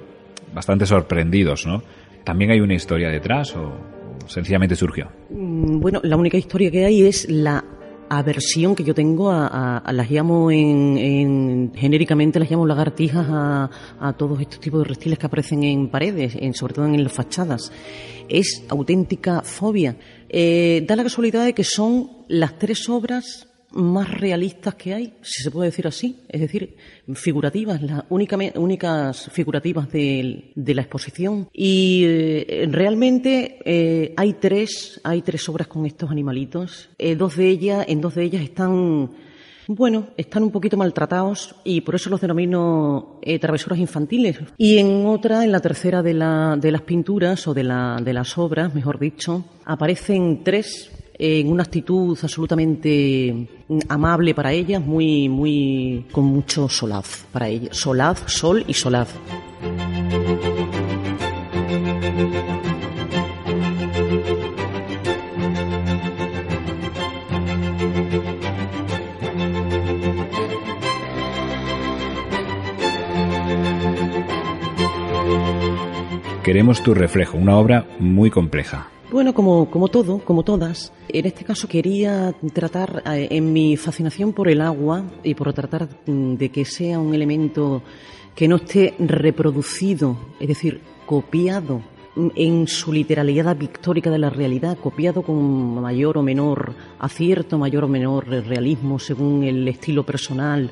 bastante 0.53 0.85
sorprendidos, 0.87 1.67
¿no? 1.67 1.83
¿También 2.23 2.51
hay 2.51 2.59
una 2.59 2.73
historia 2.73 3.09
detrás 3.09 3.55
o 3.55 3.98
sencillamente 4.29 4.75
surgió? 4.75 5.11
Mm, 5.29 5.79
bueno, 5.79 5.99
la 6.03 6.15
única 6.15 6.37
historia 6.37 6.71
que 6.71 6.85
hay 6.85 7.03
es 7.03 7.29
la 7.29 7.63
aversión 8.09 8.75
que 8.75 8.83
yo 8.83 8.95
tengo 8.95 9.29
a, 9.31 9.83
las 9.91 10.09
llamo 10.09 10.49
en, 10.49 11.71
genéricamente 11.75 12.39
las 12.39 12.49
llamo 12.49 12.65
lagartijas 12.65 13.27
a, 13.29 13.69
a, 13.99 14.13
todos 14.13 14.41
estos 14.41 14.59
tipos 14.59 14.79
de 14.81 14.89
reptiles 14.89 15.19
que 15.19 15.27
aparecen 15.27 15.63
en 15.63 15.89
paredes, 15.89 16.35
en, 16.35 16.53
sobre 16.53 16.73
todo 16.73 16.85
en 16.85 17.03
las 17.03 17.13
fachadas. 17.13 17.71
Es 18.27 18.63
auténtica 18.69 19.41
fobia. 19.41 19.95
Eh, 20.27 20.83
da 20.87 20.95
la 20.95 21.03
casualidad 21.03 21.45
de 21.45 21.53
que 21.53 21.63
son 21.63 22.09
las 22.27 22.57
tres 22.57 22.89
obras 22.89 23.48
más 23.71 24.19
realistas 24.19 24.75
que 24.75 24.93
hay, 24.93 25.13
si 25.21 25.43
se 25.43 25.51
puede 25.51 25.69
decir 25.69 25.87
así, 25.87 26.23
es 26.27 26.41
decir, 26.41 26.75
figurativas, 27.13 27.81
las 27.81 28.03
únicas 28.09 29.29
figurativas 29.31 29.91
de, 29.91 30.51
la 30.55 30.81
exposición. 30.81 31.49
Y 31.53 32.03
eh, 32.05 32.67
realmente 32.71 33.59
eh, 33.65 34.13
hay 34.17 34.33
tres, 34.33 34.99
hay 35.03 35.21
tres 35.21 35.47
obras 35.49 35.67
con 35.67 35.85
estos 35.85 36.09
animalitos. 36.09 36.89
Eh, 36.97 37.15
dos 37.15 37.35
de 37.35 37.49
ellas, 37.49 37.85
en 37.87 38.01
dos 38.01 38.15
de 38.15 38.23
ellas 38.23 38.41
están, 38.41 39.11
bueno, 39.67 40.07
están 40.17 40.43
un 40.43 40.51
poquito 40.51 40.77
maltratados 40.77 41.55
y 41.63 41.81
por 41.81 41.95
eso 41.95 42.09
los 42.09 42.21
denomino 42.21 43.19
travesuras 43.39 43.77
infantiles. 43.77 44.39
Y 44.57 44.79
en 44.79 45.05
otra, 45.05 45.43
en 45.43 45.51
la 45.51 45.59
tercera 45.59 46.01
de, 46.01 46.15
la, 46.15 46.57
de 46.59 46.71
las 46.71 46.81
pinturas 46.81 47.47
o 47.47 47.53
de 47.53 47.63
las 47.63 48.37
obras, 48.37 48.73
mejor 48.73 48.97
dicho, 48.99 49.45
aparecen 49.65 50.43
tres 50.43 50.91
en 51.19 51.51
una 51.51 51.63
actitud 51.63 52.17
absolutamente 52.21 53.47
amable 53.89 54.33
para 54.33 54.53
ellas, 54.53 54.81
muy, 54.81 55.27
muy, 55.27 56.05
con 56.13 56.23
mucho 56.25 56.69
solaz 56.69 57.25
para 57.31 57.49
ellas. 57.49 57.75
Solaz, 57.75 58.23
sol 58.25 58.63
y 58.67 58.73
solaz. 58.73 59.13
Queremos 76.43 76.81
tu 76.81 76.95
reflejo, 76.95 77.37
una 77.37 77.57
obra 77.57 77.85
muy 77.99 78.31
compleja. 78.31 78.87
Bueno, 79.19 79.33
como, 79.33 79.69
como 79.69 79.89
todo, 79.89 80.19
como 80.19 80.43
todas. 80.43 80.93
En 81.09 81.25
este 81.25 81.43
caso 81.43 81.67
quería 81.67 82.33
tratar, 82.53 83.03
eh, 83.05 83.27
en 83.31 83.51
mi 83.51 83.75
fascinación 83.75 84.31
por 84.31 84.47
el 84.47 84.61
agua 84.61 85.03
y 85.25 85.33
por 85.33 85.51
tratar 85.51 85.89
mm, 86.05 86.35
de 86.35 86.49
que 86.49 86.63
sea 86.63 86.99
un 86.99 87.13
elemento 87.13 87.83
que 88.33 88.47
no 88.47 88.55
esté 88.55 88.95
reproducido, 88.97 90.15
es 90.39 90.47
decir, 90.47 90.79
copiado 91.05 91.81
en 92.15 92.65
su 92.67 92.93
literalidad 92.93 93.57
pictórica 93.57 94.09
de 94.09 94.19
la 94.19 94.29
realidad, 94.29 94.77
copiado 94.77 95.21
con 95.21 95.81
mayor 95.81 96.17
o 96.17 96.23
menor 96.23 96.73
acierto, 96.97 97.57
mayor 97.57 97.83
o 97.83 97.87
menor 97.89 98.25
realismo 98.25 98.99
según 98.99 99.43
el 99.43 99.67
estilo 99.67 100.05
personal 100.05 100.71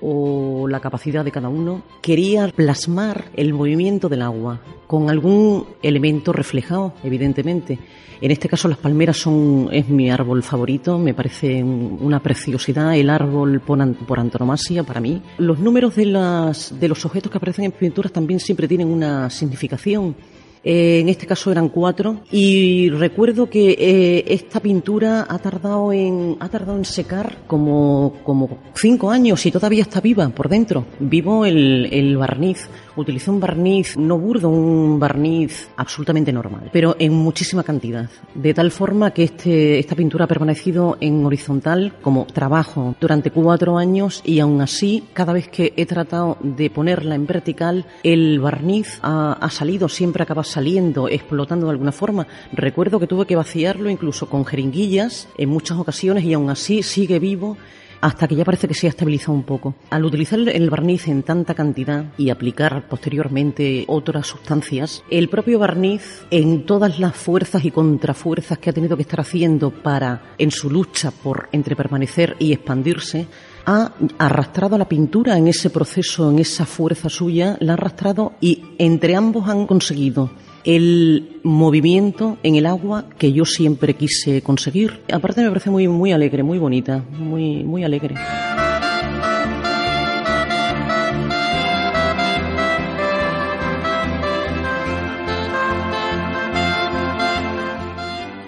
o 0.00 0.66
la 0.68 0.80
capacidad 0.80 1.24
de 1.24 1.32
cada 1.32 1.48
uno, 1.48 1.82
quería 2.00 2.48
plasmar 2.48 3.26
el 3.34 3.52
movimiento 3.52 4.08
del 4.08 4.22
agua 4.22 4.60
con 4.86 5.10
algún 5.10 5.66
elemento 5.82 6.32
reflejado, 6.32 6.94
evidentemente. 7.02 7.78
En 8.20 8.32
este 8.32 8.48
caso 8.48 8.66
las 8.66 8.78
palmeras 8.78 9.16
son 9.16 9.68
es 9.70 9.88
mi 9.88 10.10
árbol 10.10 10.42
favorito, 10.42 10.98
me 10.98 11.14
parece 11.14 11.62
una 11.62 12.20
preciosidad 12.20 12.96
el 12.96 13.10
árbol 13.10 13.60
por, 13.60 13.80
antonomasia 13.80 14.82
para 14.82 15.00
mí. 15.00 15.22
Los 15.38 15.60
números 15.60 15.94
de, 15.94 16.06
las, 16.06 16.78
de 16.80 16.88
los 16.88 17.04
objetos 17.04 17.30
que 17.30 17.38
aparecen 17.38 17.66
en 17.66 17.72
pinturas 17.72 18.10
también 18.10 18.40
siempre 18.40 18.66
tienen 18.66 18.88
una 18.88 19.30
significación. 19.30 20.16
Eh, 20.64 21.00
en 21.00 21.08
este 21.08 21.26
caso 21.26 21.50
eran 21.50 21.68
cuatro. 21.68 22.20
Y 22.30 22.90
recuerdo 22.90 23.48
que 23.48 23.70
eh, 23.78 24.24
esta 24.28 24.60
pintura 24.60 25.26
ha 25.28 25.38
tardado 25.38 25.92
en 25.92 26.36
ha 26.40 26.48
tardado 26.48 26.76
en 26.78 26.84
secar 26.84 27.38
como 27.46 28.14
como 28.24 28.58
cinco 28.74 29.10
años 29.10 29.44
y 29.46 29.50
todavía 29.50 29.82
está 29.82 30.00
viva 30.00 30.28
por 30.30 30.48
dentro. 30.48 30.84
Vivo 31.00 31.44
el, 31.44 31.88
el 31.92 32.16
barniz 32.16 32.68
utilicé 33.00 33.30
un 33.30 33.40
barniz 33.40 33.96
no 33.96 34.18
burdo, 34.18 34.48
un 34.48 34.98
barniz 34.98 35.68
absolutamente 35.76 36.32
normal, 36.32 36.70
pero 36.72 36.96
en 36.98 37.12
muchísima 37.12 37.62
cantidad, 37.62 38.10
de 38.34 38.54
tal 38.54 38.70
forma 38.70 39.12
que 39.12 39.24
este, 39.24 39.78
esta 39.78 39.94
pintura 39.94 40.24
ha 40.24 40.28
permanecido 40.28 40.96
en 41.00 41.24
horizontal 41.24 41.94
como 42.02 42.26
trabajo 42.26 42.94
durante 43.00 43.30
cuatro 43.30 43.78
años 43.78 44.22
y 44.24 44.40
aún 44.40 44.60
así, 44.60 45.04
cada 45.12 45.32
vez 45.32 45.48
que 45.48 45.72
he 45.76 45.86
tratado 45.86 46.36
de 46.40 46.70
ponerla 46.70 47.14
en 47.14 47.26
vertical, 47.26 47.86
el 48.02 48.40
barniz 48.40 48.98
ha, 49.02 49.32
ha 49.32 49.50
salido, 49.50 49.88
siempre 49.88 50.22
acaba 50.22 50.44
saliendo, 50.44 51.08
explotando 51.08 51.66
de 51.66 51.72
alguna 51.72 51.92
forma. 51.92 52.26
Recuerdo 52.52 53.00
que 53.00 53.06
tuve 53.06 53.26
que 53.26 53.36
vaciarlo 53.36 53.90
incluso 53.90 54.28
con 54.28 54.44
jeringuillas 54.44 55.28
en 55.36 55.48
muchas 55.48 55.78
ocasiones 55.78 56.24
y 56.24 56.34
aún 56.34 56.50
así 56.50 56.82
sigue 56.82 57.18
vivo 57.18 57.56
hasta 58.00 58.28
que 58.28 58.36
ya 58.36 58.44
parece 58.44 58.68
que 58.68 58.74
se 58.74 58.86
ha 58.86 58.90
estabilizado 58.90 59.32
un 59.32 59.44
poco. 59.44 59.74
Al 59.90 60.04
utilizar 60.04 60.38
el 60.38 60.70
barniz 60.70 61.08
en 61.08 61.22
tanta 61.22 61.54
cantidad 61.54 62.06
y 62.16 62.30
aplicar 62.30 62.88
posteriormente 62.88 63.84
otras 63.88 64.26
sustancias, 64.26 65.02
el 65.10 65.28
propio 65.28 65.58
barniz, 65.58 66.24
en 66.30 66.66
todas 66.66 66.98
las 66.98 67.16
fuerzas 67.16 67.64
y 67.64 67.70
contrafuerzas 67.70 68.58
que 68.58 68.70
ha 68.70 68.72
tenido 68.72 68.96
que 68.96 69.02
estar 69.02 69.20
haciendo 69.20 69.70
para, 69.70 70.34
en 70.38 70.50
su 70.50 70.70
lucha 70.70 71.10
por 71.10 71.48
entre 71.52 71.76
permanecer 71.76 72.36
y 72.38 72.52
expandirse, 72.52 73.26
ha 73.66 73.92
arrastrado 74.18 74.78
la 74.78 74.88
pintura 74.88 75.36
en 75.36 75.48
ese 75.48 75.70
proceso, 75.70 76.30
en 76.30 76.38
esa 76.38 76.64
fuerza 76.64 77.08
suya, 77.08 77.56
la 77.60 77.72
ha 77.72 77.74
arrastrado 77.74 78.32
y 78.40 78.62
entre 78.78 79.14
ambos 79.14 79.48
han 79.48 79.66
conseguido 79.66 80.30
el 80.64 81.40
movimiento 81.42 82.38
en 82.42 82.56
el 82.56 82.66
agua 82.66 83.06
que 83.18 83.32
yo 83.32 83.44
siempre 83.44 83.94
quise 83.94 84.42
conseguir. 84.42 85.00
Aparte 85.12 85.42
me 85.42 85.48
parece 85.48 85.70
muy, 85.70 85.88
muy 85.88 86.12
alegre, 86.12 86.42
muy 86.42 86.58
bonita, 86.58 87.04
muy, 87.18 87.64
muy 87.64 87.84
alegre. 87.84 88.14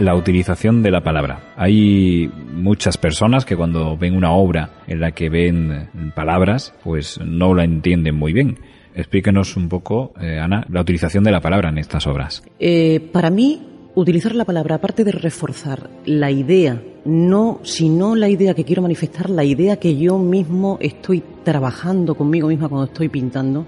la 0.01 0.15
utilización 0.15 0.83
de 0.83 0.91
la 0.91 1.03
palabra. 1.03 1.53
Hay 1.57 2.31
muchas 2.55 2.97
personas 2.97 3.45
que 3.45 3.55
cuando 3.55 3.99
ven 3.99 4.17
una 4.17 4.33
obra 4.33 4.71
en 4.87 4.99
la 4.99 5.13
que 5.13 5.29
ven 5.29 5.91
palabras, 6.15 6.75
pues 6.83 7.21
no 7.21 7.55
la 7.55 7.65
entienden 7.65 8.17
muy 8.17 8.33
bien. 8.33 8.59
Explíquenos 8.95 9.57
un 9.57 9.69
poco, 9.69 10.13
eh, 10.21 10.39
Ana, 10.39 10.67
la 10.69 10.81
utilización 10.81 11.25
de 11.25 11.31
la 11.31 11.41
palabra 11.41 11.69
en 11.69 11.79
estas 11.79 12.07
obras. 12.07 12.43
Eh, 12.59 13.01
para 13.13 13.31
mí, 13.31 13.63
utilizar 13.95 14.35
la 14.35 14.45
palabra, 14.45 14.77
aparte 14.77 15.05
de 15.05 15.13
reforzar 15.13 15.91
la 16.05 16.31
idea, 16.31 16.83
no, 17.05 17.61
sino 17.63 18.15
la 18.15 18.29
idea 18.29 18.55
que 18.55 18.65
quiero 18.65 18.83
manifestar, 18.83 19.31
la 19.31 19.45
idea 19.45 19.77
que 19.77 19.97
yo 19.97 20.19
mismo 20.19 20.79
estoy 20.81 21.23
trabajando 21.45 22.15
conmigo 22.15 22.49
misma 22.49 22.69
cuando 22.69 22.87
estoy 22.87 23.09
pintando, 23.09 23.67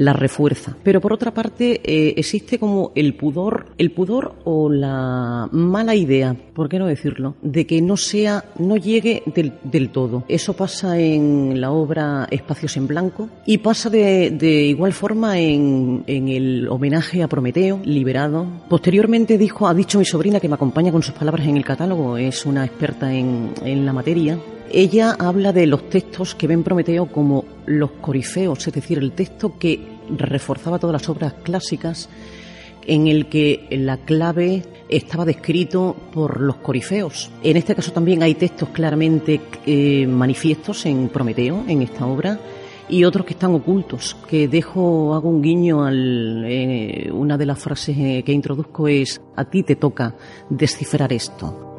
la 0.00 0.14
refuerza. 0.14 0.76
Pero 0.82 1.00
por 1.00 1.12
otra 1.12 1.32
parte, 1.32 1.80
eh, 1.84 2.14
existe 2.16 2.58
como 2.58 2.90
el 2.94 3.14
pudor, 3.14 3.66
el 3.76 3.90
pudor 3.90 4.34
o 4.44 4.70
la 4.70 5.46
mala 5.52 5.94
idea, 5.94 6.34
¿por 6.54 6.70
qué 6.70 6.78
no 6.78 6.86
decirlo? 6.86 7.34
De 7.42 7.66
que 7.66 7.82
no 7.82 7.98
sea, 7.98 8.46
no 8.58 8.78
llegue 8.78 9.22
del, 9.26 9.52
del 9.62 9.90
todo. 9.90 10.24
Eso 10.26 10.54
pasa 10.54 10.98
en 10.98 11.60
la 11.60 11.70
obra 11.70 12.26
Espacios 12.30 12.78
en 12.78 12.86
Blanco 12.86 13.28
y 13.44 13.58
pasa 13.58 13.90
de, 13.90 14.30
de 14.30 14.62
igual 14.64 14.94
forma 14.94 15.38
en, 15.38 16.02
en, 16.06 16.28
el 16.28 16.68
homenaje 16.68 17.22
a 17.22 17.28
Prometeo, 17.28 17.80
liberado. 17.84 18.46
Posteriormente 18.70 19.36
dijo, 19.36 19.68
ha 19.68 19.74
dicho 19.74 19.98
mi 19.98 20.06
sobrina 20.06 20.40
que 20.40 20.48
me 20.48 20.54
acompaña 20.54 20.92
con 20.92 21.02
sus 21.02 21.14
palabras 21.14 21.46
en 21.46 21.58
el 21.58 21.64
catálogo, 21.64 22.16
es 22.16 22.46
una 22.46 22.64
experta 22.64 23.12
en, 23.12 23.52
en 23.62 23.84
la 23.84 23.92
materia, 23.92 24.38
ella 24.72 25.16
habla 25.18 25.52
de 25.52 25.66
los 25.66 25.88
textos 25.90 26.34
que 26.34 26.46
ven 26.46 26.62
Prometeo 26.62 27.06
como 27.06 27.44
los 27.66 27.90
corifeos, 27.92 28.66
es 28.66 28.74
decir, 28.74 28.98
el 28.98 29.12
texto 29.12 29.58
que 29.58 29.80
reforzaba 30.16 30.78
todas 30.78 30.94
las 30.94 31.08
obras 31.08 31.34
clásicas 31.42 32.08
en 32.86 33.06
el 33.06 33.28
que 33.28 33.66
la 33.70 33.98
clave 33.98 34.62
estaba 34.88 35.24
descrito 35.24 35.94
por 36.12 36.40
los 36.40 36.56
corifeos. 36.56 37.30
En 37.42 37.56
este 37.56 37.74
caso 37.74 37.92
también 37.92 38.22
hay 38.22 38.34
textos 38.34 38.70
claramente 38.70 39.40
eh, 39.66 40.06
manifiestos 40.06 40.86
en 40.86 41.08
Prometeo, 41.08 41.64
en 41.68 41.82
esta 41.82 42.06
obra, 42.06 42.38
y 42.88 43.04
otros 43.04 43.24
que 43.24 43.34
están 43.34 43.54
ocultos, 43.54 44.16
que 44.28 44.48
dejo, 44.48 45.14
hago 45.14 45.28
un 45.28 45.42
guiño 45.42 45.84
al, 45.84 46.44
eh, 46.46 47.08
una 47.12 47.38
de 47.38 47.46
las 47.46 47.58
frases 47.58 47.96
eh, 47.96 48.22
que 48.24 48.32
introduzco 48.32 48.88
es, 48.88 49.20
a 49.36 49.44
ti 49.44 49.62
te 49.62 49.76
toca 49.76 50.16
descifrar 50.48 51.12
esto. 51.12 51.69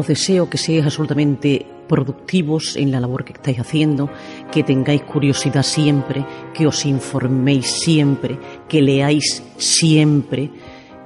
Os 0.00 0.08
deseo 0.08 0.48
que 0.48 0.58
seáis 0.58 0.84
absolutamente 0.84 1.66
productivos 1.86 2.76
en 2.76 2.90
la 2.90 3.00
labor 3.00 3.24
que 3.24 3.32
estáis 3.32 3.60
haciendo, 3.60 4.08
que 4.50 4.62
tengáis 4.62 5.02
curiosidad 5.02 5.62
siempre, 5.62 6.24
que 6.54 6.66
os 6.66 6.86
informéis 6.86 7.66
siempre, 7.66 8.38
que 8.68 8.80
leáis 8.80 9.42
siempre, 9.58 10.50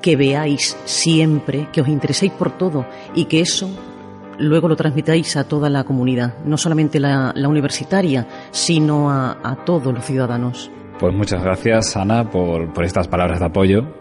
que 0.01 0.17
veáis 0.17 0.77
siempre, 0.85 1.69
que 1.73 1.81
os 1.81 1.89
intereséis 1.89 2.33
por 2.33 2.57
todo 2.57 2.87
y 3.15 3.25
que 3.25 3.41
eso 3.41 3.69
luego 4.39 4.69
lo 4.69 4.77
transmitáis 4.77 5.37
a 5.37 5.45
toda 5.45 5.71
la 5.71 5.85
comunidad, 5.85 6.39
no 6.45 6.57
solamente 6.57 7.01
la, 7.01 7.33
universitaria, 7.49 8.27
sino 8.51 9.11
a, 9.11 9.59
todos 9.65 9.93
los 9.93 10.05
ciudadanos. 10.05 10.71
Pues 10.99 11.15
muchas 11.15 11.43
gracias, 11.43 11.97
Ana, 11.97 12.31
por, 12.31 12.73
por 12.73 12.85
estas 12.85 13.09
palabras 13.09 13.41
de 13.41 13.47
apoyo 13.47 13.95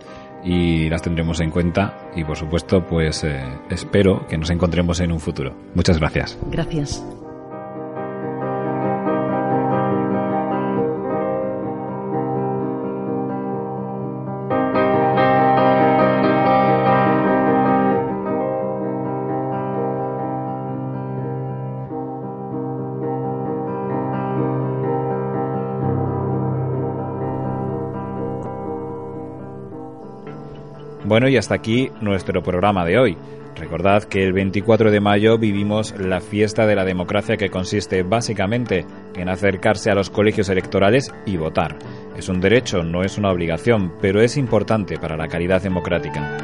y 0.43 0.89
las 0.89 1.01
tendremos 1.01 1.39
en 1.39 1.51
cuenta 1.51 2.09
y 2.15 2.23
por 2.23 2.37
supuesto 2.37 2.85
pues 2.85 3.23
eh, 3.23 3.43
espero 3.69 4.27
que 4.27 4.37
nos 4.37 4.49
encontremos 4.49 4.99
en 4.99 5.11
un 5.11 5.19
futuro. 5.19 5.55
Muchas 5.73 5.99
gracias. 5.99 6.37
Gracias. 6.51 7.03
Bueno, 31.13 31.29
y 31.29 31.37
hasta 31.37 31.53
aquí 31.53 31.91
nuestro 32.01 32.41
programa 32.41 32.83
de 32.85 32.97
hoy. 32.97 33.15
Recordad 33.55 34.05
que 34.05 34.23
el 34.23 34.33
24 34.33 34.89
de 34.89 34.99
mayo 34.99 35.37
vivimos 35.37 35.93
la 35.99 36.19
fiesta 36.19 36.65
de 36.65 36.75
la 36.75 36.85
democracia 36.85 37.37
que 37.37 37.51
consiste 37.51 38.01
básicamente 38.01 38.83
en 39.15 39.29
acercarse 39.29 39.91
a 39.91 39.93
los 39.93 40.09
colegios 40.09 40.49
electorales 40.49 41.13
y 41.27 41.37
votar. 41.37 41.77
Es 42.17 42.29
un 42.29 42.41
derecho, 42.41 42.81
no 42.81 43.03
es 43.03 43.19
una 43.19 43.29
obligación, 43.29 43.93
pero 44.01 44.21
es 44.21 44.37
importante 44.37 44.97
para 44.97 45.15
la 45.15 45.27
calidad 45.27 45.61
democrática. 45.61 46.35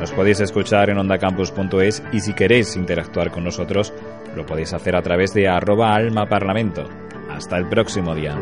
Nos 0.00 0.10
podéis 0.10 0.40
escuchar 0.40 0.90
en 0.90 0.98
ondacampus.es 0.98 2.02
y 2.10 2.18
si 2.18 2.34
queréis 2.34 2.74
interactuar 2.74 3.30
con 3.30 3.44
nosotros, 3.44 3.94
lo 4.34 4.44
podéis 4.44 4.72
hacer 4.72 4.96
a 4.96 5.02
través 5.02 5.34
de 5.34 5.46
arroba 5.46 5.94
almaparlamento. 5.94 6.82
Hasta 7.30 7.58
el 7.58 7.68
próximo 7.68 8.12
día. 8.12 8.36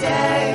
day. 0.00 0.47